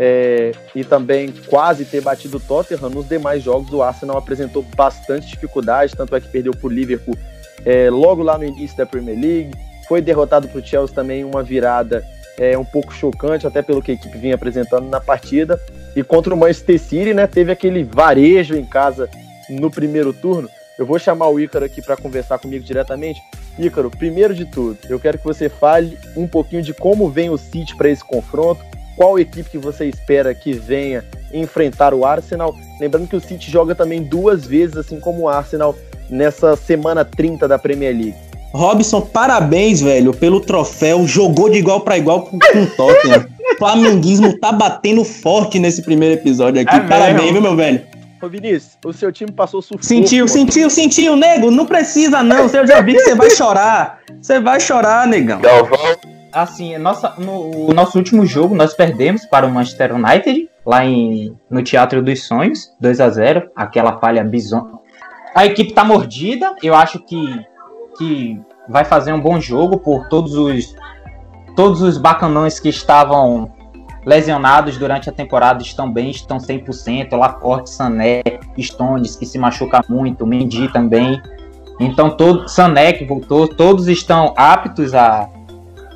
é, 0.03 0.51
e 0.73 0.83
também 0.83 1.31
quase 1.45 1.85
ter 1.85 2.01
batido 2.01 2.37
o 2.37 2.39
Tottenham, 2.39 2.89
nos 2.89 3.07
demais 3.07 3.43
jogos 3.43 3.71
o 3.71 3.83
Arsenal 3.83 4.17
apresentou 4.17 4.65
bastante 4.75 5.27
dificuldade, 5.27 5.95
tanto 5.95 6.15
é 6.15 6.19
que 6.19 6.27
perdeu 6.27 6.55
para 6.55 6.65
o 6.65 6.71
Liverpool 6.71 7.15
é, 7.63 7.87
logo 7.87 8.23
lá 8.23 8.35
no 8.35 8.43
início 8.43 8.75
da 8.75 8.83
Premier 8.83 9.15
League, 9.15 9.51
foi 9.87 10.01
derrotado 10.01 10.47
para 10.47 10.59
o 10.59 10.65
Chelsea 10.65 10.95
também 10.95 11.23
uma 11.23 11.43
virada 11.43 12.03
é, 12.39 12.57
um 12.57 12.65
pouco 12.65 12.91
chocante, 12.91 13.45
até 13.45 13.61
pelo 13.61 13.79
que 13.79 13.91
a 13.91 13.93
equipe 13.93 14.17
vinha 14.17 14.33
apresentando 14.33 14.89
na 14.89 14.99
partida, 14.99 15.61
e 15.95 16.01
contra 16.01 16.33
o 16.33 16.37
Manchester 16.37 16.79
City, 16.79 17.13
né, 17.13 17.27
teve 17.27 17.51
aquele 17.51 17.83
varejo 17.83 18.55
em 18.55 18.65
casa 18.65 19.07
no 19.51 19.69
primeiro 19.69 20.11
turno. 20.11 20.49
Eu 20.79 20.85
vou 20.87 20.97
chamar 20.97 21.27
o 21.27 21.39
Ícaro 21.39 21.65
aqui 21.65 21.79
para 21.79 21.95
conversar 21.95 22.39
comigo 22.39 22.65
diretamente. 22.65 23.21
Ícaro, 23.59 23.91
primeiro 23.91 24.33
de 24.33 24.45
tudo, 24.45 24.79
eu 24.89 24.99
quero 24.99 25.19
que 25.19 25.25
você 25.25 25.47
fale 25.47 25.95
um 26.17 26.27
pouquinho 26.27 26.63
de 26.63 26.73
como 26.73 27.07
vem 27.07 27.29
o 27.29 27.37
City 27.37 27.75
para 27.75 27.89
esse 27.89 28.03
confronto, 28.03 28.65
qual 28.95 29.19
equipe 29.19 29.49
que 29.49 29.57
você 29.57 29.85
espera 29.85 30.33
que 30.33 30.53
venha 30.53 31.03
enfrentar 31.33 31.93
o 31.93 32.05
Arsenal. 32.05 32.55
Lembrando 32.79 33.07
que 33.07 33.15
o 33.15 33.21
City 33.21 33.49
joga 33.49 33.73
também 33.73 34.03
duas 34.03 34.45
vezes, 34.45 34.77
assim 34.77 34.99
como 34.99 35.21
o 35.21 35.29
Arsenal, 35.29 35.75
nessa 36.09 36.55
semana 36.55 37.05
30 37.05 37.47
da 37.47 37.57
Premier 37.57 37.93
League. 37.93 38.15
Robson, 38.53 38.99
parabéns, 39.01 39.81
velho, 39.81 40.13
pelo 40.13 40.41
troféu. 40.41 41.07
Jogou 41.07 41.49
de 41.49 41.57
igual 41.57 41.81
para 41.81 41.97
igual 41.97 42.23
com, 42.23 42.37
o 42.37 42.67
Tottenham. 42.75 43.25
Flamenguismo 43.57 44.37
tá 44.39 44.51
batendo 44.51 45.03
forte 45.03 45.57
nesse 45.59 45.81
primeiro 45.81 46.15
episódio 46.15 46.61
aqui. 46.61 46.75
É 46.75 46.79
parabéns, 46.81 47.15
mesmo. 47.15 47.33
viu, 47.33 47.41
meu 47.41 47.55
velho? 47.55 47.81
Ô 48.21 48.27
Vinícius, 48.27 48.77
o 48.85 48.93
seu 48.93 49.11
time 49.11 49.31
passou 49.31 49.61
sufoco. 49.61 49.83
Sentiu, 49.83 50.25
mano. 50.25 50.29
sentiu, 50.29 50.69
sentiu, 50.69 51.15
nego. 51.15 51.49
Não 51.49 51.65
precisa, 51.65 52.21
não. 52.21 52.47
Eu 52.47 52.67
já 52.67 52.81
vi 52.81 52.93
que 52.93 52.99
você 52.99 53.15
vai 53.15 53.29
chorar. 53.31 53.99
Você 54.21 54.39
vai 54.39 54.59
chorar, 54.59 55.07
negão. 55.07 55.41
Galvão, 55.41 55.95
assim, 56.31 56.77
nossa, 56.77 57.15
no, 57.17 57.67
no 57.67 57.73
nosso 57.73 57.97
último 57.97 58.25
jogo 58.25 58.55
nós 58.55 58.73
perdemos 58.73 59.25
para 59.25 59.45
o 59.45 59.51
Manchester 59.51 59.95
United, 59.95 60.49
lá 60.65 60.85
em, 60.85 61.37
no 61.49 61.63
Teatro 61.63 62.01
dos 62.01 62.25
Sonhos, 62.25 62.71
2 62.79 62.99
a 62.99 63.09
0 63.09 63.51
aquela 63.55 63.99
falha 63.99 64.23
bizonha. 64.23 64.79
A 65.35 65.45
equipe 65.45 65.73
tá 65.73 65.83
mordida, 65.83 66.55
eu 66.61 66.75
acho 66.75 66.99
que, 66.99 67.45
que 67.97 68.39
vai 68.67 68.83
fazer 68.85 69.13
um 69.13 69.21
bom 69.21 69.39
jogo 69.39 69.79
por 69.79 70.07
todos 70.07 70.35
os 70.35 70.75
todos 71.55 71.81
os 71.81 71.97
bacanões 71.97 72.59
que 72.59 72.69
estavam 72.69 73.51
lesionados 74.05 74.77
durante 74.77 75.09
a 75.09 75.13
temporada 75.13 75.61
estão 75.61 75.91
bem, 75.91 76.09
estão 76.09 76.37
100%, 76.37 77.15
Laporte, 77.15 77.69
Sané, 77.69 78.21
Stones, 78.57 79.15
que 79.15 79.25
se 79.25 79.37
machuca 79.37 79.83
muito, 79.87 80.25
Mendy 80.25 80.71
também. 80.71 81.21
Então, 81.79 82.09
todo, 82.11 82.47
Sané 82.47 82.93
que 82.93 83.05
voltou, 83.05 83.47
todos 83.47 83.87
estão 83.87 84.33
aptos 84.37 84.93
a, 84.93 85.27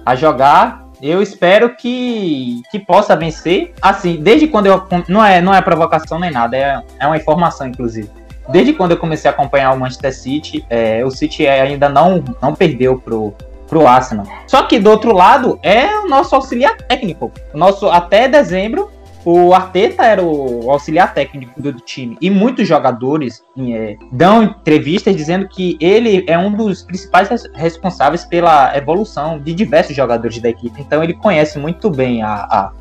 a 0.05 0.15
jogar. 0.15 0.85
Eu 1.01 1.21
espero 1.21 1.75
que, 1.75 2.61
que 2.71 2.79
possa 2.79 3.15
vencer. 3.15 3.73
Assim, 3.81 4.17
desde 4.21 4.47
quando 4.47 4.67
eu. 4.67 4.83
Não 5.09 5.23
é, 5.23 5.41
não 5.41 5.53
é 5.53 5.61
provocação 5.61 6.19
nem 6.19 6.31
nada, 6.31 6.55
é, 6.55 6.81
é 6.99 7.07
uma 7.07 7.17
informação, 7.17 7.67
inclusive. 7.67 8.09
Desde 8.49 8.73
quando 8.73 8.91
eu 8.91 8.97
comecei 8.97 9.29
a 9.29 9.33
acompanhar 9.33 9.73
o 9.73 9.79
Manchester 9.79 10.15
City, 10.15 10.65
é, 10.69 11.03
o 11.03 11.09
City 11.09 11.47
ainda 11.47 11.89
não, 11.89 12.23
não 12.41 12.53
perdeu 12.53 12.99
pro, 12.99 13.33
pro 13.67 13.87
Arsenal. 13.87 14.25
Só 14.47 14.63
que 14.63 14.79
do 14.79 14.89
outro 14.89 15.13
lado 15.13 15.59
é 15.63 15.87
o 15.99 16.07
nosso 16.07 16.35
auxiliar 16.35 16.77
técnico. 16.77 17.31
O 17.53 17.57
nosso, 17.57 17.89
até 17.89 18.27
dezembro, 18.27 18.91
o 19.25 19.55
Arteta 19.55 20.05
era 20.05 20.23
o 20.23 20.69
auxiliar 20.69 21.11
técnico 21.11 21.59
do 21.59 21.73
time 21.73 22.15
e 22.21 22.29
muitos 22.29 22.67
jogadores 22.67 23.43
é, 23.57 23.97
dão 24.11 24.43
entrevistas 24.43 25.15
dizendo 25.15 25.47
que 25.47 25.75
ele 25.81 26.23
é 26.27 26.37
um 26.37 26.51
dos 26.51 26.83
principais 26.83 27.27
responsáveis 27.55 28.23
pela 28.23 28.77
evolução 28.77 29.39
de 29.39 29.51
diversos 29.53 29.95
jogadores 29.95 30.39
da 30.39 30.49
equipe. 30.49 30.79
Então 30.79 31.03
ele 31.03 31.13
conhece 31.13 31.57
muito 31.57 31.89
bem 31.89 32.21
a, 32.21 32.33
a 32.33 32.71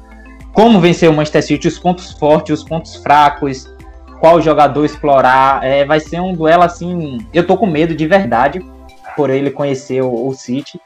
como 0.52 0.80
vencer 0.80 1.10
o 1.10 1.14
Manchester 1.14 1.42
City, 1.42 1.66
os 1.66 1.78
pontos 1.78 2.12
fortes, 2.12 2.60
os 2.60 2.64
pontos 2.64 2.94
fracos, 2.96 3.68
qual 4.20 4.40
jogador 4.40 4.84
explorar. 4.84 5.64
É, 5.64 5.84
vai 5.84 5.98
ser 5.98 6.20
um 6.20 6.34
duelo 6.34 6.62
assim. 6.62 7.18
Eu 7.32 7.46
tô 7.46 7.56
com 7.56 7.66
medo 7.66 7.94
de 7.94 8.06
verdade 8.06 8.64
por 9.16 9.30
ele 9.30 9.50
conhecer 9.50 10.02
o, 10.02 10.28
o 10.28 10.34
City. 10.34 10.78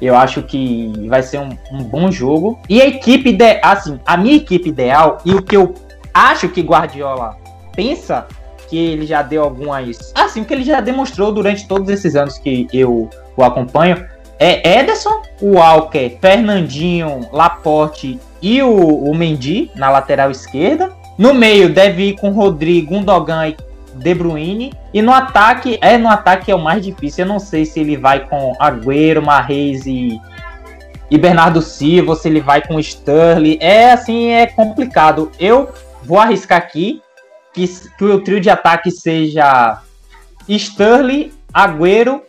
Eu 0.00 0.16
acho 0.16 0.42
que 0.42 0.92
vai 1.08 1.22
ser 1.22 1.38
um, 1.38 1.50
um 1.72 1.84
bom 1.84 2.10
jogo. 2.10 2.58
E 2.68 2.80
a 2.80 2.86
equipe, 2.86 3.32
de, 3.32 3.60
assim, 3.62 4.00
a 4.06 4.16
minha 4.16 4.36
equipe 4.36 4.68
ideal 4.68 5.18
e 5.24 5.34
o 5.34 5.42
que 5.42 5.56
eu 5.56 5.74
acho 6.14 6.48
que 6.48 6.62
Guardiola 6.62 7.36
pensa 7.74 8.26
que 8.68 8.78
ele 8.78 9.06
já 9.06 9.22
deu 9.22 9.42
algumas. 9.42 10.12
Assim, 10.14 10.44
que 10.44 10.54
ele 10.54 10.64
já 10.64 10.80
demonstrou 10.80 11.32
durante 11.32 11.66
todos 11.66 11.88
esses 11.88 12.16
anos 12.16 12.38
que 12.38 12.66
eu 12.72 13.10
o 13.36 13.44
acompanho 13.44 14.06
é 14.38 14.80
Ederson, 14.80 15.22
o 15.40 15.56
Walker, 15.56 16.16
Fernandinho, 16.20 17.28
Laporte 17.30 18.18
e 18.40 18.62
o, 18.62 18.74
o 18.74 19.14
Mendy 19.14 19.70
na 19.76 19.90
lateral 19.90 20.30
esquerda. 20.30 20.90
No 21.18 21.34
meio 21.34 21.72
deve 21.72 22.08
ir 22.08 22.16
com 22.16 22.30
Rodrigo, 22.30 22.94
Gundogan 22.94 23.48
e 23.48 23.56
de 24.00 24.14
Bruyne. 24.14 24.72
E 24.92 25.02
no 25.02 25.12
ataque, 25.12 25.78
é 25.80 25.96
no 25.96 26.08
ataque 26.08 26.50
é 26.50 26.54
o 26.54 26.58
mais 26.58 26.84
difícil. 26.84 27.24
Eu 27.24 27.28
não 27.28 27.38
sei 27.38 27.64
se 27.64 27.80
ele 27.80 27.96
vai 27.96 28.26
com 28.26 28.54
Agüero, 28.58 29.22
Marreis 29.22 29.86
e, 29.86 30.20
e 31.10 31.18
Bernardo 31.18 31.60
Silva, 31.60 32.16
se 32.16 32.28
ele 32.28 32.40
vai 32.40 32.66
com 32.66 32.80
Sterling. 32.80 33.58
É 33.60 33.92
assim, 33.92 34.28
é 34.28 34.46
complicado. 34.46 35.30
Eu 35.38 35.68
vou 36.02 36.18
arriscar 36.18 36.58
aqui 36.58 37.00
que, 37.52 37.66
que 37.66 38.04
o 38.04 38.22
trio 38.22 38.40
de 38.40 38.50
ataque 38.50 38.90
seja 38.90 39.82
Sterling, 40.48 41.32
Agüero 41.52 42.22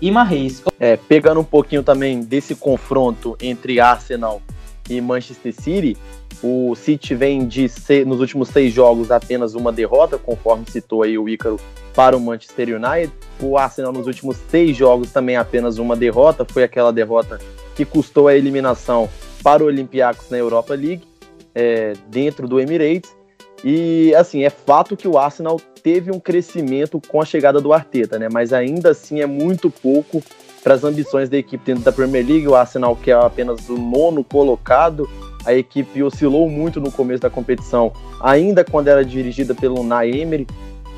e 0.00 0.10
Marreis. 0.10 0.62
É, 0.78 0.96
pegando 0.96 1.40
um 1.40 1.44
pouquinho 1.44 1.82
também 1.82 2.22
desse 2.22 2.54
confronto 2.54 3.36
entre 3.42 3.80
Arsenal 3.80 4.40
e 4.88 5.00
Manchester 5.00 5.52
City, 5.52 5.96
o 6.42 6.74
City 6.74 7.14
vem 7.14 7.46
de 7.46 7.68
ser, 7.68 8.06
nos 8.06 8.20
últimos 8.20 8.48
seis 8.48 8.72
jogos 8.72 9.10
apenas 9.10 9.54
uma 9.54 9.72
derrota, 9.72 10.18
conforme 10.18 10.64
citou 10.70 11.02
aí 11.02 11.18
o 11.18 11.28
Ícaro 11.28 11.58
para 11.94 12.16
o 12.16 12.20
Manchester 12.20 12.68
United. 12.76 13.12
O 13.40 13.58
Arsenal 13.58 13.92
nos 13.92 14.06
últimos 14.06 14.36
seis 14.48 14.76
jogos 14.76 15.10
também 15.10 15.36
apenas 15.36 15.78
uma 15.78 15.96
derrota, 15.96 16.44
foi 16.44 16.62
aquela 16.62 16.92
derrota 16.92 17.38
que 17.74 17.84
custou 17.84 18.28
a 18.28 18.36
eliminação 18.36 19.08
para 19.42 19.62
o 19.62 19.66
Olympiacos 19.66 20.30
na 20.30 20.38
Europa 20.38 20.74
League, 20.74 21.02
é, 21.54 21.94
dentro 22.08 22.46
do 22.46 22.60
Emirates. 22.60 23.16
E 23.64 24.14
assim, 24.14 24.44
é 24.44 24.50
fato 24.50 24.96
que 24.96 25.08
o 25.08 25.18
Arsenal 25.18 25.60
teve 25.82 26.12
um 26.12 26.20
crescimento 26.20 27.00
com 27.08 27.20
a 27.20 27.24
chegada 27.24 27.60
do 27.60 27.72
Arteta, 27.72 28.18
né? 28.18 28.28
Mas 28.32 28.52
ainda 28.52 28.90
assim 28.90 29.20
é 29.20 29.26
muito 29.26 29.70
pouco 29.70 30.22
para 30.62 30.74
as 30.74 30.84
ambições 30.84 31.28
da 31.28 31.36
equipe 31.36 31.64
dentro 31.64 31.82
da 31.82 31.90
Premier 31.90 32.24
League. 32.24 32.46
O 32.46 32.54
Arsenal, 32.54 32.94
que 32.94 33.10
é 33.10 33.14
apenas 33.14 33.68
o 33.68 33.76
nono 33.76 34.22
colocado, 34.22 35.08
a 35.48 35.54
equipe 35.54 36.02
oscilou 36.02 36.46
muito 36.50 36.78
no 36.78 36.92
começo 36.92 37.22
da 37.22 37.30
competição, 37.30 37.90
ainda 38.20 38.62
quando 38.62 38.88
era 38.88 39.02
dirigida 39.02 39.54
pelo 39.54 39.80
Unai 39.80 40.10
Emery. 40.10 40.46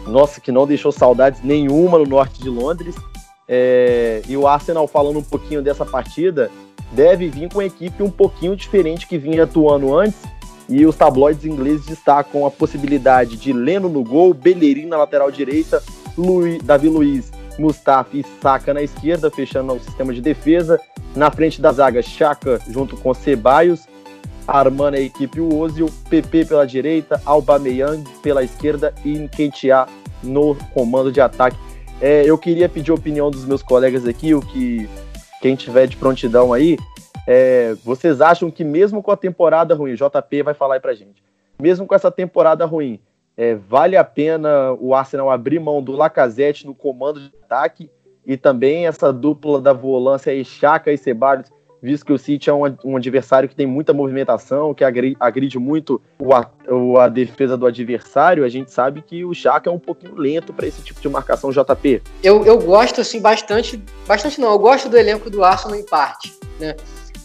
Nossa, 0.08 0.40
que 0.40 0.50
não 0.50 0.66
deixou 0.66 0.90
saudades 0.90 1.40
nenhuma 1.44 1.98
no 1.98 2.04
norte 2.04 2.42
de 2.42 2.48
Londres. 2.48 2.96
É, 3.46 4.22
e 4.28 4.36
o 4.36 4.48
Arsenal, 4.48 4.88
falando 4.88 5.20
um 5.20 5.22
pouquinho 5.22 5.62
dessa 5.62 5.86
partida, 5.86 6.50
deve 6.90 7.28
vir 7.28 7.48
com 7.48 7.58
uma 7.58 7.64
equipe 7.64 8.02
um 8.02 8.10
pouquinho 8.10 8.56
diferente 8.56 9.06
que 9.06 9.16
vinha 9.16 9.44
atuando 9.44 9.96
antes. 9.96 10.18
E 10.68 10.84
os 10.84 10.96
tabloides 10.96 11.44
ingleses 11.44 11.86
destacam 11.86 12.44
a 12.44 12.50
possibilidade 12.50 13.36
de 13.36 13.52
Leno 13.52 13.88
no 13.88 14.02
gol, 14.02 14.34
Bellerin 14.34 14.86
na 14.86 14.96
lateral 14.96 15.30
direita, 15.30 15.80
Luiz, 16.18 16.60
Davi 16.60 16.88
Luiz, 16.88 17.30
Mustafa 17.56 18.16
e 18.16 18.24
Saka 18.42 18.74
na 18.74 18.82
esquerda, 18.82 19.30
fechando 19.30 19.74
o 19.74 19.80
sistema 19.80 20.12
de 20.12 20.20
defesa. 20.20 20.80
Na 21.14 21.30
frente 21.30 21.60
da 21.60 21.70
zaga, 21.70 22.02
Chaka 22.02 22.60
junto 22.68 22.96
com 22.96 23.14
Ceballos, 23.14 23.86
armando 24.50 24.96
a 24.96 25.00
equipe 25.00 25.40
o 25.40 25.56
Ozil, 25.56 25.88
PP 26.08 26.46
pela 26.46 26.66
direita, 26.66 27.22
Aubameyang 27.24 28.02
pela 28.20 28.42
esquerda 28.42 28.92
e 29.04 29.16
Nketiah 29.16 29.86
no 30.22 30.56
comando 30.74 31.12
de 31.12 31.20
ataque. 31.20 31.56
É, 32.00 32.24
eu 32.24 32.36
queria 32.36 32.68
pedir 32.68 32.90
a 32.90 32.94
opinião 32.94 33.30
dos 33.30 33.44
meus 33.44 33.62
colegas 33.62 34.06
aqui, 34.06 34.34
o 34.34 34.40
que 34.40 34.88
quem 35.40 35.54
tiver 35.54 35.86
de 35.86 35.96
prontidão 35.96 36.52
aí, 36.52 36.76
é, 37.26 37.74
vocês 37.84 38.20
acham 38.20 38.50
que 38.50 38.64
mesmo 38.64 39.02
com 39.02 39.10
a 39.10 39.16
temporada 39.16 39.74
ruim, 39.74 39.94
JP 39.94 40.42
vai 40.42 40.54
falar 40.54 40.74
aí 40.74 40.80
pra 40.80 40.94
gente, 40.94 41.22
mesmo 41.58 41.86
com 41.86 41.94
essa 41.94 42.10
temporada 42.10 42.66
ruim, 42.66 43.00
é, 43.36 43.54
vale 43.54 43.96
a 43.96 44.04
pena 44.04 44.72
o 44.80 44.94
Arsenal 44.94 45.30
abrir 45.30 45.60
mão 45.60 45.82
do 45.82 45.92
Lacazette 45.92 46.66
no 46.66 46.74
comando 46.74 47.20
de 47.20 47.32
ataque 47.44 47.88
e 48.26 48.36
também 48.36 48.86
essa 48.86 49.12
dupla 49.12 49.60
da 49.60 49.72
volância 49.72 50.32
aí, 50.32 50.44
Chaka 50.44 50.92
e 50.92 50.98
Ceballos, 50.98 51.50
visto 51.82 52.04
que 52.04 52.12
o 52.12 52.18
City 52.18 52.50
é 52.50 52.52
um, 52.52 52.62
um, 52.84 52.96
adversário 52.96 53.48
que 53.48 53.54
tem 53.54 53.66
muita 53.66 53.92
movimentação, 53.92 54.74
que 54.74 54.84
agride, 54.84 55.16
agride 55.18 55.58
muito 55.58 56.00
o, 56.18 56.34
a, 56.34 56.50
o, 56.68 56.98
a, 56.98 57.08
defesa 57.08 57.56
do 57.56 57.66
adversário, 57.66 58.44
a 58.44 58.48
gente 58.48 58.70
sabe 58.70 59.02
que 59.02 59.24
o 59.24 59.34
Chaka 59.34 59.70
é 59.70 59.72
um 59.72 59.78
pouquinho 59.78 60.14
lento 60.14 60.52
para 60.52 60.66
esse 60.66 60.82
tipo 60.82 61.00
de 61.00 61.08
marcação 61.08 61.50
JP. 61.50 62.02
Eu, 62.22 62.44
eu 62.44 62.58
gosto 62.58 63.00
assim 63.00 63.20
bastante, 63.20 63.82
bastante 64.06 64.40
não, 64.40 64.52
eu 64.52 64.58
gosto 64.58 64.88
do 64.88 64.96
elenco 64.96 65.30
do 65.30 65.42
Arsenal 65.42 65.78
em 65.78 65.84
parte, 65.84 66.34
né? 66.58 66.76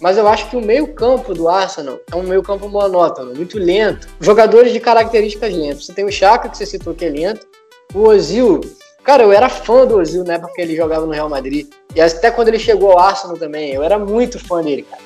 Mas 0.01 0.17
eu 0.17 0.27
acho 0.27 0.49
que 0.49 0.57
o 0.57 0.61
meio-campo 0.61 1.33
do 1.33 1.47
Arsenal 1.47 1.99
é 2.11 2.15
um 2.15 2.23
meio-campo 2.23 2.67
monótono, 2.67 3.33
muito 3.33 3.57
lento. 3.57 4.07
Jogadores 4.19 4.73
de 4.73 4.79
características 4.79 5.53
lentas. 5.53 5.85
Você 5.85 5.93
tem 5.93 6.05
o 6.05 6.11
Chaka, 6.11 6.49
que 6.49 6.57
você 6.57 6.65
citou 6.65 6.93
que 6.93 7.05
é 7.05 7.09
lento. 7.09 7.47
O 7.93 7.99
Ozil, 8.09 8.59
Cara, 9.05 9.21
eu 9.21 9.31
era 9.31 9.47
fã 9.47 9.85
do 9.85 9.97
Ozil, 9.97 10.23
né? 10.23 10.39
Porque 10.39 10.59
ele 10.59 10.75
jogava 10.75 11.05
no 11.05 11.11
Real 11.11 11.29
Madrid. 11.29 11.67
E 11.95 12.01
até 12.01 12.31
quando 12.31 12.47
ele 12.47 12.57
chegou 12.57 12.91
ao 12.91 12.99
Arsenal 12.99 13.37
também, 13.37 13.71
eu 13.71 13.83
era 13.83 13.99
muito 13.99 14.39
fã 14.39 14.63
dele, 14.63 14.81
cara. 14.81 15.01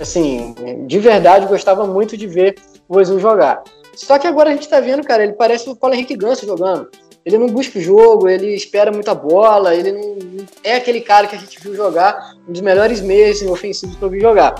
Assim, 0.00 0.54
de 0.88 0.98
verdade, 0.98 1.46
gostava 1.46 1.86
muito 1.86 2.16
de 2.16 2.26
ver 2.26 2.56
o 2.88 2.98
Ozil 2.98 3.20
jogar. 3.20 3.62
Só 3.94 4.18
que 4.18 4.26
agora 4.26 4.50
a 4.50 4.52
gente 4.52 4.68
tá 4.68 4.80
vendo, 4.80 5.04
cara, 5.04 5.22
ele 5.22 5.34
parece 5.34 5.70
o 5.70 5.76
Paulo 5.76 5.94
Henrique 5.94 6.16
Ganso 6.16 6.44
jogando. 6.44 6.88
Ele 7.24 7.38
não 7.38 7.46
busca 7.46 7.78
o 7.78 7.82
jogo, 7.82 8.28
ele 8.28 8.54
espera 8.54 8.90
muita 8.90 9.14
bola, 9.14 9.72
ele 9.72 9.92
não 9.92 10.44
é 10.64 10.74
aquele 10.74 11.00
cara 11.00 11.28
que 11.28 11.36
a 11.36 11.38
gente 11.38 11.60
viu 11.60 11.76
jogar, 11.76 12.34
um 12.48 12.52
dos 12.52 12.60
melhores 12.60 13.00
meios 13.00 13.40
ofensivos 13.42 13.94
que 13.94 14.02
eu 14.02 14.10
vi 14.10 14.20
jogar. 14.20 14.54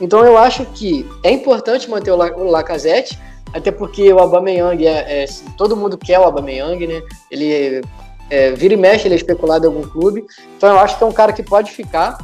Então 0.00 0.22
eu 0.22 0.36
acho 0.36 0.66
que 0.66 1.08
é 1.22 1.30
importante 1.30 1.88
manter 1.88 2.10
o, 2.12 2.16
o 2.16 2.50
Lacazette, 2.50 3.18
até 3.54 3.72
porque 3.72 4.12
o 4.12 4.18
Aubameyang 4.18 4.86
é, 4.86 5.24
é, 5.24 5.26
todo 5.56 5.76
mundo 5.76 5.96
quer 5.96 6.20
o 6.20 6.24
Aubameyang, 6.24 6.86
né? 6.86 7.02
Ele 7.30 7.82
é, 8.30 8.52
vira 8.52 8.74
e 8.74 8.76
mexe, 8.76 9.06
ele 9.06 9.14
é 9.14 9.16
especulado 9.16 9.64
em 9.64 9.68
algum 9.68 9.82
clube. 9.88 10.24
Então 10.56 10.68
eu 10.68 10.78
acho 10.78 10.96
que 10.96 11.04
é 11.04 11.06
um 11.06 11.12
cara 11.12 11.32
que 11.32 11.42
pode 11.42 11.72
ficar. 11.72 12.18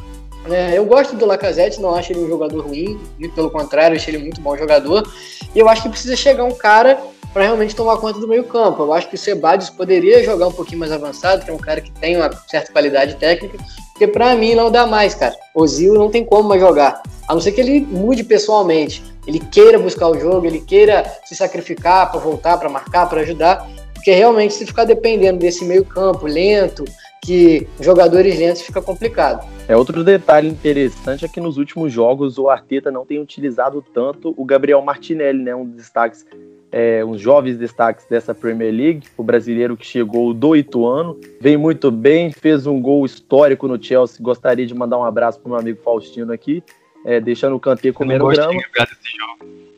É, 0.48 0.76
eu 0.76 0.84
gosto 0.86 1.14
do 1.16 1.26
Lacazette, 1.26 1.80
não 1.80 1.94
acho 1.94 2.12
ele 2.12 2.20
um 2.20 2.28
jogador 2.28 2.66
ruim, 2.66 2.98
pelo 3.34 3.50
contrário, 3.50 3.96
acho 3.96 4.08
ele 4.08 4.18
muito 4.18 4.40
bom 4.40 4.56
jogador. 4.56 5.06
E 5.54 5.58
eu 5.58 5.68
acho 5.68 5.82
que 5.82 5.88
precisa 5.90 6.16
chegar 6.16 6.44
um 6.44 6.54
cara 6.54 6.98
para 7.32 7.44
realmente 7.44 7.76
tomar 7.76 7.96
conta 7.98 8.18
do 8.18 8.26
meio-campo. 8.26 8.82
Eu 8.82 8.92
acho 8.92 9.08
que 9.08 9.14
o 9.14 9.18
Sebadios 9.18 9.70
poderia 9.70 10.24
jogar 10.24 10.48
um 10.48 10.52
pouquinho 10.52 10.80
mais 10.80 10.90
avançado, 10.90 11.44
que 11.44 11.50
é 11.50 11.54
um 11.54 11.58
cara 11.58 11.80
que 11.80 11.92
tem 11.92 12.16
uma 12.16 12.30
certa 12.48 12.72
qualidade 12.72 13.14
técnica, 13.16 13.58
porque 13.92 14.06
para 14.06 14.34
mim 14.34 14.54
não 14.54 14.70
dá 14.70 14.86
mais, 14.86 15.14
cara. 15.14 15.34
O 15.54 15.66
Zil 15.66 15.94
não 15.94 16.10
tem 16.10 16.24
como 16.24 16.48
mais 16.48 16.60
jogar, 16.60 17.02
a 17.28 17.34
não 17.34 17.40
ser 17.40 17.52
que 17.52 17.60
ele 17.60 17.80
mude 17.80 18.24
pessoalmente, 18.24 19.02
ele 19.26 19.38
queira 19.38 19.78
buscar 19.78 20.08
o 20.08 20.18
jogo, 20.18 20.46
ele 20.46 20.60
queira 20.60 21.04
se 21.24 21.36
sacrificar 21.36 22.10
para 22.10 22.18
voltar, 22.18 22.56
para 22.56 22.68
marcar, 22.68 23.08
para 23.08 23.20
ajudar. 23.20 23.68
Porque 24.00 24.12
realmente, 24.12 24.54
se 24.54 24.64
ficar 24.64 24.86
dependendo 24.86 25.38
desse 25.38 25.62
meio-campo 25.62 26.26
lento, 26.26 26.86
que 27.22 27.68
jogadores 27.78 28.38
lentos 28.38 28.62
fica 28.62 28.80
complicado. 28.80 29.46
É 29.68 29.76
outro 29.76 30.02
detalhe 30.02 30.48
interessante 30.48 31.26
é 31.26 31.28
que 31.28 31.38
nos 31.38 31.58
últimos 31.58 31.92
jogos 31.92 32.38
o 32.38 32.48
Arteta 32.48 32.90
não 32.90 33.04
tem 33.04 33.20
utilizado 33.20 33.84
tanto 33.92 34.34
o 34.38 34.44
Gabriel 34.46 34.80
Martinelli, 34.80 35.42
né, 35.42 35.54
um 35.54 35.66
dos 35.66 35.76
destaques, 35.76 36.24
é, 36.72 37.04
uns 37.04 37.20
jovens 37.20 37.58
destaques 37.58 38.06
dessa 38.06 38.34
Premier 38.34 38.72
League, 38.72 39.06
o 39.18 39.22
brasileiro 39.22 39.76
que 39.76 39.84
chegou 39.84 40.32
do 40.32 40.56
Ituano, 40.56 41.20
vem 41.38 41.58
muito 41.58 41.90
bem, 41.90 42.32
fez 42.32 42.66
um 42.66 42.80
gol 42.80 43.04
histórico 43.04 43.68
no 43.68 43.80
Chelsea. 43.82 44.16
Gostaria 44.18 44.66
de 44.66 44.74
mandar 44.74 44.96
um 44.96 45.04
abraço 45.04 45.38
para 45.40 45.46
o 45.46 45.50
meu 45.50 45.60
amigo 45.60 45.78
Faustino 45.82 46.32
aqui, 46.32 46.64
é, 47.04 47.20
deixando 47.20 47.54
o 47.54 47.60
Kanté 47.60 47.92
comer 47.92 48.22
o 48.22 48.28
grama. 48.28 48.54
Desse 48.54 49.18
jogo. 49.18 49.69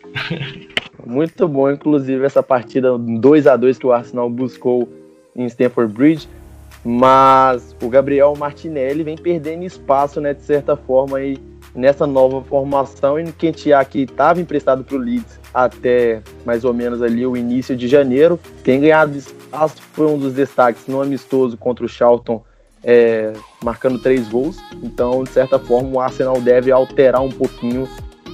Muito 1.05 1.49
bom, 1.49 1.71
inclusive, 1.71 2.25
essa 2.25 2.43
partida 2.43 2.97
2 2.97 3.47
a 3.47 3.57
2 3.57 3.79
que 3.79 3.87
o 3.87 3.93
Arsenal 3.93 4.31
buscou 4.31 4.89
em 5.35 5.47
Stamford 5.47 5.93
Bridge. 5.93 6.29
Mas 6.85 7.77
o 7.81 7.89
Gabriel 7.89 8.35
Martinelli 8.37 9.05
vem 9.05 9.17
perdendo 9.17 9.65
espaço, 9.65 10.21
né, 10.21 10.35
de 10.35 10.43
certa 10.43 10.77
forma, 10.77 11.19
aí, 11.19 11.39
nessa 11.75 12.07
nova 12.07 12.43
formação. 12.43 13.21
E 13.21 13.33
quem 13.33 13.53
tinha 13.53 13.85
que 13.85 14.01
estava 14.01 14.41
emprestado 14.41 14.83
para 14.83 14.97
o 14.97 14.99
Leeds 14.99 15.41
até 15.55 16.23
mais 16.45 16.65
ou 16.65 16.73
menos 16.73 17.03
ali 17.03 17.27
o 17.27 17.37
início 17.37 17.77
de 17.77 17.87
janeiro, 17.87 18.39
tem 18.65 18.81
ganhado 18.81 19.17
espaço, 19.17 19.83
foi 19.93 20.07
um 20.07 20.19
dos 20.19 20.33
destaques 20.33 20.87
no 20.87 21.01
amistoso 21.01 21.57
contra 21.57 21.85
o 21.85 21.89
Charlton, 21.89 22.43
é, 22.83 23.33
marcando 23.63 23.99
três 23.99 24.29
gols. 24.29 24.57
Então, 24.83 25.23
de 25.23 25.31
certa 25.31 25.59
forma, 25.59 25.91
o 25.91 26.01
Arsenal 26.01 26.41
deve 26.41 26.73
alterar 26.73 27.23
um 27.23 27.31
pouquinho 27.31 27.87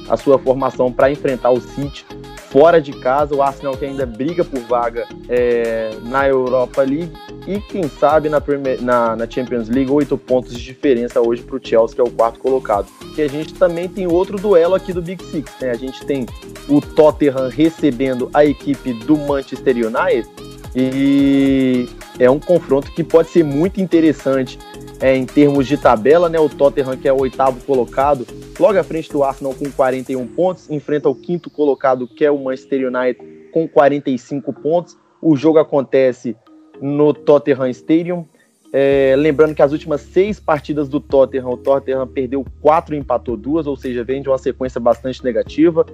a 0.08 0.16
sua 0.16 0.38
formação 0.38 0.92
para 0.92 1.10
enfrentar 1.10 1.50
o 1.50 1.60
City 1.60 2.04
fora 2.50 2.80
de 2.80 2.92
casa, 2.92 3.34
o 3.34 3.42
Arsenal 3.42 3.76
que 3.76 3.84
ainda 3.84 4.06
briga 4.06 4.44
por 4.44 4.60
vaga 4.60 5.06
é, 5.28 5.90
na 6.04 6.26
Europa 6.26 6.82
League 6.82 7.12
e 7.46 7.60
quem 7.60 7.88
sabe 7.88 8.28
na, 8.28 8.42
na, 8.80 9.16
na 9.16 9.30
Champions 9.30 9.68
League, 9.68 9.90
oito 9.90 10.16
pontos 10.16 10.52
de 10.54 10.62
diferença 10.62 11.20
hoje 11.20 11.42
para 11.42 11.56
o 11.56 11.60
Chelsea, 11.62 11.94
que 11.94 12.00
é 12.00 12.04
o 12.04 12.10
quarto 12.10 12.38
colocado. 12.38 12.86
Que 13.14 13.22
a 13.22 13.28
gente 13.28 13.54
também 13.54 13.88
tem 13.88 14.06
outro 14.06 14.38
duelo 14.38 14.74
aqui 14.74 14.92
do 14.92 15.00
Big 15.00 15.22
Six, 15.24 15.52
né? 15.60 15.70
A 15.70 15.76
gente 15.76 16.04
tem 16.04 16.26
o 16.68 16.80
Tottenham 16.80 17.48
recebendo 17.48 18.30
a 18.34 18.44
equipe 18.44 18.92
do 18.92 19.16
Manchester 19.16 19.76
United 19.76 20.28
e 20.74 21.88
é 22.18 22.30
um 22.30 22.38
confronto 22.38 22.92
que 22.92 23.02
pode 23.02 23.28
ser 23.28 23.44
muito 23.44 23.80
interessante 23.80 24.58
é, 25.00 25.16
em 25.16 25.24
termos 25.26 25.66
de 25.66 25.76
tabela, 25.76 26.28
né? 26.28 26.38
O 26.38 26.48
Tottenham, 26.48 26.96
que 26.96 27.08
é 27.08 27.12
o 27.12 27.20
oitavo 27.20 27.64
colocado, 27.64 28.26
logo 28.58 28.78
à 28.78 28.82
frente 28.82 29.10
do 29.12 29.22
Arsenal 29.22 29.54
com 29.54 29.70
41 29.70 30.26
pontos, 30.28 30.68
enfrenta 30.70 31.08
o 31.08 31.14
quinto 31.14 31.48
colocado, 31.50 32.06
que 32.06 32.24
é 32.24 32.30
o 32.30 32.38
Manchester 32.38 32.88
United, 32.88 33.50
com 33.52 33.68
45 33.68 34.52
pontos. 34.52 34.96
O 35.22 35.36
jogo 35.36 35.58
acontece 35.58 36.36
no 36.80 37.12
Tottenham 37.12 37.68
Stadium. 37.70 38.26
É, 38.72 39.14
lembrando 39.16 39.54
que 39.54 39.62
as 39.62 39.72
últimas 39.72 40.00
seis 40.00 40.38
partidas 40.38 40.88
do 40.88 41.00
Tottenham, 41.00 41.48
o 41.48 41.56
Tottenham 41.56 42.06
perdeu 42.06 42.44
quatro 42.60 42.94
e 42.94 42.98
empatou 42.98 43.36
duas, 43.36 43.66
ou 43.66 43.76
seja, 43.76 44.04
vem 44.04 44.20
de 44.20 44.28
uma 44.28 44.36
sequência 44.36 44.80
bastante 44.80 45.24
negativa. 45.24 45.86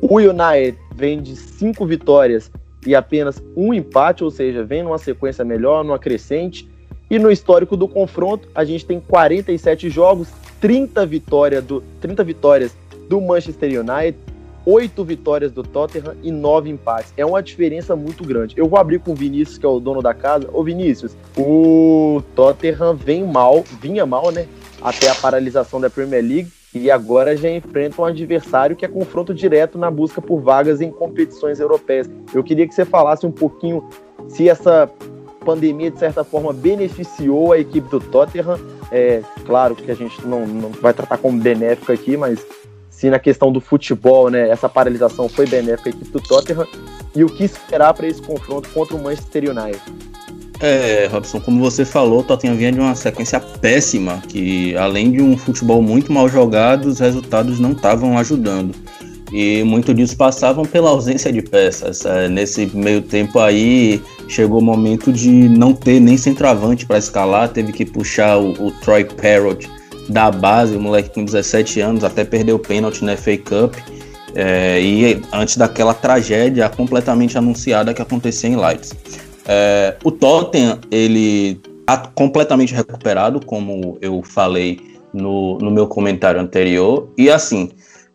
O 0.00 0.18
United 0.18 0.78
vem 0.94 1.20
de 1.20 1.34
cinco 1.34 1.84
vitórias 1.86 2.50
e 2.86 2.94
apenas 2.94 3.42
um 3.56 3.72
empate, 3.72 4.22
ou 4.22 4.30
seja, 4.30 4.64
vem 4.64 4.82
numa 4.82 4.98
sequência 4.98 5.44
melhor, 5.44 5.84
numa 5.84 5.98
crescente. 5.98 6.68
E 7.12 7.18
no 7.18 7.30
histórico 7.30 7.76
do 7.76 7.86
confronto, 7.86 8.48
a 8.54 8.64
gente 8.64 8.86
tem 8.86 8.98
47 8.98 9.90
jogos, 9.90 10.28
30, 10.62 11.04
vitória 11.04 11.60
do, 11.60 11.84
30 12.00 12.24
vitórias 12.24 12.74
do 13.06 13.20
Manchester 13.20 13.68
United, 13.80 14.16
8 14.64 15.04
vitórias 15.04 15.52
do 15.52 15.62
Tottenham 15.62 16.14
e 16.22 16.30
9 16.30 16.70
empates. 16.70 17.12
É 17.14 17.26
uma 17.26 17.42
diferença 17.42 17.94
muito 17.94 18.24
grande. 18.24 18.54
Eu 18.56 18.66
vou 18.66 18.78
abrir 18.78 18.98
com 18.98 19.12
o 19.12 19.14
Vinícius, 19.14 19.58
que 19.58 19.66
é 19.66 19.68
o 19.68 19.78
dono 19.78 20.00
da 20.00 20.14
casa. 20.14 20.48
Ô 20.54 20.64
Vinícius, 20.64 21.14
o 21.36 22.22
Tottenham 22.34 22.96
vem 22.96 23.22
mal, 23.26 23.62
vinha 23.78 24.06
mal, 24.06 24.30
né? 24.30 24.46
Até 24.80 25.10
a 25.10 25.14
paralisação 25.14 25.78
da 25.82 25.90
Premier 25.90 26.24
League. 26.24 26.50
E 26.74 26.90
agora 26.90 27.36
já 27.36 27.50
enfrenta 27.50 28.00
um 28.00 28.06
adversário 28.06 28.74
que 28.74 28.86
é 28.86 28.88
confronto 28.88 29.34
direto 29.34 29.76
na 29.76 29.90
busca 29.90 30.22
por 30.22 30.40
vagas 30.40 30.80
em 30.80 30.90
competições 30.90 31.60
europeias. 31.60 32.08
Eu 32.32 32.42
queria 32.42 32.66
que 32.66 32.74
você 32.74 32.86
falasse 32.86 33.26
um 33.26 33.30
pouquinho 33.30 33.86
se 34.28 34.48
essa 34.48 34.90
pandemia, 35.42 35.90
de 35.90 35.98
certa 35.98 36.24
forma, 36.24 36.52
beneficiou 36.52 37.52
a 37.52 37.58
equipe 37.58 37.88
do 37.88 38.00
Tottenham. 38.00 38.58
É 38.90 39.22
claro 39.44 39.74
que 39.74 39.90
a 39.90 39.94
gente 39.94 40.24
não, 40.26 40.46
não 40.46 40.70
vai 40.70 40.92
tratar 40.92 41.18
como 41.18 41.38
benéfico 41.40 41.92
aqui, 41.92 42.16
mas 42.16 42.44
se 42.90 43.10
na 43.10 43.18
questão 43.18 43.50
do 43.50 43.60
futebol, 43.60 44.30
né, 44.30 44.48
essa 44.48 44.68
paralisação 44.68 45.28
foi 45.28 45.46
benéfica 45.46 45.88
à 45.88 45.92
equipe 45.92 46.10
do 46.10 46.20
Tottenham 46.20 46.66
e 47.14 47.24
o 47.24 47.26
que 47.26 47.44
esperar 47.44 47.92
para 47.94 48.06
esse 48.06 48.22
confronto 48.22 48.68
contra 48.68 48.94
o 48.94 49.02
Manchester 49.02 49.50
United. 49.50 49.82
É, 50.60 51.08
Robson, 51.10 51.40
como 51.40 51.58
você 51.58 51.84
falou, 51.84 52.20
o 52.20 52.22
Tottenham 52.22 52.54
vinha 52.54 52.70
de 52.70 52.78
uma 52.78 52.94
sequência 52.94 53.40
péssima, 53.40 54.22
que 54.28 54.76
além 54.76 55.10
de 55.10 55.20
um 55.20 55.36
futebol 55.36 55.82
muito 55.82 56.12
mal 56.12 56.28
jogado, 56.28 56.86
os 56.86 57.00
resultados 57.00 57.58
não 57.58 57.72
estavam 57.72 58.16
ajudando. 58.16 58.72
E 59.32 59.62
muito 59.64 59.94
disso 59.94 60.16
passavam 60.16 60.64
pela 60.64 60.90
ausência 60.90 61.32
de 61.32 61.40
peças. 61.40 62.04
É, 62.04 62.28
nesse 62.28 62.66
meio 62.74 63.00
tempo 63.00 63.38
aí, 63.38 64.02
chegou 64.28 64.60
o 64.60 64.64
momento 64.64 65.12
de 65.12 65.30
não 65.30 65.72
ter 65.72 66.00
nem 66.00 66.16
centroavante 66.16 66.84
para 66.84 66.98
escalar, 66.98 67.48
teve 67.48 67.72
que 67.72 67.84
puxar 67.84 68.36
o, 68.36 68.52
o 68.66 68.70
Troy 68.70 69.04
Parrott 69.04 69.68
da 70.08 70.30
base, 70.30 70.76
o 70.76 70.80
moleque 70.80 71.10
com 71.10 71.24
17 71.24 71.80
anos, 71.80 72.04
até 72.04 72.24
perdeu 72.24 72.56
o 72.56 72.58
pênalti 72.58 73.04
na 73.04 73.16
FA 73.16 73.36
Cup. 73.38 73.74
É, 74.34 74.80
e 74.80 75.22
antes 75.32 75.56
daquela 75.56 75.92
tragédia 75.92 76.68
completamente 76.68 77.36
anunciada 77.36 77.92
que 77.92 78.00
acontecia 78.00 78.48
em 78.48 78.56
Leipzig. 78.56 78.96
É, 79.46 79.96
o 80.04 80.10
Tottenham, 80.10 80.78
ele 80.90 81.60
está 81.80 81.98
completamente 82.14 82.74
recuperado, 82.74 83.44
como 83.44 83.98
eu 84.00 84.22
falei 84.22 84.80
no, 85.12 85.58
no 85.58 85.70
meu 85.70 85.86
comentário 85.86 86.40
anterior. 86.40 87.08
E 87.18 87.30
assim, 87.30 87.70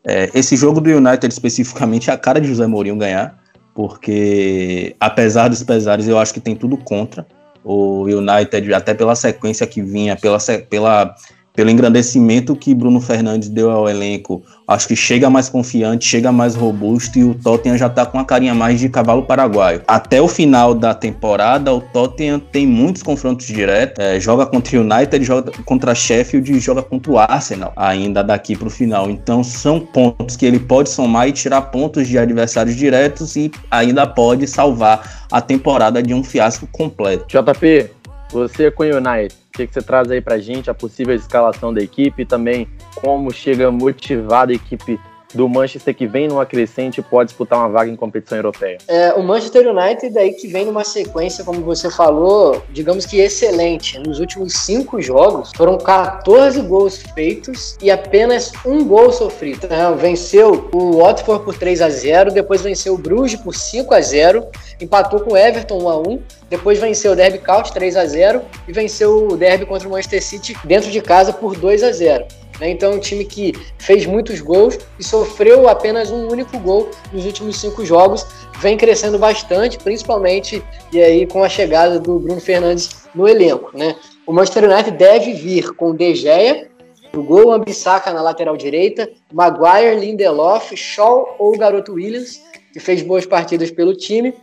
é, 0.08 0.30
esse 0.34 0.55
jogo 0.55 0.80
do 0.80 0.89
United 0.89 1.28
especificamente 1.28 2.10
é 2.10 2.14
a 2.16 2.18
cara 2.18 2.39
de 2.39 2.47
José 2.47 2.66
Mourinho 2.66 2.95
ganhar, 2.95 3.38
porque 3.76 4.95
apesar 4.99 5.49
dos 5.49 5.62
pesares, 5.62 6.08
eu 6.08 6.18
acho 6.18 6.34
que 6.34 6.39
tem 6.39 6.55
tudo 6.55 6.78
contra. 6.78 7.28
O 7.64 8.03
United, 8.03 8.74
até 8.74 8.93
pela 8.93 9.14
sequência 9.14 9.68
que 9.68 9.82
vinha, 9.82 10.16
pela, 10.16 10.38
pela 10.70 11.14
pelo 11.58 11.72
engrandecimento 11.72 12.55
que 12.55 12.76
Bruno 12.76 13.01
Fernandes 13.01 13.49
deu 13.49 13.72
ao 13.72 13.89
elenco, 13.89 14.43
acho 14.68 14.88
que 14.88 14.95
chega 14.95 15.28
mais 15.28 15.49
confiante, 15.49 16.05
chega 16.05 16.32
mais 16.32 16.53
robusto 16.53 17.18
e 17.18 17.24
o 17.24 17.34
Tottenham 17.34 17.76
já 17.76 17.89
tá 17.89 18.05
com 18.05 18.20
a 18.20 18.24
carinha 18.24 18.53
mais 18.53 18.80
de 18.80 18.88
cavalo 18.88 19.24
paraguaio. 19.24 19.82
Até 19.88 20.22
o 20.22 20.28
final 20.28 20.76
da 20.76 20.93
temporada, 20.93 21.74
o 21.74 21.82
Tottenham 21.82 22.39
tem 22.39 22.68
muitos 22.68 23.01
confrontos 23.01 23.47
diretos, 23.47 23.97
é, 23.97 24.20
joga 24.20 24.45
contra 24.45 24.78
o 24.78 24.82
United, 24.82 25.26
joga 25.26 25.51
contra 25.66 25.95
Sheffield 25.95 26.51
e 26.51 26.60
joga 26.60 26.84
contra 26.84 27.12
o 27.12 27.18
Arsenal 27.18 27.74
ainda 27.76 28.24
daqui 28.24 28.55
pro 28.55 28.70
final. 28.70 29.10
Então 29.10 29.43
são 29.43 29.80
pontos 29.80 30.36
que 30.36 30.45
ele 30.45 30.60
pode 30.60 30.91
somar 30.91 31.28
e 31.28 31.32
tirar 31.32 31.64
pontos 31.64 32.08
de 32.08 32.20
adversários 32.20 32.76
diretos 32.76 33.36
e 33.36 33.49
ainda 33.72 34.05
pode 34.05 34.45
salvar 34.45 35.26
a 35.32 35.41
temporada 35.41 36.03
de 36.03 36.14
um 36.14 36.24
fiasco 36.24 36.68
completo. 36.68 37.26
JP, 37.28 37.89
você 38.32 38.70
com 38.70 38.84
o 38.84 38.86
United, 38.86 39.34
o 39.66 39.68
que, 39.68 39.74
você 39.74 39.82
traz 39.82 40.10
aí 40.12 40.22
pra 40.22 40.38
gente, 40.38 40.70
a 40.70 40.74
possível 40.74 41.16
escalação 41.16 41.74
da 41.74 41.82
equipe 41.82 42.26
também 42.26 42.68
como 42.95 43.32
chega 43.32 43.72
motivada 43.72 44.51
a 44.51 44.55
equipe 44.55 44.99
do 45.34 45.47
Manchester 45.47 45.95
que 45.95 46.07
vem 46.07 46.28
numa 46.28 46.45
crescente 46.45 46.99
e 46.99 47.03
pode 47.03 47.30
disputar 47.30 47.59
uma 47.59 47.69
vaga 47.69 47.89
em 47.91 47.95
competição 47.95 48.38
europeia? 48.38 48.78
É, 48.88 49.13
o 49.13 49.23
Manchester 49.23 49.67
United 49.67 50.17
aí 50.17 50.34
que 50.34 50.47
vem 50.47 50.65
numa 50.65 50.84
sequência, 50.84 51.43
como 51.43 51.61
você 51.61 51.89
falou, 51.89 52.63
digamos 52.69 53.05
que 53.05 53.19
excelente. 53.19 53.99
Nos 53.99 54.19
últimos 54.19 54.53
cinco 54.53 55.01
jogos 55.01 55.51
foram 55.55 55.78
14 55.78 56.61
gols 56.61 56.97
feitos 57.13 57.78
e 57.82 57.91
apenas 57.91 58.51
um 58.65 58.86
gol 58.86 59.11
sofrido. 59.11 59.67
É, 59.71 59.93
venceu 59.95 60.69
o 60.71 60.97
Watford 60.97 61.43
por 61.43 61.57
3 61.57 61.82
a 61.82 61.89
0 61.89 62.32
depois 62.32 62.61
venceu 62.61 62.93
o 62.93 62.97
Bruges 62.97 63.39
por 63.39 63.53
5 63.53 63.93
a 63.93 64.01
0 64.01 64.47
empatou 64.80 65.19
com 65.19 65.34
o 65.34 65.38
Everton 65.38 65.82
1 65.84 65.89
a 65.89 65.97
1 65.97 66.21
depois 66.49 66.80
venceu 66.80 67.11
o 67.11 67.15
Derby 67.15 67.39
County 67.39 67.73
3 67.73 67.97
a 67.97 68.05
0 68.05 68.41
e 68.67 68.71
venceu 68.71 69.28
o 69.28 69.38
Derby 69.38 69.65
contra 69.65 69.88
o 69.88 69.91
Manchester 69.91 70.23
City 70.23 70.57
dentro 70.63 70.89
de 70.89 71.01
casa 71.01 71.34
por 71.34 71.55
2 71.55 71.84
a 71.84 71.91
0 71.91 72.25
né? 72.60 72.70
Então, 72.70 72.93
é 72.93 72.95
um 72.95 72.99
time 72.99 73.26
que 73.26 73.53
fez 73.78 74.05
muitos 74.05 74.41
gols 74.41 74.78
e 74.99 75.03
sofreu 75.03 75.68
apenas 75.68 76.10
um 76.10 76.28
único 76.28 76.58
gol 76.60 76.89
nos 77.12 77.26
últimos 77.26 77.60
cinco 77.60 77.86
jogos, 77.86 78.26
vem 78.60 78.78
crescendo 78.78 79.18
bastante, 79.20 79.78
principalmente 79.78 80.64
e 80.91 81.01
aí 81.01 81.28
com 81.28 81.43
a 81.43 81.49
chegada 81.49 81.99
do 81.99 82.20
Bruno 82.20 82.41
Fernandes 82.41 82.89
no 83.14 83.28
elenco. 83.28 83.78
Né? 83.78 83.95
O 84.26 84.34
Manchester 84.34 84.70
United 84.70 84.97
deve 84.97 85.34
vir 85.34 85.74
com 85.76 85.95
De 85.95 86.16
Gea, 86.16 86.68
gol, 87.16 87.51
Ambissaca 87.51 88.14
na 88.14 88.22
lateral 88.22 88.55
direita, 88.55 89.10
Maguire, 89.34 89.99
Lindelof, 89.99 90.76
Shaw 90.76 91.36
ou 91.39 91.58
Garoto 91.58 91.93
Williams, 91.93 92.41
que 92.74 92.80
fez 92.80 93.01
boas 93.01 93.26
partidas 93.26 93.72
pelo 93.72 93.95
time, 93.95 94.34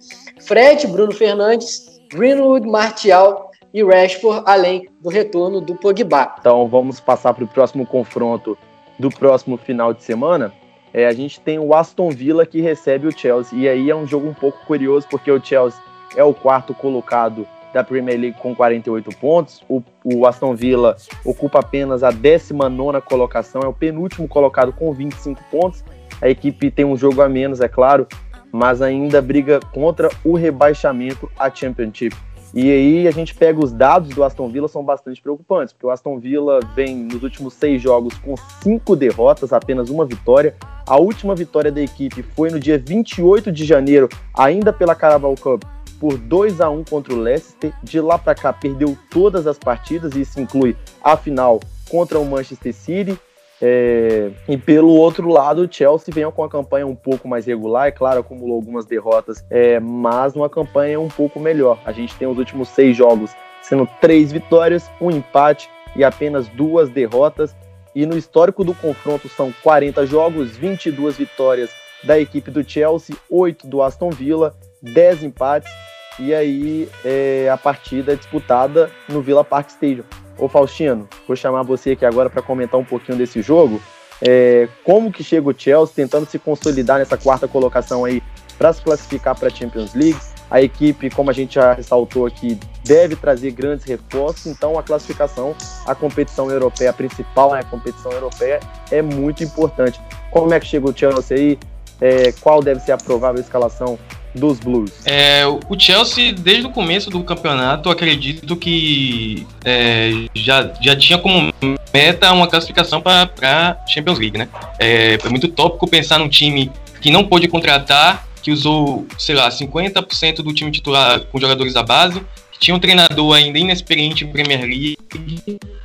Fred, 0.41 0.87
Bruno 0.87 1.13
Fernandes, 1.13 2.01
Greenwood, 2.13 2.67
Martial 2.67 3.51
e 3.75 3.83
Rashford, 3.83 4.45
além 4.47 4.89
do 5.01 5.09
retorno 5.09 5.61
do 5.61 5.75
Pogba. 5.75 6.37
Então 6.39 6.69
vamos 6.69 7.01
passar 7.01 7.35
para 7.35 7.43
o 7.43 7.49
próximo 7.49 7.85
confronto 7.85 8.57
do 8.97 9.11
próximo 9.11 9.57
final 9.57 9.93
de 9.93 10.05
semana. 10.05 10.53
É, 10.93 11.09
a 11.09 11.13
gente 11.13 11.41
tem 11.41 11.59
o 11.59 11.75
Aston 11.75 12.09
Villa 12.11 12.47
que 12.47 12.61
recebe 12.61 13.09
o 13.09 13.11
Chelsea. 13.11 13.59
E 13.59 13.69
aí 13.69 13.91
é 13.91 13.97
um 13.97 14.07
jogo 14.07 14.29
um 14.29 14.33
pouco 14.33 14.65
curioso, 14.65 15.09
porque 15.11 15.29
o 15.29 15.45
Chelsea 15.45 15.83
é 16.15 16.23
o 16.23 16.33
quarto 16.33 16.73
colocado 16.73 17.45
da 17.73 17.83
Premier 17.83 18.21
League 18.21 18.39
com 18.39 18.55
48 18.55 19.11
pontos. 19.19 19.65
O, 19.69 19.83
o 20.05 20.25
Aston 20.25 20.55
Villa 20.55 20.97
ocupa 21.25 21.59
apenas 21.59 22.05
a 22.05 22.13
19 22.13 23.01
colocação, 23.01 23.61
é 23.63 23.67
o 23.67 23.73
penúltimo 23.73 24.29
colocado 24.29 24.73
com 24.73 24.93
25 24.93 25.43
pontos. 25.51 25.85
A 26.23 26.29
equipe 26.29 26.71
tem 26.71 26.85
um 26.85 26.97
jogo 26.97 27.21
a 27.21 27.29
menos, 27.29 27.61
é 27.61 27.67
claro, 27.67 28.07
mas 28.53 28.81
ainda 28.81 29.21
briga 29.21 29.59
contra 29.73 30.09
o 30.25 30.35
rebaixamento 30.35 31.29
à 31.37 31.53
Championship. 31.53 32.15
E 32.57 32.71
aí 32.71 33.09
a 33.09 33.11
gente 33.11 33.35
pega 33.35 33.59
os 33.59 33.73
dados 33.73 34.11
do 34.11 34.23
Aston 34.23 34.49
Villa, 34.49 34.69
são 34.69 34.85
bastante 34.85 35.21
preocupantes, 35.21 35.73
porque 35.73 35.87
o 35.87 35.91
Aston 35.91 36.21
Villa 36.21 36.61
vem 36.73 36.95
nos 36.95 37.21
últimos 37.25 37.53
seis 37.55 37.83
jogos 37.83 38.17
com 38.19 38.37
cinco 38.63 38.95
derrotas, 38.95 39.53
apenas 39.53 39.91
uma 39.91 40.07
vitória. 40.07 40.55
A 40.87 40.97
última 40.97 41.35
vitória 41.35 41.73
da 41.73 41.81
equipe 41.81 42.23
foi 42.23 42.51
no 42.51 42.61
dia 42.61 42.79
28 42.79 43.51
de 43.51 43.65
janeiro, 43.65 44.09
ainda 44.33 44.73
pela 44.73 44.95
Carabao 44.95 45.35
Cup, 45.35 45.65
por 45.99 46.17
2 46.17 46.61
a 46.61 46.71
1 46.71 46.85
contra 46.85 47.13
o 47.13 47.19
Leicester. 47.19 47.73
De 47.83 48.01
lá 48.01 48.17
para 48.17 48.37
cá 48.37 48.53
perdeu 48.53 48.97
todas 49.11 49.49
as 49.49 49.59
partidas, 49.59 50.15
e 50.15 50.21
isso 50.21 50.41
inclui 50.41 50.77
a 51.03 51.17
final 51.17 51.59
contra 51.91 52.21
o 52.21 52.25
Manchester 52.25 52.73
City 52.73 53.19
é, 53.63 54.31
e 54.49 54.57
pelo 54.57 54.91
outro 54.91 55.29
lado, 55.29 55.63
o 55.63 55.73
Chelsea 55.73 56.13
vem 56.13 56.31
com 56.31 56.43
uma 56.43 56.49
campanha 56.49 56.87
um 56.87 56.95
pouco 56.95 57.29
mais 57.29 57.47
regular, 57.47 57.87
é 57.87 57.91
claro, 57.91 58.21
acumulou 58.21 58.57
algumas 58.57 58.85
derrotas, 58.85 59.45
é, 59.49 59.79
mas 59.81 60.35
uma 60.35 60.49
campanha 60.49 61.01
um 61.01 61.09
pouco 61.09 61.39
melhor. 61.39 61.79
A 61.85 61.93
gente 61.93 62.15
tem 62.17 62.27
os 62.27 62.39
últimos 62.39 62.69
seis 62.69 62.97
jogos 62.97 63.31
sendo 63.63 63.89
três 64.01 64.31
vitórias, 64.33 64.91
um 65.01 65.11
empate 65.11 65.71
e 65.97 66.05
apenas 66.05 66.49
duas 66.49 66.91
derrotas. 66.91 67.55
E 67.95 68.05
no 68.05 68.17
histórico 68.17 68.65
do 68.65 68.75
confronto 68.75 69.29
são 69.29 69.53
40 69.63 70.05
jogos, 70.07 70.57
22 70.57 71.17
vitórias 71.17 71.71
da 72.03 72.19
equipe 72.19 72.51
do 72.51 72.69
Chelsea, 72.69 73.17
8 73.31 73.67
do 73.67 73.81
Aston 73.81 74.11
Villa, 74.11 74.55
10 74.83 75.23
empates. 75.23 75.73
E 76.19 76.35
aí 76.35 76.89
é, 77.05 77.49
a 77.51 77.57
partida 77.57 78.13
é 78.13 78.17
disputada 78.17 78.91
no 79.09 79.23
Villa 79.23 79.45
Park 79.45 79.71
Stadium. 79.71 80.05
Ô 80.39 80.49
Faustino, 80.49 81.09
vou 81.27 81.37
chamar 81.37 81.63
você 81.63 81.93
aqui 81.93 82.05
agora 82.05 82.29
para 82.29 82.43
comentar 82.43 82.79
um 82.79 82.85
pouquinho 82.85 83.17
desse 83.17 83.41
jogo. 83.41 83.81
É, 84.21 84.69
como 84.85 85.13
que 85.13 85.23
chega 85.23 85.49
o 85.49 85.55
Chelsea 85.57 85.95
tentando 85.95 86.27
se 86.27 86.39
consolidar 86.39 86.99
nessa 86.99 87.17
quarta 87.17 87.47
colocação 87.47 88.05
aí 88.05 88.23
para 88.59 88.73
se 88.73 88.83
classificar 88.83 89.39
para 89.39 89.49
a 89.49 89.51
Champions 89.51 89.95
League? 89.95 90.19
A 90.51 90.61
equipe, 90.61 91.11
como 91.11 91.31
a 91.31 91.33
gente 91.33 91.55
já 91.55 91.73
ressaltou 91.73 92.27
aqui, 92.27 92.59
deve 92.85 93.17
trazer 93.17 93.51
grandes 93.51 93.85
reforços, 93.85 94.47
então 94.47 94.79
a 94.79 94.83
classificação, 94.83 95.55
a 95.87 95.95
competição 95.95 96.51
europeia, 96.51 96.91
a 96.91 96.93
principal 96.93 97.53
né, 97.53 97.61
a 97.61 97.65
competição 97.65 98.13
europeia, 98.13 98.61
é 98.91 99.03
muito 99.03 99.43
importante. 99.43 100.01
Como 100.31 100.53
é 100.53 100.61
que 100.61 100.67
chega 100.67 100.89
o 100.89 100.97
Chelsea 100.97 101.37
aí? 101.37 101.59
É, 102.01 102.33
qual 102.41 102.63
deve 102.63 102.81
ser 102.81 102.93
a 102.93 102.97
provável 102.97 103.41
escalação 103.41 103.99
dos 104.35 104.59
Blues? 104.59 104.91
É, 105.05 105.45
o 105.47 105.79
Chelsea, 105.79 106.33
desde 106.33 106.67
o 106.67 106.71
começo 106.71 107.11
do 107.11 107.23
campeonato, 107.23 107.89
acredito 107.89 108.57
que 108.57 109.47
é, 109.65 110.11
já, 110.35 110.73
já 110.81 110.97
tinha 110.97 111.19
como 111.19 111.53
meta 111.93 112.33
uma 112.33 112.49
classificação 112.49 113.01
para 113.01 113.79
Champions 113.89 114.19
League, 114.19 114.37
né? 114.37 114.49
É, 114.79 115.19
é 115.23 115.29
muito 115.29 115.49
tópico 115.49 115.89
pensar 115.89 116.19
num 116.19 116.29
time 116.29 116.71
que 117.01 117.11
não 117.11 117.25
pôde 117.25 117.47
contratar, 117.49 118.27
que 118.43 118.51
usou, 118.51 119.07
sei 119.19 119.35
lá, 119.35 119.49
50% 119.49 120.37
do 120.37 120.53
time 120.53 120.71
titular 120.71 121.21
com 121.21 121.39
jogadores 121.39 121.73
da 121.73 121.83
base, 121.83 122.21
que 122.53 122.59
tinha 122.59 122.75
um 122.75 122.81
treinador 122.81 123.37
ainda 123.37 123.59
inexperiente 123.59 124.25
em 124.25 124.33
Premier 124.33 124.63
League, 124.63 124.97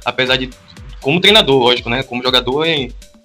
apesar 0.04 0.38
de, 0.38 0.50
como 1.00 1.22
treinador, 1.22 1.62
lógico, 1.62 1.90
né? 1.90 2.04
Como 2.04 2.24
jogador, 2.24 2.66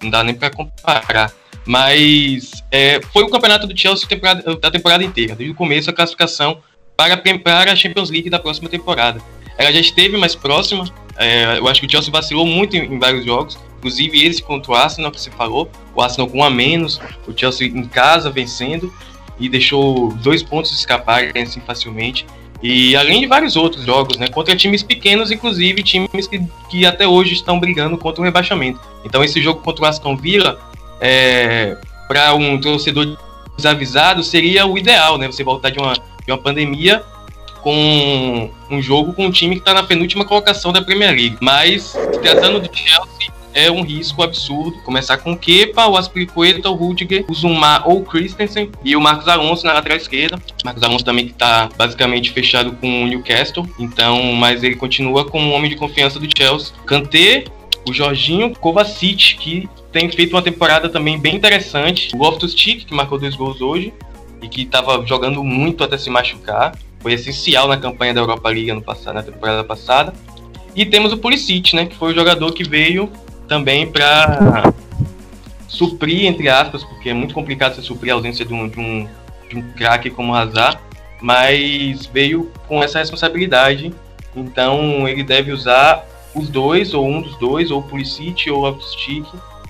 não 0.01 0.09
dá 0.09 0.23
nem 0.23 0.35
para 0.35 0.49
comparar. 0.49 1.31
Mas 1.65 2.63
é, 2.71 3.01
foi 3.11 3.23
o 3.23 3.29
campeonato 3.29 3.65
do 3.65 3.77
Chelsea 3.77 4.07
temporada, 4.07 4.55
da 4.55 4.69
temporada 4.69 5.03
inteira, 5.03 5.35
desde 5.35 5.51
o 5.51 5.55
começo 5.55 5.89
a 5.89 5.93
classificação 5.93 6.59
para, 6.95 7.17
para 7.17 7.71
a 7.71 7.75
Champions 7.75 8.09
League 8.09 8.29
da 8.29 8.39
próxima 8.39 8.69
temporada. 8.69 9.19
Ela 9.57 9.71
já 9.71 9.79
esteve 9.79 10.17
mais 10.17 10.35
próxima, 10.35 10.85
é, 11.17 11.57
eu 11.57 11.67
acho 11.67 11.79
que 11.79 11.87
o 11.87 11.89
Chelsea 11.89 12.11
vacilou 12.11 12.45
muito 12.45 12.75
em, 12.75 12.93
em, 12.93 12.99
vários 12.99 13.25
jogos, 13.25 13.57
inclusive 13.77 14.25
esse 14.25 14.43
contra 14.43 14.71
o 14.71 14.75
Arsenal 14.75 15.11
que 15.11 15.19
você 15.19 15.31
falou, 15.31 15.69
o 15.95 16.01
Arsenal 16.01 16.27
com 16.27 16.39
um 16.39 16.43
a 16.43 16.49
menos, 16.49 16.99
o 17.27 17.33
Chelsea 17.35 17.67
em 17.67 17.85
casa 17.85 18.29
vencendo 18.29 18.93
e 19.39 19.49
deixou 19.49 20.13
dois 20.21 20.43
pontos 20.43 20.71
escaparem 20.71 21.31
assim 21.41 21.61
facilmente. 21.61 22.25
E 22.63 22.95
além 22.95 23.21
de 23.21 23.27
vários 23.27 23.55
outros 23.55 23.85
jogos, 23.85 24.17
né? 24.17 24.27
Contra 24.27 24.55
times 24.55 24.81
pequenos, 24.81 25.29
inclusive 25.29 25.83
times 25.83 26.27
que, 26.27 26.41
que 26.69 26.85
até 26.85 27.07
hoje 27.07 27.33
estão 27.33 27.59
brigando 27.59 27.97
contra 27.97 28.21
o 28.21 28.25
rebaixamento. 28.25 28.79
Então 29.03 29.23
esse 29.23 29.41
jogo 29.41 29.61
contra 29.61 29.83
o 29.83 29.87
Aston 29.87 30.15
Villa 30.15 30.59
é, 30.99 31.77
para 32.07 32.33
um 32.33 32.59
torcedor 32.59 33.17
desavisado 33.55 34.23
seria 34.23 34.65
o 34.65 34.77
ideal, 34.77 35.17
né? 35.17 35.27
Você 35.27 35.43
voltar 35.43 35.69
de 35.69 35.79
uma, 35.79 35.93
de 35.93 36.31
uma 36.31 36.37
pandemia 36.37 37.03
com 37.61 38.51
um 38.69 38.81
jogo 38.81 39.13
com 39.13 39.25
um 39.25 39.31
time 39.31 39.55
que 39.55 39.61
está 39.61 39.73
na 39.73 39.81
penúltima 39.83 40.23
colocação 40.23 40.71
da 40.71 40.81
Premier 40.81 41.11
League. 41.11 41.37
Mas, 41.41 41.83
se 41.83 42.19
tratando 42.19 42.59
do 42.59 42.69
Chelsea, 42.71 43.33
é 43.55 43.71
um 43.71 43.81
risco 43.81 44.21
absurdo. 44.21 44.77
Começar 44.83 45.17
com 45.17 45.31
o 45.31 45.37
Kepa, 45.37 45.87
o 45.87 45.97
Aspilicueta, 45.97 46.69
o 46.69 46.75
Rudiger, 46.75 47.25
o 47.27 47.33
Zuma 47.33 47.81
ou 47.85 48.01
o 48.01 48.05
Christensen 48.05 48.69
e 48.83 48.95
o 48.95 49.01
Marcos 49.01 49.27
Alonso 49.27 49.65
na 49.65 49.73
lateral 49.73 49.97
esquerda. 49.97 50.37
Marcos 50.63 50.83
Alonso 50.83 51.05
também 51.05 51.25
que 51.25 51.31
está 51.31 51.69
basicamente 51.75 52.31
fechado 52.31 52.73
com 52.73 53.03
o 53.03 53.07
Newcastle, 53.07 53.67
então, 53.79 54.33
mas 54.33 54.61
ele 54.61 54.75
continua 54.75 55.25
como 55.25 55.47
um 55.47 55.53
homem 55.53 55.69
de 55.69 55.77
confiança 55.77 56.19
do 56.19 56.27
Chelsea. 56.37 56.75
Kanté, 56.85 57.45
o 57.87 57.93
Jorginho 57.93 58.51
Kovacic, 58.51 59.37
que 59.37 59.69
tem 59.95 60.11
feito 60.11 60.35
uma 60.35 60.41
temporada 60.41 60.89
também 60.89 61.17
bem 61.17 61.37
interessante. 61.37 62.13
O 62.13 62.17
Loftus-Cheek, 62.17 62.83
que 62.83 62.93
marcou 62.93 63.17
dois 63.17 63.33
gols 63.33 63.61
hoje 63.61 63.93
e 64.41 64.49
que 64.49 64.63
estava 64.63 65.01
jogando 65.05 65.41
muito 65.41 65.85
até 65.85 65.97
se 65.97 66.09
machucar 66.09 66.75
foi 66.99 67.13
essencial 67.13 67.65
na 67.69 67.77
campanha 67.77 68.13
da 68.13 68.19
Europa 68.19 68.49
League 68.49 68.73
no 68.73 68.81
passado, 68.81 69.13
na 69.13 69.23
temporada 69.23 69.63
passada. 69.63 70.13
E 70.75 70.85
temos 70.85 71.13
o 71.13 71.17
Pulisic, 71.17 71.73
né, 71.73 71.85
que 71.85 71.95
foi 71.95 72.11
o 72.11 72.13
jogador 72.13 72.51
que 72.51 72.65
veio 72.65 73.09
também 73.47 73.87
para 73.89 74.73
suprir, 75.65 76.25
entre 76.25 76.49
aspas, 76.49 76.83
porque 76.83 77.11
é 77.11 77.13
muito 77.13 77.33
complicado 77.33 77.75
você 77.75 77.81
suprir 77.81 78.11
a 78.11 78.15
ausência 78.15 78.43
de 78.43 78.53
um, 78.53 78.67
de 78.67 78.77
um, 78.77 79.07
de 79.49 79.55
um 79.55 79.61
craque 79.77 80.09
como 80.09 80.33
o 80.33 80.35
Hazard, 80.35 80.77
mas 81.21 82.05
veio 82.07 82.51
com 82.67 82.83
essa 82.83 82.99
responsabilidade. 82.99 83.93
Então 84.35 85.07
ele 85.07 85.23
deve 85.23 85.53
usar 85.53 86.05
os 86.33 86.49
dois, 86.49 86.93
ou 86.93 87.07
um 87.07 87.21
dos 87.21 87.37
dois, 87.37 87.71
ou 87.71 87.79
o 87.79 87.83
Pulisic 87.83 88.51
ou 88.51 88.69
o 88.69 88.81
Stick, 88.81 89.25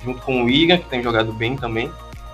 junto 0.06 0.22
com 0.22 0.44
o 0.44 0.50
Iga, 0.50 0.78
que 0.78 0.88
tem 0.88 1.04
jogado 1.04 1.34
bem 1.34 1.58
também. 1.58 1.92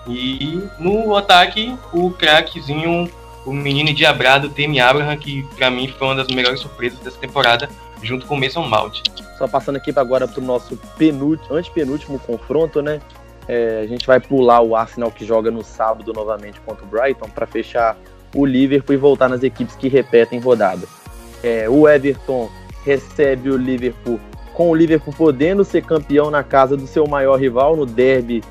E 0.08 0.62
no 0.78 1.16
ataque, 1.16 1.76
o 1.94 2.12
craquezinho 2.12 3.10
o 3.46 3.52
menino 3.52 3.94
diabrado 3.94 4.50
Temi 4.50 4.80
Abraham, 4.80 5.18
que 5.18 5.44
para 5.56 5.70
mim 5.70 5.88
foi 5.88 6.08
uma 6.08 6.16
das 6.16 6.28
melhores 6.28 6.60
surpresas 6.60 7.00
dessa 7.00 7.18
temporada, 7.18 7.70
junto 8.02 8.26
com 8.26 8.36
o 8.36 8.40
Mason 8.40 8.62
Mount. 8.62 9.02
Só 9.38 9.48
passando 9.48 9.78
aqui 9.78 9.92
agora 9.96 10.28
para 10.28 10.40
o 10.40 10.44
nosso 10.44 10.78
penúltimo, 10.98 11.56
antepenúltimo 11.56 12.20
confronto, 12.20 12.82
né? 12.82 13.02
É, 13.48 13.82
a 13.84 13.88
gente 13.88 14.06
vai 14.06 14.20
pular 14.20 14.62
o 14.62 14.76
Arsenal 14.76 15.12
que 15.12 15.26
joga 15.26 15.50
no 15.50 15.64
sábado 15.64 16.14
novamente 16.14 16.60
contra 16.62 16.86
o 16.86 16.88
Brighton 16.88 17.28
para 17.30 17.48
fechar 17.48 17.98
o 18.36 18.46
Liverpool 18.46 18.94
e 18.94 18.98
voltar 18.98 19.28
nas 19.28 19.42
equipes 19.42 19.76
que 19.76 19.88
repetem 19.88 20.40
rodada. 20.40 20.88
É, 21.44 21.68
o 21.68 21.90
Everton 21.90 22.50
recebe 22.86 23.50
o 23.50 23.58
Liverpool 23.58 24.20
com 24.54 24.70
o 24.70 24.76
Liverpool 24.76 25.14
podendo 25.18 25.64
ser 25.64 25.84
campeão 25.84 26.30
na 26.30 26.44
casa 26.44 26.76
do 26.76 26.88
seu 26.88 27.08
maior 27.08 27.40
rival 27.40 27.76
no 27.76 27.86
derby, 27.86 28.44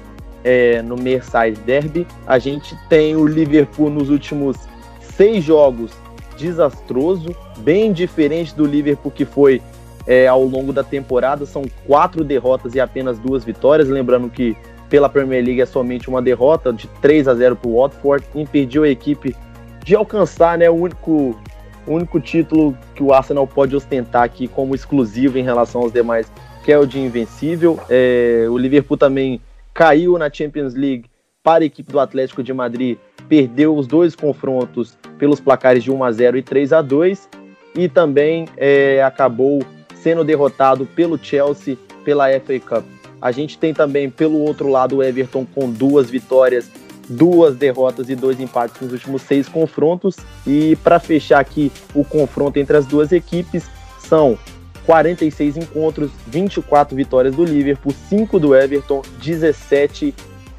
é, 0.45 0.83
no 0.83 0.97
Merseyside 0.97 1.61
Derby. 1.63 2.07
A 2.27 2.39
gente 2.39 2.77
tem 2.89 3.17
o 3.17 3.27
Liverpool 3.27 3.91
nos 3.91 4.09
últimos 4.09 4.57
seis 5.01 5.45
jogos 5.45 5.93
desastroso, 6.37 7.37
bem 7.59 7.93
diferente 7.93 8.55
do 8.55 8.65
Liverpool 8.65 9.11
que 9.11 9.27
foi 9.27 9.61
é, 10.07 10.27
ao 10.27 10.43
longo 10.43 10.73
da 10.73 10.83
temporada. 10.83 11.45
São 11.45 11.65
quatro 11.87 12.25
derrotas 12.25 12.75
e 12.75 12.81
apenas 12.81 13.19
duas 13.19 13.45
vitórias. 13.45 13.89
Lembrando 13.89 14.31
que 14.31 14.57
pela 14.89 15.09
Premier 15.09 15.45
League 15.45 15.61
é 15.61 15.67
somente 15.67 16.09
uma 16.09 16.23
derrota 16.23 16.73
de 16.73 16.89
3 17.01 17.29
a 17.29 17.35
0 17.35 17.57
para 17.57 17.71
o 17.71 17.81
Watford. 17.81 18.25
Impediu 18.35 18.85
a 18.85 18.89
equipe 18.89 19.37
de 19.85 19.95
alcançar 19.95 20.59
né, 20.59 20.69
o 20.69 20.75
único, 20.75 21.39
o 21.87 21.95
único 21.95 22.21
título 22.21 22.77
que 22.95 23.03
o 23.03 23.13
Arsenal 23.13 23.47
pode 23.47 23.75
ostentar 23.75 24.23
aqui 24.23 24.49
como 24.49 24.75
exclusivo 24.75 25.39
em 25.39 25.43
relação 25.43 25.83
aos 25.83 25.93
demais, 25.93 26.31
que 26.65 26.73
é 26.73 26.79
o 26.79 26.87
de 26.87 26.99
invencível. 26.99 27.79
É, 27.89 28.47
o 28.49 28.57
Liverpool 28.59 28.97
também 28.97 29.41
caiu 29.73 30.19
na 30.19 30.31
Champions 30.33 30.75
League 30.75 31.07
para 31.43 31.65
a 31.65 31.67
equipe 31.67 31.91
do 31.91 31.99
Atlético 31.99 32.43
de 32.43 32.53
Madrid 32.53 32.99
perdeu 33.31 33.77
os 33.77 33.87
dois 33.87 34.17
confrontos 34.17 34.99
pelos 35.17 35.39
placares 35.39 35.85
de 35.85 35.91
1 35.93 36.03
a 36.03 36.11
0 36.11 36.37
e 36.37 36.43
3 36.43 36.73
a 36.73 36.83
2 36.83 37.29
e 37.77 37.89
também 37.89 38.49
é, 38.57 39.01
acabou 39.05 39.63
sendo 39.95 40.25
derrotado 40.25 40.85
pelo 40.85 41.17
Chelsea 41.17 41.79
pela 42.05 42.29
FA 42.41 42.59
Cup. 42.59 42.85
A 43.23 43.31
gente 43.31 43.57
tem 43.57 43.73
também 43.73 44.11
pelo 44.11 44.39
outro 44.39 44.69
lado 44.69 44.97
o 44.97 45.03
Everton 45.03 45.47
com 45.55 45.71
duas 45.71 46.11
vitórias, 46.11 46.69
duas 47.11 47.57
derrotas 47.57 48.09
e 48.09 48.15
dois 48.15 48.39
empates 48.39 48.81
nos 48.81 48.93
últimos 48.93 49.23
seis 49.23 49.49
confrontos. 49.49 50.17
E 50.47 50.77
para 50.77 51.01
fechar 51.01 51.41
aqui 51.41 51.73
o 51.93 52.05
confronto 52.05 52.59
entre 52.59 52.77
as 52.77 52.87
duas 52.87 53.11
equipes, 53.11 53.65
são 53.99 54.39
46 54.87 55.57
encontros, 55.57 56.11
24 56.27 56.97
vitórias 56.97 57.35
do 57.35 57.45
Liverpool, 57.45 57.93
5 58.09 58.39
do 58.39 58.55
Everton, 58.55 59.03
17 59.23 60.15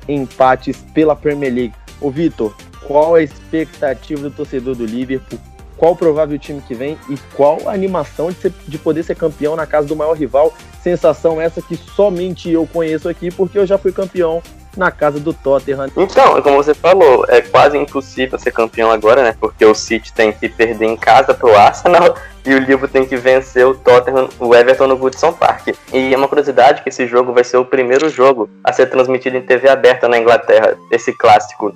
empates 0.08 0.78
pela 0.93 1.16
Premier 1.16 1.54
League. 1.54 1.74
Ô 1.99 2.10
Vitor, 2.10 2.54
qual 2.86 3.16
a 3.16 3.24
expectativa 3.24 4.22
do 4.22 4.32
torcedor 4.32 4.76
do 4.76 4.86
Liverpool? 4.86 5.39
Qual 5.78 5.93
o 5.93 5.95
provável 5.95 6.38
time 6.38 6.62
que 6.62 6.76
vem 6.76 6.97
e 7.10 7.18
qual 7.36 7.68
a 7.68 7.74
animação 7.74 8.30
de, 8.30 8.38
ser, 8.38 8.54
de 8.68 8.78
poder 8.78 9.04
ser 9.04 9.16
campeão 9.16 9.56
na 9.56 9.66
casa 9.66 9.88
do 9.88 9.95
maior 9.95 10.14
rival? 10.14 10.54
Sensação 10.82 11.41
essa 11.41 11.62
que 11.62 11.76
somente 11.76 12.52
eu 12.52 12.68
conheço 12.68 13.10
aqui, 13.10 13.32
porque 13.32 13.58
eu 13.58 13.66
já 13.66 13.78
fui 13.78 13.91
campeão 13.91 14.43
na 14.76 14.92
casa 14.92 15.20
do 15.20 15.34
Tottenham. 15.34 15.88
Então, 15.98 16.42
como 16.42 16.58
você 16.58 16.74
falou, 16.74 17.26
é 17.28 17.42
quase 17.42 17.78
impossível 17.78 18.40
ser 18.40 18.52
campeão 18.52 18.92
agora, 18.92 19.24
né? 19.24 19.36
Porque 19.40 19.66
o 19.66 19.76
City 19.76 20.14
tem 20.14 20.32
que 20.32 20.48
perder 20.48 20.86
em 20.86 20.96
casa 20.96 21.34
pro 21.34 21.56
Arsenal 21.56 22.16
e 22.46 22.54
o 22.54 22.60
Liverpool 22.60 22.88
tem 22.88 23.06
que 23.06 23.16
vencer 23.16 23.66
o 23.66 23.76
Tottenham, 23.76 24.30
o 24.40 24.56
Everton 24.56 24.88
no 24.88 24.98
Goodson 24.98 25.34
Park. 25.34 25.70
E 25.94 26.14
é 26.14 26.18
uma 26.18 26.28
curiosidade 26.28 26.82
que 26.82 26.90
esse 26.90 27.06
jogo 27.08 27.34
vai 27.34 27.44
ser 27.44 27.58
o 27.58 27.66
primeiro 27.66 28.10
jogo 28.10 28.50
a 28.64 28.72
ser 28.72 28.88
transmitido 28.88 29.38
em 29.38 29.42
TV 29.42 29.70
aberta 29.70 30.08
na 30.08 30.18
Inglaterra, 30.18 30.78
esse 30.92 31.12
clássico 31.14 31.74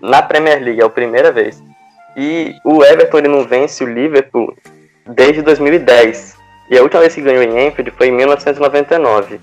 na 0.00 0.22
Premier 0.22 0.62
League, 0.62 0.80
é 0.80 0.84
a 0.84 0.90
primeira 0.90 1.30
vez. 1.30 1.62
E 2.16 2.54
o 2.64 2.82
Everton 2.82 3.18
ele 3.18 3.28
não 3.28 3.44
vence 3.44 3.82
o 3.82 3.86
Liverpool 3.86 4.54
desde 5.06 5.42
2010. 5.42 6.36
E 6.70 6.78
a 6.78 6.82
última 6.82 7.00
vez 7.00 7.14
que 7.14 7.20
ganhou 7.20 7.42
em 7.42 7.68
Anfield 7.68 7.90
foi 7.90 8.08
em 8.08 8.12
1999. 8.12 9.40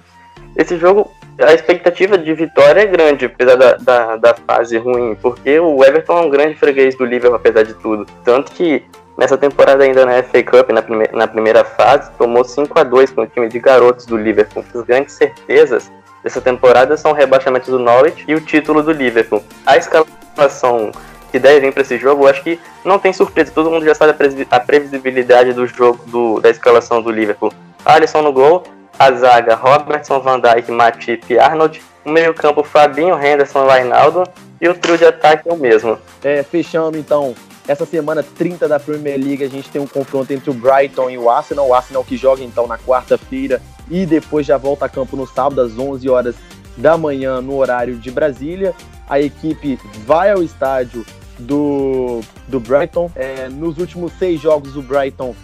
Esse 0.55 0.77
jogo, 0.77 1.11
a 1.39 1.53
expectativa 1.53 2.17
de 2.17 2.33
vitória 2.33 2.81
é 2.81 2.85
grande, 2.85 3.25
apesar 3.25 3.55
da, 3.55 3.73
da, 3.75 4.15
da 4.17 4.35
fase 4.35 4.77
ruim, 4.77 5.15
porque 5.21 5.59
o 5.59 5.83
Everton 5.83 6.17
é 6.17 6.21
um 6.21 6.29
grande 6.29 6.55
freguês 6.55 6.95
do 6.95 7.05
Liverpool, 7.05 7.37
apesar 7.37 7.63
de 7.63 7.73
tudo. 7.75 8.05
Tanto 8.23 8.51
que 8.51 8.83
nessa 9.17 9.37
temporada 9.37 9.83
ainda 9.83 10.05
na 10.05 10.21
FA 10.23 10.43
Cup, 10.43 10.69
na, 10.69 10.81
prime 10.81 11.07
na 11.13 11.27
primeira 11.27 11.63
fase, 11.63 12.11
tomou 12.17 12.43
5 12.43 12.79
a 12.79 12.83
2 12.83 13.11
com 13.11 13.21
o 13.21 13.27
time 13.27 13.47
de 13.47 13.59
garotos 13.59 14.05
do 14.05 14.17
Liverpool. 14.17 14.63
As 14.73 14.81
grandes 14.83 15.15
certezas 15.15 15.91
dessa 16.23 16.41
temporada 16.41 16.97
são 16.97 17.11
o 17.11 17.13
rebaixamento 17.13 17.71
do 17.71 17.79
Norwich 17.79 18.23
e 18.27 18.35
o 18.35 18.41
título 18.41 18.83
do 18.83 18.91
Liverpool. 18.91 19.43
A 19.65 19.77
escalação 19.77 20.91
que 21.31 21.39
deve 21.39 21.61
vir 21.61 21.73
para 21.73 21.81
esse 21.81 21.97
jogo, 21.97 22.23
eu 22.23 22.27
acho 22.27 22.43
que 22.43 22.59
não 22.83 22.99
tem 22.99 23.13
surpresa. 23.13 23.51
Todo 23.53 23.71
mundo 23.71 23.85
já 23.85 23.95
sabe 23.95 24.13
a 24.49 24.59
previsibilidade 24.59 25.53
do 25.53 25.65
jogo, 25.65 26.03
do, 26.07 26.39
da 26.39 26.49
escalação 26.49 27.01
do 27.01 27.09
Liverpool. 27.09 27.53
Alisson 27.85 28.21
no 28.21 28.33
gol, 28.33 28.63
a 28.97 29.11
zaga 29.11 29.55
Robertson, 29.55 30.19
Van 30.19 30.39
Dijk, 30.39 30.71
Matip 30.71 31.33
e 31.33 31.39
Arnold. 31.39 31.81
O 32.05 32.09
meio 32.09 32.33
campo 32.33 32.63
Fabinho, 32.63 33.15
Henderson, 33.15 33.67
Reinaldo. 33.67 34.23
E 34.59 34.67
o 34.67 34.75
trio 34.75 34.97
de 34.97 35.05
ataque 35.05 35.49
é 35.49 35.53
o 35.53 35.57
mesmo. 35.57 35.97
É, 36.23 36.43
fechando 36.43 36.97
então 36.97 37.33
essa 37.67 37.85
semana 37.85 38.23
30 38.23 38.67
da 38.67 38.79
Premier 38.79 39.17
League, 39.17 39.43
a 39.43 39.49
gente 39.49 39.69
tem 39.69 39.81
um 39.81 39.87
confronto 39.87 40.31
entre 40.33 40.49
o 40.49 40.53
Brighton 40.53 41.09
e 41.09 41.17
o 41.17 41.29
Arsenal. 41.29 41.67
O 41.67 41.73
Arsenal 41.73 42.03
que 42.03 42.17
joga 42.17 42.43
então 42.43 42.67
na 42.67 42.77
quarta-feira 42.77 43.61
e 43.89 44.05
depois 44.05 44.45
já 44.45 44.57
volta 44.57 44.85
a 44.85 44.89
campo 44.89 45.15
no 45.15 45.27
sábado 45.27 45.61
às 45.61 45.77
11 45.77 46.09
horas 46.09 46.35
da 46.77 46.97
manhã 46.97 47.41
no 47.41 47.55
horário 47.55 47.95
de 47.95 48.11
Brasília. 48.11 48.73
A 49.09 49.19
equipe 49.19 49.79
vai 50.05 50.31
ao 50.31 50.41
estádio 50.41 51.05
do, 51.39 52.21
do 52.47 52.59
Brighton. 52.59 53.11
É, 53.15 53.49
nos 53.49 53.77
últimos 53.77 54.13
seis 54.13 54.39
jogos, 54.39 54.75
o 54.75 54.81
Brighton 54.81 55.35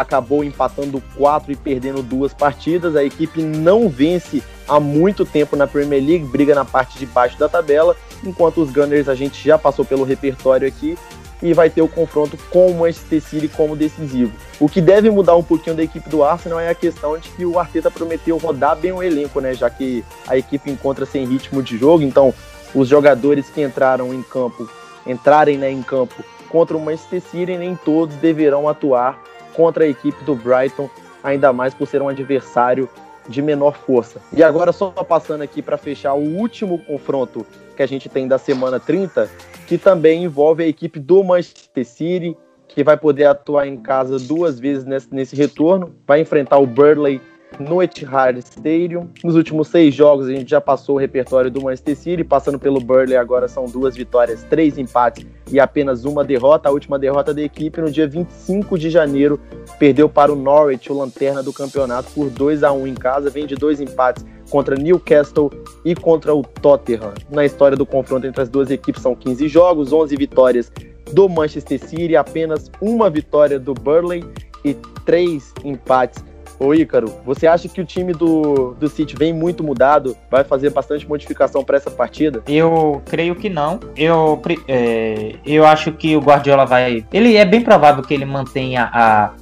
acabou 0.00 0.42
empatando 0.42 1.02
quatro 1.16 1.52
e 1.52 1.56
perdendo 1.56 2.02
duas 2.02 2.32
partidas. 2.34 2.96
A 2.96 3.04
equipe 3.04 3.42
não 3.42 3.88
vence 3.88 4.42
há 4.68 4.80
muito 4.80 5.24
tempo 5.24 5.56
na 5.56 5.66
Premier 5.66 6.04
League, 6.04 6.24
briga 6.24 6.54
na 6.54 6.64
parte 6.64 6.98
de 6.98 7.06
baixo 7.06 7.38
da 7.38 7.48
tabela, 7.48 7.96
enquanto 8.24 8.60
os 8.60 8.70
Gunners 8.70 9.08
a 9.08 9.14
gente 9.14 9.42
já 9.46 9.58
passou 9.58 9.84
pelo 9.84 10.04
repertório 10.04 10.66
aqui 10.66 10.98
e 11.42 11.52
vai 11.52 11.68
ter 11.68 11.82
o 11.82 11.88
confronto 11.88 12.38
com 12.50 12.68
o 12.68 12.74
Manchester 12.74 13.20
City 13.20 13.48
como 13.48 13.76
decisivo. 13.76 14.32
O 14.58 14.68
que 14.68 14.80
deve 14.80 15.10
mudar 15.10 15.36
um 15.36 15.42
pouquinho 15.42 15.76
da 15.76 15.82
equipe 15.82 16.08
do 16.08 16.24
Arsenal 16.24 16.58
é 16.58 16.70
a 16.70 16.74
questão 16.74 17.18
de 17.18 17.28
que 17.28 17.44
o 17.44 17.58
Arteta 17.58 17.90
prometeu 17.90 18.38
rodar 18.38 18.76
bem 18.76 18.92
o 18.92 19.02
elenco, 19.02 19.40
né? 19.40 19.52
Já 19.52 19.68
que 19.68 20.04
a 20.26 20.38
equipe 20.38 20.70
encontra 20.70 21.04
sem 21.04 21.26
ritmo 21.26 21.62
de 21.62 21.76
jogo, 21.76 22.02
então 22.02 22.32
os 22.74 22.88
jogadores 22.88 23.48
que 23.50 23.62
entraram 23.62 24.14
em 24.14 24.22
campo, 24.22 24.68
entrarem 25.06 25.58
né, 25.58 25.70
em 25.70 25.82
campo 25.82 26.24
contra 26.48 26.76
o 26.76 26.80
Manchester 26.80 27.20
City, 27.20 27.58
nem 27.58 27.76
todos 27.76 28.16
deverão 28.16 28.68
atuar 28.68 29.22
contra 29.54 29.84
a 29.84 29.88
equipe 29.88 30.22
do 30.24 30.34
Brighton, 30.34 30.88
ainda 31.22 31.52
mais 31.52 31.72
por 31.74 31.86
ser 31.86 32.02
um 32.02 32.08
adversário 32.08 32.88
de 33.28 33.40
menor 33.40 33.76
força. 33.76 34.20
E 34.32 34.42
agora 34.42 34.72
só 34.72 34.90
passando 34.90 35.42
aqui 35.42 35.62
para 35.62 35.78
fechar 35.78 36.14
o 36.14 36.22
último 36.22 36.78
confronto 36.78 37.46
que 37.76 37.82
a 37.82 37.86
gente 37.86 38.08
tem 38.08 38.28
da 38.28 38.38
semana 38.38 38.78
30, 38.78 39.28
que 39.66 39.78
também 39.78 40.24
envolve 40.24 40.62
a 40.62 40.66
equipe 40.66 41.00
do 41.00 41.24
Manchester 41.24 41.86
City, 41.86 42.36
que 42.68 42.84
vai 42.84 42.96
poder 42.96 43.24
atuar 43.26 43.66
em 43.66 43.76
casa 43.76 44.18
duas 44.18 44.58
vezes 44.58 44.84
nesse, 44.84 45.14
nesse 45.14 45.36
retorno, 45.36 45.94
vai 46.06 46.20
enfrentar 46.20 46.58
o 46.58 46.66
Burnley 46.66 47.20
no 47.58 47.82
Etihad 47.82 48.38
Stadium. 48.38 49.08
Nos 49.22 49.36
últimos 49.36 49.68
seis 49.68 49.94
jogos, 49.94 50.26
a 50.26 50.30
gente 50.30 50.50
já 50.50 50.60
passou 50.60 50.96
o 50.96 50.98
repertório 50.98 51.50
do 51.50 51.62
Manchester 51.62 51.96
City, 51.96 52.24
passando 52.24 52.58
pelo 52.58 52.80
Burnley 52.80 53.16
agora 53.16 53.48
são 53.48 53.66
duas 53.66 53.96
vitórias, 53.96 54.42
três 54.44 54.78
empates 54.78 55.26
e 55.50 55.60
apenas 55.60 56.04
uma 56.04 56.24
derrota. 56.24 56.68
A 56.68 56.72
última 56.72 56.98
derrota 56.98 57.32
da 57.32 57.42
equipe 57.42 57.80
no 57.80 57.90
dia 57.90 58.06
25 58.06 58.78
de 58.78 58.90
janeiro, 58.90 59.40
perdeu 59.78 60.08
para 60.08 60.32
o 60.32 60.36
Norwich, 60.36 60.90
o 60.90 60.96
lanterna 60.96 61.42
do 61.42 61.52
campeonato, 61.52 62.10
por 62.12 62.30
2 62.30 62.62
a 62.62 62.72
1 62.72 62.86
em 62.86 62.94
casa, 62.94 63.30
vem 63.30 63.46
de 63.46 63.54
dois 63.54 63.80
empates 63.80 64.24
contra 64.50 64.76
Newcastle 64.76 65.50
e 65.84 65.94
contra 65.94 66.34
o 66.34 66.42
Tottenham. 66.42 67.14
Na 67.30 67.44
história 67.44 67.76
do 67.76 67.86
confronto 67.86 68.26
entre 68.26 68.42
as 68.42 68.48
duas 68.48 68.70
equipes 68.70 69.02
são 69.02 69.14
15 69.14 69.48
jogos, 69.48 69.92
11 69.92 70.16
vitórias 70.16 70.72
do 71.12 71.28
Manchester 71.28 71.78
City, 71.78 72.16
apenas 72.16 72.70
uma 72.80 73.08
vitória 73.08 73.58
do 73.58 73.74
Burnley 73.74 74.24
e 74.64 74.74
três 75.04 75.52
empates. 75.64 76.24
Ô 76.58 76.72
Ícaro, 76.72 77.12
você 77.24 77.46
acha 77.46 77.68
que 77.68 77.80
o 77.80 77.84
time 77.84 78.12
do, 78.12 78.74
do 78.74 78.88
City 78.88 79.16
vem 79.16 79.32
muito 79.32 79.64
mudado? 79.64 80.16
Vai 80.30 80.44
fazer 80.44 80.70
bastante 80.70 81.06
modificação 81.06 81.64
para 81.64 81.76
essa 81.76 81.90
partida? 81.90 82.42
Eu 82.46 83.02
creio 83.06 83.34
que 83.34 83.48
não. 83.48 83.80
Eu, 83.96 84.40
é, 84.68 85.36
eu 85.44 85.66
acho 85.66 85.92
que 85.92 86.16
o 86.16 86.20
Guardiola 86.20 86.64
vai. 86.64 87.04
Ele 87.12 87.36
é 87.36 87.44
bem 87.44 87.60
provável 87.60 88.02
que 88.02 88.14
ele 88.14 88.24
mantenha 88.24 88.88
a, 88.92 89.32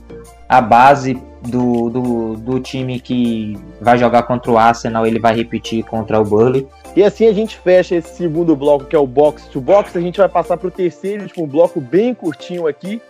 a 0.48 0.60
base 0.60 1.20
do, 1.42 1.90
do, 1.90 2.36
do 2.36 2.60
time 2.60 3.00
que 3.00 3.58
vai 3.80 3.98
jogar 3.98 4.22
contra 4.22 4.50
o 4.50 4.58
Arsenal. 4.58 5.06
Ele 5.06 5.18
vai 5.18 5.34
repetir 5.34 5.84
contra 5.84 6.20
o 6.20 6.24
Burley. 6.24 6.66
E 6.94 7.02
assim 7.02 7.26
a 7.26 7.32
gente 7.32 7.58
fecha 7.58 7.94
esse 7.94 8.16
segundo 8.16 8.54
bloco, 8.54 8.84
que 8.84 8.96
é 8.96 8.98
o 8.98 9.06
box 9.06 9.46
to 9.48 9.60
box. 9.60 9.96
A 9.96 10.00
gente 10.00 10.18
vai 10.18 10.28
passar 10.28 10.56
para 10.56 10.68
o 10.68 10.70
terceiro 10.70 11.22
último 11.24 11.46
bloco, 11.46 11.80
bem 11.80 12.14
curtinho 12.14 12.66
aqui, 12.66 13.00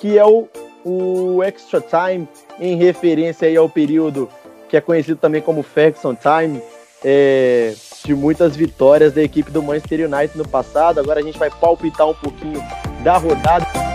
que 0.00 0.18
é 0.18 0.24
o, 0.24 0.48
o 0.84 1.42
extra 1.42 1.80
time, 1.80 2.28
em 2.62 2.76
referência 2.76 3.48
aí 3.48 3.56
ao 3.56 3.68
período 3.68 4.28
que 4.68 4.76
é 4.76 4.80
conhecido 4.80 5.18
também 5.18 5.42
como 5.42 5.62
Ferguson 5.62 6.14
Time, 6.14 6.62
é, 7.04 7.74
de 8.04 8.14
muitas 8.14 8.56
vitórias 8.56 9.12
da 9.12 9.22
equipe 9.22 9.50
do 9.50 9.62
Manchester 9.62 10.08
United 10.08 10.38
no 10.38 10.48
passado. 10.48 10.98
Agora 10.98 11.20
a 11.20 11.22
gente 11.22 11.38
vai 11.38 11.50
palpitar 11.50 12.08
um 12.08 12.14
pouquinho 12.14 12.62
da 13.02 13.18
rodada. 13.18 13.91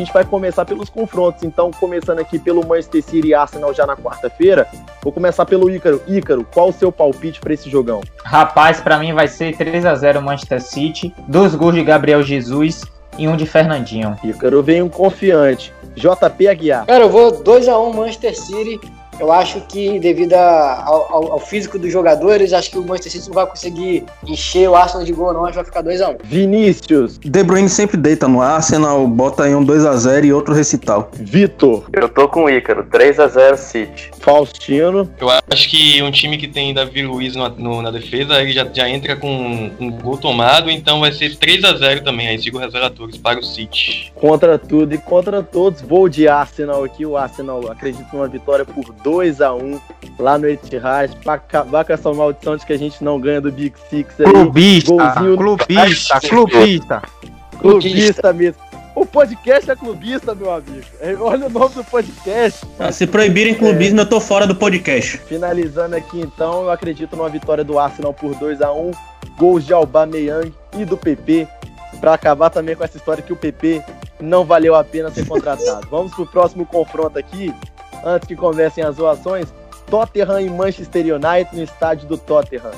Gente 0.00 0.12
vai 0.12 0.24
começar 0.24 0.64
pelos 0.64 0.88
confrontos. 0.88 1.42
Então, 1.42 1.70
começando 1.70 2.18
aqui 2.18 2.38
pelo 2.38 2.66
Manchester 2.66 3.02
City 3.02 3.28
e 3.28 3.34
Arsenal 3.34 3.72
já 3.72 3.86
na 3.86 3.96
quarta-feira, 3.96 4.66
vou 5.02 5.12
começar 5.12 5.44
pelo 5.46 5.70
Ícaro. 5.70 6.02
Ícaro, 6.06 6.46
qual 6.52 6.68
o 6.68 6.72
seu 6.72 6.90
palpite 6.90 7.40
para 7.40 7.54
esse 7.54 7.70
jogão? 7.70 8.00
Rapaz, 8.24 8.80
para 8.80 8.98
mim 8.98 9.12
vai 9.12 9.28
ser 9.28 9.56
3 9.56 9.86
a 9.86 9.94
0 9.94 10.22
Manchester 10.22 10.60
City, 10.60 11.14
dois 11.28 11.54
gols 11.54 11.74
de 11.74 11.84
Gabriel 11.84 12.22
Jesus 12.22 12.84
e 13.18 13.28
um 13.28 13.36
de 13.36 13.46
Fernandinho. 13.46 14.16
Ícaro 14.22 14.62
veio 14.62 14.84
um 14.84 14.88
confiante. 14.88 15.72
JP 15.94 16.48
Aguiar. 16.48 16.86
Cara, 16.86 17.04
eu 17.04 17.10
vou 17.10 17.42
2 17.42 17.68
a 17.68 17.78
1 17.78 17.92
Manchester 17.92 18.38
City 18.38 18.80
eu 19.20 19.30
acho 19.30 19.60
que, 19.60 19.98
devido 19.98 20.32
a, 20.32 20.82
ao, 20.86 21.32
ao, 21.32 21.38
físico 21.38 21.78
dos 21.78 21.92
jogadores, 21.92 22.54
acho 22.54 22.70
que 22.70 22.78
o 22.78 22.82
Manchester 22.82 23.12
City 23.12 23.28
não 23.28 23.34
vai 23.34 23.46
conseguir 23.46 24.04
encher 24.26 24.68
o 24.68 24.74
Arsenal 24.74 25.04
de 25.04 25.12
gol, 25.12 25.34
não. 25.34 25.44
Acho 25.44 25.50
que 25.50 25.56
vai 25.56 25.64
ficar 25.64 25.82
2x1. 25.82 26.14
Um. 26.14 26.16
Vinícius. 26.24 27.18
De 27.18 27.42
Bruyne 27.42 27.68
sempre 27.68 27.98
deita 27.98 28.26
no 28.26 28.40
Arsenal, 28.40 29.06
bota 29.06 29.44
aí 29.44 29.54
um 29.54 29.64
2x0 29.64 30.24
e 30.24 30.32
outro 30.32 30.54
recital. 30.54 31.10
Vitor. 31.12 31.84
Eu 31.92 32.08
tô 32.08 32.28
com 32.28 32.44
o 32.44 32.50
Ícaro, 32.50 32.84
3x0 32.84 33.56
City. 33.58 34.10
Faustino. 34.20 35.10
Eu 35.20 35.28
acho 35.28 35.68
que 35.68 36.02
um 36.02 36.10
time 36.10 36.38
que 36.38 36.48
tem 36.48 36.72
Davi 36.72 37.02
Luiz 37.02 37.36
no, 37.36 37.46
no, 37.50 37.82
na 37.82 37.90
defesa, 37.90 38.40
ele 38.40 38.52
já, 38.52 38.66
já 38.72 38.88
entra 38.88 39.16
com 39.16 39.70
um 39.78 39.90
gol 39.90 40.16
tomado, 40.16 40.70
então 40.70 41.00
vai 41.00 41.12
ser 41.12 41.36
3x0 41.36 42.02
também. 42.02 42.28
Aí 42.28 42.38
sigo 42.38 42.58
os 42.58 42.72
relatores 42.72 43.18
para 43.18 43.38
o 43.38 43.42
City. 43.42 44.10
Contra 44.14 44.58
tudo 44.58 44.94
e 44.94 44.98
contra 44.98 45.42
todos, 45.42 45.82
vou 45.82 46.08
de 46.08 46.26
Arsenal 46.26 46.84
aqui. 46.84 47.04
O 47.04 47.18
Arsenal 47.18 47.70
acredito 47.70 48.06
numa 48.14 48.28
vitória 48.28 48.64
por 48.64 48.92
2 48.92 49.09
2 49.10 49.40
a 49.40 49.52
1 49.52 49.80
lá 50.20 50.38
no 50.38 50.48
Etihad 50.48 51.12
para 51.24 51.34
acabar 51.34 51.84
com 51.84 51.92
essa 51.92 52.12
maldição 52.12 52.56
de 52.56 52.64
que 52.64 52.72
a 52.72 52.78
gente 52.78 53.02
não 53.02 53.18
ganha 53.18 53.40
do 53.40 53.50
Big 53.50 53.74
Six 53.88 54.20
aí. 54.20 54.26
Clubista, 54.32 54.92
Golzinho 54.92 55.36
clubista, 55.36 56.20
clubista. 56.20 57.02
Clubista 57.58 58.32
mesmo. 58.32 58.62
O 58.94 59.04
podcast 59.04 59.68
é 59.68 59.74
clubista, 59.74 60.32
meu 60.32 60.52
amigo. 60.52 60.86
É, 61.00 61.14
olha 61.14 61.46
o 61.46 61.50
nome 61.50 61.74
do 61.74 61.82
podcast. 61.82 62.64
Ah, 62.78 62.92
se 62.92 63.04
proibirem 63.04 63.54
clubismo, 63.54 63.98
é. 63.98 64.02
eu 64.02 64.08
tô 64.08 64.20
fora 64.20 64.46
do 64.46 64.54
podcast. 64.54 65.18
Finalizando 65.18 65.96
aqui, 65.96 66.20
então, 66.20 66.62
eu 66.62 66.70
acredito 66.70 67.16
numa 67.16 67.28
vitória 67.28 67.64
do 67.64 67.78
Arsenal 67.80 68.14
por 68.14 68.34
2 68.36 68.62
a 68.62 68.72
1 68.72 68.92
Gols 69.36 69.66
de 69.66 69.72
Aubameyang 69.72 70.52
e 70.78 70.84
do 70.84 70.96
PP. 70.96 71.48
Para 72.00 72.14
acabar 72.14 72.50
também 72.50 72.76
com 72.76 72.84
essa 72.84 72.96
história 72.96 73.22
que 73.22 73.32
o 73.32 73.36
PP 73.36 73.82
não 74.20 74.44
valeu 74.44 74.76
a 74.76 74.84
pena 74.84 75.10
ser 75.10 75.26
contratado. 75.26 75.86
Vamos 75.90 76.14
pro 76.14 76.26
próximo 76.26 76.64
confronto 76.64 77.18
aqui 77.18 77.52
antes 78.04 78.26
que 78.26 78.36
comecem 78.36 78.84
as 78.84 78.96
zoações, 78.96 79.46
Tottenham 79.86 80.40
e 80.40 80.48
Manchester 80.48 81.14
United 81.14 81.54
no 81.54 81.62
estádio 81.62 82.08
do 82.08 82.16
Tottenham. 82.16 82.70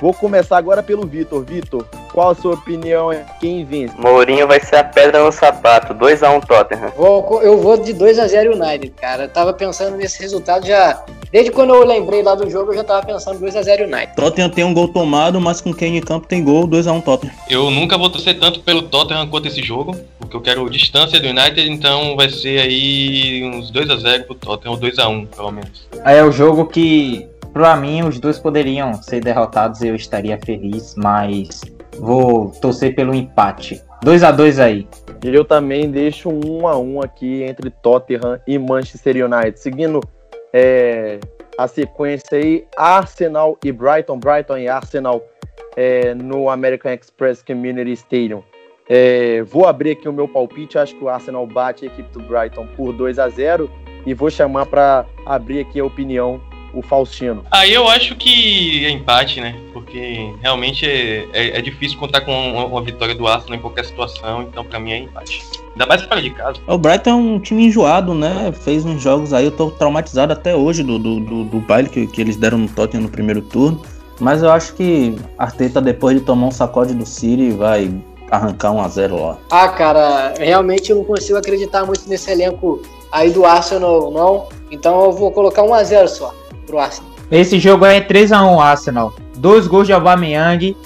Vou 0.00 0.14
começar 0.14 0.56
agora 0.56 0.82
pelo 0.82 1.06
Vitor. 1.06 1.44
Vitor, 1.44 1.84
qual 2.10 2.30
a 2.30 2.34
sua 2.34 2.54
opinião 2.54 3.12
é 3.12 3.22
quem 3.38 3.66
vence? 3.66 3.94
Mourinho 3.98 4.48
vai 4.48 4.58
ser 4.58 4.76
a 4.76 4.84
pedra 4.84 5.22
no 5.22 5.30
sapato, 5.30 5.94
2x1 5.94 6.36
um 6.36 6.40
Tottenham. 6.40 6.90
Vou, 6.96 7.42
eu 7.42 7.58
vou 7.58 7.76
de 7.76 7.92
2x0 7.92 8.54
United, 8.54 8.94
cara. 8.98 9.24
Eu 9.24 9.28
tava 9.28 9.52
pensando 9.52 9.98
nesse 9.98 10.22
resultado 10.22 10.66
já. 10.66 11.04
Desde 11.30 11.52
quando 11.52 11.74
eu 11.74 11.84
lembrei 11.84 12.22
lá 12.22 12.34
do 12.34 12.48
jogo, 12.48 12.72
eu 12.72 12.76
já 12.76 12.84
tava 12.84 13.06
pensando 13.06 13.38
2x0 13.38 13.84
United. 13.84 14.16
Tottenham 14.16 14.48
tem 14.48 14.64
um 14.64 14.72
gol 14.72 14.88
tomado, 14.88 15.38
mas 15.38 15.60
com 15.60 15.74
quem 15.74 15.98
em 15.98 16.00
campo 16.00 16.26
tem 16.26 16.42
gol, 16.42 16.66
2x1 16.66 17.02
Tottenham. 17.02 17.34
Eu 17.50 17.70
nunca 17.70 17.98
vou 17.98 18.08
torcer 18.08 18.38
tanto 18.40 18.60
pelo 18.60 18.82
Tottenham 18.82 19.28
quanto 19.28 19.48
esse 19.48 19.62
jogo, 19.62 19.94
porque 20.30 20.36
eu 20.36 20.40
quero 20.40 20.70
distância 20.70 21.20
do 21.20 21.26
United, 21.26 21.68
então 21.68 22.14
vai 22.16 22.30
ser 22.30 22.60
aí 22.60 23.42
uns 23.52 23.72
2x0 23.72 24.24
pro 24.24 24.34
Tottenham, 24.36 24.74
ou 24.74 24.80
2x1, 24.80 25.26
pelo 25.26 25.50
menos. 25.50 25.88
É 26.04 26.22
o 26.22 26.30
jogo 26.30 26.66
que 26.66 27.28
Pra 27.52 27.74
mim, 27.74 28.02
os 28.02 28.20
dois 28.20 28.38
poderiam 28.38 28.94
ser 28.94 29.20
derrotados 29.20 29.80
e 29.80 29.88
eu 29.88 29.96
estaria 29.96 30.38
feliz, 30.38 30.94
mas 30.96 31.62
vou 31.98 32.50
torcer 32.60 32.94
pelo 32.94 33.12
empate. 33.12 33.82
2 34.02 34.22
a 34.22 34.30
2 34.30 34.60
aí. 34.60 34.88
Eu 35.22 35.44
também 35.44 35.90
deixo 35.90 36.30
um 36.30 36.62
1 36.62 36.68
a 36.68 36.78
1 36.78 37.02
aqui 37.02 37.42
entre 37.42 37.68
Tottenham 37.70 38.40
e 38.46 38.56
Manchester 38.56 39.24
United. 39.24 39.58
Seguindo 39.58 40.00
é, 40.52 41.18
a 41.58 41.66
sequência 41.66 42.38
aí, 42.38 42.64
Arsenal 42.76 43.58
e 43.64 43.72
Brighton, 43.72 44.18
Brighton 44.18 44.58
e 44.58 44.68
Arsenal 44.68 45.22
é, 45.76 46.14
no 46.14 46.48
American 46.48 46.92
Express 46.92 47.42
Community 47.42 47.92
Stadium. 47.92 48.44
É, 48.92 49.44
vou 49.44 49.68
abrir 49.68 49.92
aqui 49.92 50.08
o 50.08 50.12
meu 50.12 50.26
palpite, 50.26 50.76
acho 50.76 50.96
que 50.96 51.04
o 51.04 51.08
Arsenal 51.08 51.46
bate 51.46 51.84
a 51.84 51.86
equipe 51.86 52.10
do 52.12 52.18
Brighton 52.18 52.66
por 52.76 52.92
2 52.92 53.20
a 53.20 53.28
0 53.28 53.70
e 54.04 54.12
vou 54.12 54.28
chamar 54.28 54.66
para 54.66 55.06
abrir 55.24 55.60
aqui 55.60 55.78
a 55.78 55.84
opinião 55.84 56.40
o 56.74 56.82
Faustino. 56.82 57.44
Aí 57.52 57.72
eu 57.72 57.86
acho 57.88 58.16
que 58.16 58.84
é 58.84 58.90
empate, 58.90 59.40
né? 59.40 59.56
Porque 59.72 60.32
realmente 60.40 60.86
é, 60.86 61.24
é, 61.32 61.58
é 61.58 61.62
difícil 61.62 61.98
contar 61.98 62.22
com 62.22 62.32
uma, 62.32 62.64
uma, 62.64 62.82
vitória 62.82 63.14
do 63.14 63.28
Arsenal 63.28 63.58
em 63.58 63.60
qualquer 63.60 63.84
situação, 63.84 64.42
então 64.42 64.64
para 64.64 64.80
mim 64.80 64.90
é 64.90 64.98
empate. 64.98 65.40
Ainda 65.72 65.86
mais 65.86 66.02
fora 66.02 66.20
de 66.20 66.30
casa. 66.30 66.58
O 66.66 66.76
Brighton 66.76 67.10
é 67.10 67.14
um 67.14 67.38
time 67.38 67.66
enjoado, 67.66 68.12
né? 68.12 68.52
Fez 68.64 68.84
uns 68.84 69.00
jogos 69.00 69.32
aí, 69.32 69.44
eu 69.44 69.52
tô 69.52 69.70
traumatizado 69.70 70.32
até 70.32 70.54
hoje 70.54 70.82
do, 70.82 70.98
do, 70.98 71.20
do, 71.20 71.44
do 71.44 71.60
baile 71.60 71.88
que, 71.88 72.08
que 72.08 72.20
eles 72.20 72.36
deram 72.36 72.58
no 72.58 72.68
Tottenham 72.68 73.04
no 73.04 73.08
primeiro 73.08 73.40
turno. 73.40 73.80
Mas 74.18 74.42
eu 74.42 74.50
acho 74.50 74.74
que 74.74 75.16
Arteta, 75.38 75.80
depois 75.80 76.18
de 76.18 76.24
tomar 76.24 76.48
um 76.48 76.50
sacode 76.50 76.92
do 76.92 77.06
City, 77.06 77.50
vai 77.52 77.90
arrancar 78.30 78.72
um 78.72 78.80
a 78.80 78.88
0 78.88 79.20
lá. 79.20 79.38
Ah, 79.50 79.68
cara, 79.68 80.34
realmente 80.38 80.90
eu 80.90 80.96
não 80.96 81.04
consigo 81.04 81.38
acreditar 81.38 81.84
muito 81.84 82.08
nesse 82.08 82.30
elenco 82.30 82.80
aí 83.10 83.30
do 83.30 83.44
Arsenal, 83.44 84.10
não. 84.10 84.48
Então 84.70 85.04
eu 85.04 85.12
vou 85.12 85.32
colocar 85.32 85.62
um 85.62 85.74
a 85.74 85.82
0 85.82 86.08
só 86.08 86.34
pro 86.66 86.78
Arsenal. 86.78 87.10
Esse 87.30 87.58
jogo 87.58 87.84
é 87.84 88.00
3x1 88.00 88.60
Arsenal. 88.60 89.12
Dois 89.36 89.66
gols 89.66 89.86
de 89.86 89.92
Aubameyang 89.92 90.76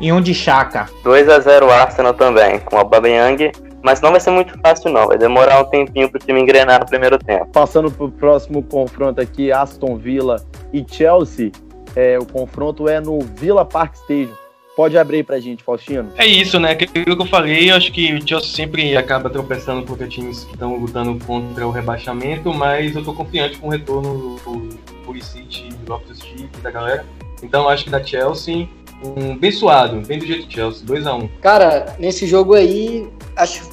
e 0.00 0.12
um 0.12 0.20
de 0.20 0.34
Chaka. 0.34 0.88
2x0 1.04 1.68
Arsenal 1.68 2.14
também, 2.14 2.58
com 2.60 2.78
Aubameyang. 2.78 3.52
Mas 3.82 4.00
não 4.02 4.10
vai 4.10 4.20
ser 4.20 4.30
muito 4.30 4.58
fácil 4.60 4.90
não, 4.90 5.06
vai 5.06 5.16
demorar 5.16 5.62
um 5.62 5.64
tempinho 5.64 6.10
pro 6.10 6.18
time 6.18 6.38
engrenar 6.38 6.80
no 6.80 6.86
primeiro 6.86 7.18
tempo. 7.18 7.46
Passando 7.46 7.90
pro 7.90 8.10
próximo 8.10 8.62
confronto 8.62 9.20
aqui, 9.20 9.50
Aston 9.50 9.96
Villa 9.96 10.36
e 10.70 10.84
Chelsea. 10.86 11.50
É, 11.96 12.18
o 12.18 12.26
confronto 12.26 12.88
é 12.88 13.00
no 13.00 13.20
Villa 13.20 13.64
Park 13.64 13.94
Stadium. 13.94 14.34
Pode 14.76 14.96
abrir 14.96 15.24
pra 15.24 15.40
gente, 15.40 15.62
Faustino. 15.62 16.12
É 16.16 16.26
isso, 16.26 16.58
né? 16.58 16.72
Aquilo 16.72 17.16
que 17.16 17.22
eu 17.22 17.26
falei, 17.26 17.70
eu 17.70 17.76
acho 17.76 17.92
que 17.92 18.14
o 18.14 18.26
Chelsea 18.26 18.48
sempre 18.50 18.96
acaba 18.96 19.28
tropeçando 19.28 19.84
contra 19.84 20.06
times 20.06 20.44
que 20.44 20.54
estão 20.54 20.76
lutando 20.76 21.22
contra 21.24 21.66
o 21.66 21.70
rebaixamento, 21.70 22.54
mas 22.54 22.94
eu 22.94 23.04
tô 23.04 23.12
confiante 23.12 23.58
com 23.58 23.66
o 23.66 23.70
retorno 23.70 24.36
do 24.36 24.76
Pulisic, 25.04 25.68
Loftus 25.88 26.20
Cheek, 26.20 26.60
da 26.62 26.70
galera. 26.70 27.04
Então 27.42 27.68
acho 27.68 27.84
que 27.84 27.90
da 27.90 28.02
Chelsea, 28.02 28.68
um 29.04 29.36
bem 29.36 29.50
suado, 29.50 30.00
bem 30.06 30.18
do 30.18 30.26
jeito 30.26 30.46
de 30.46 30.54
Chelsea, 30.54 30.86
2x1. 30.86 31.24
Um. 31.24 31.28
Cara, 31.40 31.96
nesse 31.98 32.26
jogo 32.26 32.54
aí, 32.54 33.08
acho, 33.36 33.70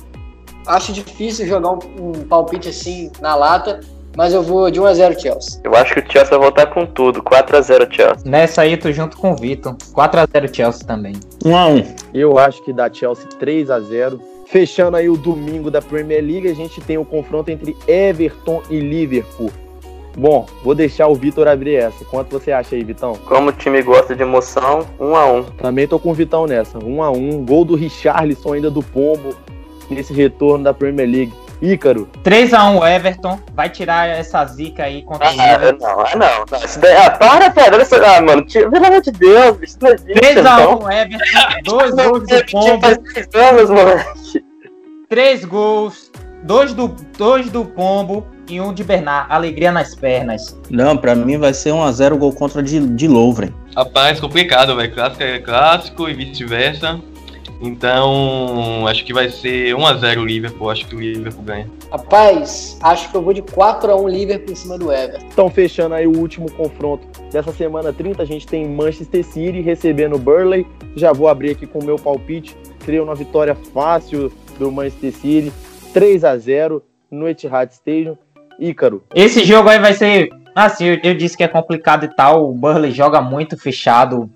acho 0.65 0.93
difícil 0.93 1.45
jogar 1.45 1.71
um, 1.71 1.79
um 1.99 2.11
palpite 2.27 2.69
assim 2.69 3.11
na 3.21 3.35
lata, 3.35 3.81
mas 4.17 4.33
eu 4.33 4.41
vou 4.41 4.71
de 4.71 4.81
1x0 4.81 5.19
Chelsea. 5.19 5.61
Eu 5.63 5.75
acho 5.75 5.93
que 5.93 5.99
o 5.99 6.11
Chelsea 6.11 6.31
vai 6.31 6.39
voltar 6.39 6.65
com 6.65 6.87
tudo. 6.87 7.21
4x0 7.21 7.93
Chelsea. 7.93 8.17
Nessa 8.25 8.63
aí, 8.63 8.75
tô 8.75 8.91
junto 8.91 9.15
com 9.15 9.31
o 9.31 9.35
Vitor. 9.35 9.75
4x0 9.93 10.55
Chelsea 10.55 10.87
também. 10.87 11.13
1x1. 11.45 11.95
Eu 12.15 12.39
acho 12.39 12.63
que 12.63 12.73
dá 12.73 12.91
Chelsea 12.91 13.27
3 13.39 13.69
a 13.69 13.79
0 13.79 14.19
Fechando 14.47 14.97
aí 14.97 15.09
o 15.09 15.17
domingo 15.17 15.69
da 15.69 15.81
Premier 15.81 16.23
League, 16.23 16.47
a 16.47 16.55
gente 16.55 16.79
tem 16.79 16.97
o 16.97 17.03
confronto 17.03 17.51
entre 17.51 17.75
Everton 17.85 18.63
e 18.69 18.79
Liverpool. 18.79 19.51
Bom, 20.17 20.47
vou 20.63 20.73
deixar 20.73 21.07
o 21.07 21.13
Vitor 21.13 21.47
abrir 21.47 21.75
essa. 21.75 22.03
Quanto 22.05 22.31
você 22.31 22.51
acha 22.51 22.73
aí, 22.73 22.83
Vitão? 22.83 23.13
Como 23.27 23.49
o 23.49 23.51
time 23.51 23.83
gosta 23.83 24.15
de 24.15 24.23
emoção, 24.23 24.87
1x1. 24.99 25.45
Também 25.57 25.85
tô 25.85 25.99
com 25.99 26.09
o 26.09 26.13
Vitão 26.13 26.47
nessa. 26.47 26.79
1 26.79 27.03
a 27.03 27.11
1 27.11 27.45
Gol 27.45 27.65
do 27.65 27.75
Richarlison 27.75 28.53
ainda 28.53 28.71
do 28.71 28.81
Pombo 28.81 29.35
nesse 29.91 30.13
retorno 30.13 30.63
da 30.63 30.73
Premier 30.73 31.07
League. 31.07 31.33
Ícaro, 31.61 32.07
3x1 32.23 32.95
Everton. 32.95 33.39
Vai 33.53 33.69
tirar 33.69 34.07
essa 34.07 34.45
zica 34.45 34.83
aí 34.83 35.01
contra 35.03 35.27
o 35.27 35.29
Ah, 35.29 35.53
Liverpool. 35.57 35.87
não, 35.87 35.99
ah, 36.01 36.15
não. 36.15 36.45
não. 36.51 36.65
Isso 36.65 36.79
daí, 36.79 36.95
ah, 36.97 37.09
para. 37.11 37.53
Olha 37.73 37.85
só. 37.85 37.95
Ah, 38.03 38.21
mano, 38.21 38.45
tira- 38.45 38.69
pelo 38.69 38.85
amor 38.85 39.01
de 39.01 39.11
Deus, 39.11 39.57
bicho. 39.57 39.75
Não 39.81 39.89
existe, 39.89 40.13
3x1 40.13 40.91
Everton. 40.91 41.25
Dois 41.65 41.95
Não, 41.95 42.09
gols 42.11 42.27
do 42.27 42.45
Pombo. 42.51 42.81
faz 42.81 42.97
10 42.97 43.27
anos, 43.35 43.69
moleque. 43.69 44.43
Três 45.09 45.45
gols. 45.45 46.11
Dois 46.43 46.71
do, 46.73 46.95
dois 47.17 47.49
do 47.49 47.65
Pombo 47.65 48.25
e 48.47 48.61
um 48.61 48.71
de 48.73 48.83
Bernard. 48.83 49.25
Alegria 49.33 49.71
nas 49.71 49.95
pernas. 49.95 50.55
Não, 50.69 50.95
pra 50.95 51.15
mim 51.15 51.37
vai 51.37 51.53
ser 51.53 51.71
1x0 51.71 52.15
gol 52.17 52.31
contra 52.31 52.61
de, 52.61 52.79
de 52.79 53.07
Lovren. 53.07 53.51
Rapaz, 53.75 54.19
complicado, 54.19 54.75
velho. 54.75 54.93
Clássico 54.93 55.23
é 55.23 55.39
clássico 55.39 56.07
e 56.07 56.13
vice-versa. 56.13 56.99
Então, 57.61 58.85
acho 58.87 59.03
que 59.03 59.13
vai 59.13 59.29
ser 59.29 59.75
1x0 59.75 60.17
o 60.19 60.25
Liverpool. 60.25 60.69
Acho 60.69 60.87
que 60.87 60.95
o 60.95 60.99
Liverpool 60.99 61.43
ganha. 61.43 61.67
Rapaz, 61.91 62.77
acho 62.81 63.09
que 63.09 63.17
eu 63.17 63.21
vou 63.21 63.33
de 63.33 63.41
4x1 63.41 64.09
Liverpool 64.09 64.51
em 64.51 64.55
cima 64.55 64.77
do 64.77 64.91
Everton. 64.91 65.25
Então, 65.31 65.49
fechando 65.49 65.95
aí 65.95 66.05
o 66.05 66.17
último 66.17 66.51
confronto 66.51 67.07
dessa 67.31 67.51
semana 67.51 67.91
30, 67.91 68.21
a 68.21 68.25
gente 68.25 68.45
tem 68.45 68.67
Manchester 68.67 69.23
City 69.23 69.61
recebendo 69.61 70.15
o 70.15 70.19
Burley. 70.19 70.67
Já 70.95 71.11
vou 71.11 71.27
abrir 71.27 71.51
aqui 71.51 71.65
com 71.65 71.79
o 71.79 71.83
meu 71.83 71.97
palpite. 71.97 72.55
Creio 72.85 73.03
uma 73.03 73.15
vitória 73.15 73.55
fácil 73.73 74.31
do 74.59 74.71
Manchester 74.71 75.13
City, 75.13 75.53
3 75.93 76.23
a 76.23 76.37
0 76.37 76.83
no 77.09 77.27
Etihad 77.27 77.71
Stadium. 77.71 78.17
Ícaro, 78.59 79.03
Esse 79.13 79.45
jogo 79.45 79.69
aí 79.69 79.79
vai 79.79 79.93
ser. 79.93 80.29
Assim, 80.55 80.85
eu, 80.85 80.99
eu 81.03 81.13
disse 81.13 81.37
que 81.37 81.43
é 81.43 81.47
complicado 81.47 82.05
e 82.05 82.15
tal. 82.15 82.49
O 82.49 82.53
Burley 82.53 82.91
joga 82.91 83.21
muito 83.21 83.55
fechado, 83.55 84.29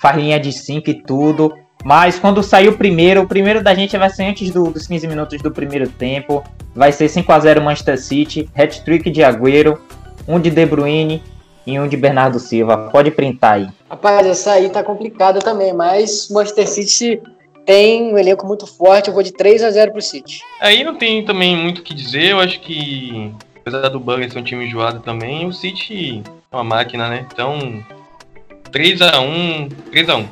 faz 0.00 0.16
linha 0.16 0.40
de 0.40 0.50
5 0.50 0.88
e 0.88 1.02
tudo. 1.02 1.52
Mas 1.84 2.18
quando 2.18 2.42
sair 2.42 2.68
o 2.68 2.76
primeiro, 2.76 3.22
o 3.22 3.26
primeiro 3.28 3.62
da 3.62 3.74
gente 3.74 3.96
vai 3.96 4.10
ser 4.10 4.24
antes 4.24 4.50
do- 4.50 4.70
dos 4.70 4.86
15 4.86 5.06
minutos 5.06 5.40
do 5.40 5.50
primeiro 5.50 5.88
tempo. 5.88 6.42
Vai 6.74 6.90
ser 6.92 7.08
5x0 7.08 7.60
Manchester 7.62 7.98
City, 8.00 8.48
hat-trick 8.56 9.08
de 9.10 9.22
Agüero, 9.22 9.78
um 10.26 10.40
de 10.40 10.50
De 10.50 10.66
Bruyne 10.66 11.22
e 11.66 11.78
um 11.78 11.86
de 11.88 11.96
Bernardo 11.96 12.38
Silva. 12.40 12.88
Pode 12.90 13.10
printar 13.12 13.54
aí. 13.54 13.68
Rapaz, 13.88 14.26
essa 14.26 14.52
aí 14.52 14.68
tá 14.68 14.82
complicada 14.82 15.38
também, 15.40 15.72
mas 15.72 16.28
o 16.28 16.34
Manchester 16.34 16.66
City 16.68 17.20
tem 17.64 18.12
um 18.12 18.18
elenco 18.18 18.46
muito 18.46 18.66
forte. 18.66 19.08
Eu 19.08 19.14
vou 19.14 19.22
de 19.22 19.32
3x0 19.32 19.92
pro 19.92 20.02
City. 20.02 20.40
Aí 20.60 20.82
não 20.82 20.96
tem 20.96 21.24
também 21.24 21.56
muito 21.56 21.78
o 21.78 21.82
que 21.82 21.94
dizer. 21.94 22.30
Eu 22.32 22.40
acho 22.40 22.60
que, 22.60 23.32
apesar 23.60 23.88
do 23.88 24.00
Burnley 24.00 24.28
ser 24.30 24.38
um 24.38 24.42
time 24.44 24.66
enjoado 24.66 25.00
também, 25.00 25.46
o 25.46 25.52
City 25.52 26.22
é 26.52 26.56
uma 26.56 26.64
máquina, 26.64 27.08
né? 27.08 27.26
Então, 27.32 27.82
3x1, 28.72 29.70
3x1. 29.92 30.24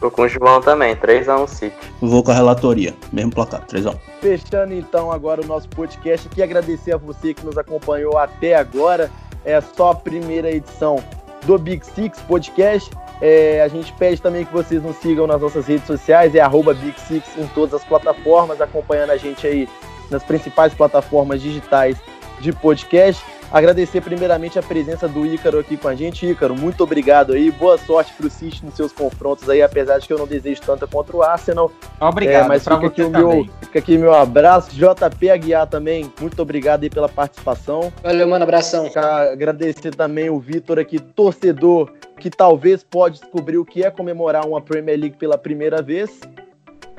Tô 0.00 0.10
com 0.10 0.22
o 0.22 0.28
João 0.28 0.60
também, 0.60 0.94
3x1 0.94 1.48
City. 1.48 1.76
Vou 2.00 2.22
com 2.22 2.30
a 2.30 2.34
relatoria. 2.34 2.94
Mesmo 3.12 3.32
placar, 3.32 3.66
3x1. 3.66 3.96
fechando 4.20 4.74
então 4.74 5.10
agora 5.10 5.40
o 5.42 5.46
nosso 5.46 5.68
podcast 5.68 6.28
aqui, 6.28 6.42
agradecer 6.42 6.92
a 6.92 6.96
você 6.96 7.34
que 7.34 7.44
nos 7.44 7.58
acompanhou 7.58 8.16
até 8.16 8.54
agora. 8.54 9.10
É 9.44 9.60
só 9.60 9.90
a 9.90 9.94
primeira 9.94 10.50
edição 10.50 11.02
do 11.44 11.58
Big 11.58 11.84
Six 11.84 12.20
Podcast. 12.22 12.90
É, 13.20 13.62
a 13.62 13.68
gente 13.68 13.92
pede 13.94 14.22
também 14.22 14.44
que 14.44 14.52
vocês 14.52 14.82
nos 14.82 14.96
sigam 14.96 15.26
nas 15.26 15.40
nossas 15.40 15.66
redes 15.66 15.86
sociais, 15.86 16.34
é 16.34 16.40
arroba 16.40 16.72
Big 16.72 16.98
Six 17.00 17.36
em 17.36 17.46
todas 17.48 17.74
as 17.74 17.84
plataformas, 17.84 18.60
acompanhando 18.60 19.10
a 19.10 19.16
gente 19.16 19.46
aí 19.46 19.68
nas 20.10 20.22
principais 20.22 20.72
plataformas 20.74 21.42
digitais 21.42 21.96
de 22.40 22.52
podcast. 22.52 23.24
Agradecer 23.50 24.02
primeiramente 24.02 24.58
a 24.58 24.62
presença 24.62 25.08
do 25.08 25.24
Ícaro 25.24 25.58
aqui 25.58 25.76
com 25.76 25.88
a 25.88 25.94
gente. 25.94 26.26
Ícaro, 26.26 26.54
muito 26.54 26.84
obrigado 26.84 27.32
aí. 27.32 27.50
Boa 27.50 27.78
sorte 27.78 28.12
pro 28.12 28.28
City 28.28 28.64
nos 28.64 28.74
seus 28.74 28.92
confrontos 28.92 29.48
aí, 29.48 29.62
apesar 29.62 29.98
de 29.98 30.06
que 30.06 30.12
eu 30.12 30.18
não 30.18 30.26
desejo 30.26 30.60
tanta 30.60 30.86
contra 30.86 31.16
o 31.16 31.22
Arsenal. 31.22 31.72
Obrigado, 31.98 32.44
É, 32.44 32.48
mas 32.48 32.62
fica 32.62 32.86
aqui, 32.86 33.02
o 33.02 33.10
meu, 33.10 33.48
fica 33.62 33.78
aqui 33.78 33.96
meu 33.96 34.14
abraço. 34.14 34.70
JP 34.72 35.30
Aguiar 35.30 35.66
também, 35.66 36.12
muito 36.20 36.40
obrigado 36.42 36.82
aí 36.82 36.90
pela 36.90 37.08
participação. 37.08 37.90
Valeu, 38.02 38.28
mano, 38.28 38.44
abração. 38.44 38.90
Agradecer 39.32 39.94
também 39.94 40.28
o 40.28 40.38
Vitor 40.38 40.78
aqui, 40.78 40.98
torcedor, 40.98 41.90
que 42.18 42.28
talvez 42.28 42.82
pode 42.82 43.20
descobrir 43.20 43.56
o 43.56 43.64
que 43.64 43.82
é 43.82 43.90
comemorar 43.90 44.46
uma 44.46 44.60
Premier 44.60 44.98
League 44.98 45.16
pela 45.16 45.38
primeira 45.38 45.80
vez. 45.80 46.20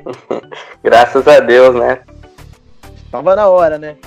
Graças 0.83 1.27
a 1.27 1.39
Deus, 1.39 1.75
né? 1.75 1.99
Tava 3.11 3.35
na 3.35 3.47
hora, 3.47 3.77
né? 3.77 3.97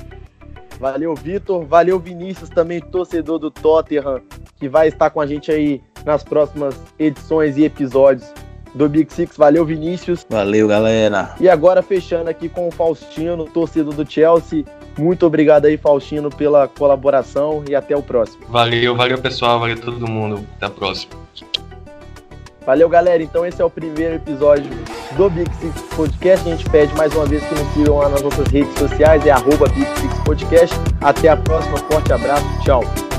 Valeu, 0.83 1.15
Vitor. 1.15 1.65
Valeu, 1.65 1.97
Vinícius, 2.01 2.49
também 2.51 2.81
torcedor 2.81 3.39
do 3.39 3.53
Tottenham, 3.53 4.21
que 4.59 4.69
vai 4.69 4.89
estar 4.89 5.11
com 5.11 5.21
a 5.21 5.27
gente 5.29 5.53
aí 5.53 5.81
nas 6.05 6.25
próximas 6.25 6.75
edições 6.99 7.57
e 7.57 7.63
episódios 7.63 8.35
do 8.75 8.89
Big 8.89 9.13
Six. 9.13 9.37
Valeu, 9.37 9.65
Vinícius. 9.65 10.27
Valeu, 10.29 10.67
galera. 10.67 11.37
E 11.39 11.49
agora 11.49 11.83
fechando 11.83 12.29
aqui 12.29 12.49
com 12.49 12.67
o 12.67 12.73
Faustino, 12.73 13.45
torcedor 13.45 13.95
do 13.95 14.11
Chelsea. 14.11 14.65
Muito 14.99 15.25
obrigado 15.25 15.67
aí, 15.67 15.77
Faustino, 15.77 16.31
pela 16.31 16.67
colaboração 16.67 17.63
e 17.71 17.77
até 17.77 17.97
o 17.97 18.03
próximo. 18.03 18.45
Valeu, 18.49 18.97
valeu 18.97 19.19
pessoal, 19.19 19.61
valeu 19.61 19.81
todo 19.81 20.09
mundo. 20.09 20.45
Até 20.57 20.67
a 20.67 20.71
próxima. 20.71 21.13
Valeu, 22.65 22.89
galera. 22.89 23.23
Então 23.23 23.45
esse 23.45 23.61
é 23.61 23.65
o 23.65 23.71
primeiro 23.71 24.15
episódio 24.15 24.71
do 25.17 25.29
Big 25.31 25.51
Six 25.57 25.83
Podcast. 25.97 26.49
A 26.49 26.57
gente 26.57 26.69
pede 26.71 26.95
mais 26.95 27.15
uma 27.15 27.27
vez 27.27 27.43
que 27.45 27.55
nos 27.55 27.73
sigam 27.75 27.99
lá 27.99 28.09
nas 28.09 28.23
nossas 28.23 28.47
redes 28.49 28.75
sociais, 28.79 29.27
é 29.27 29.31
arroba 29.31 29.69
Big 29.69 29.87
Six 29.99 30.15
Podcast. 30.25 30.75
Até 31.01 31.29
a 31.29 31.37
próxima, 31.37 31.77
forte 31.79 32.13
abraço, 32.13 32.47
tchau. 32.65 33.12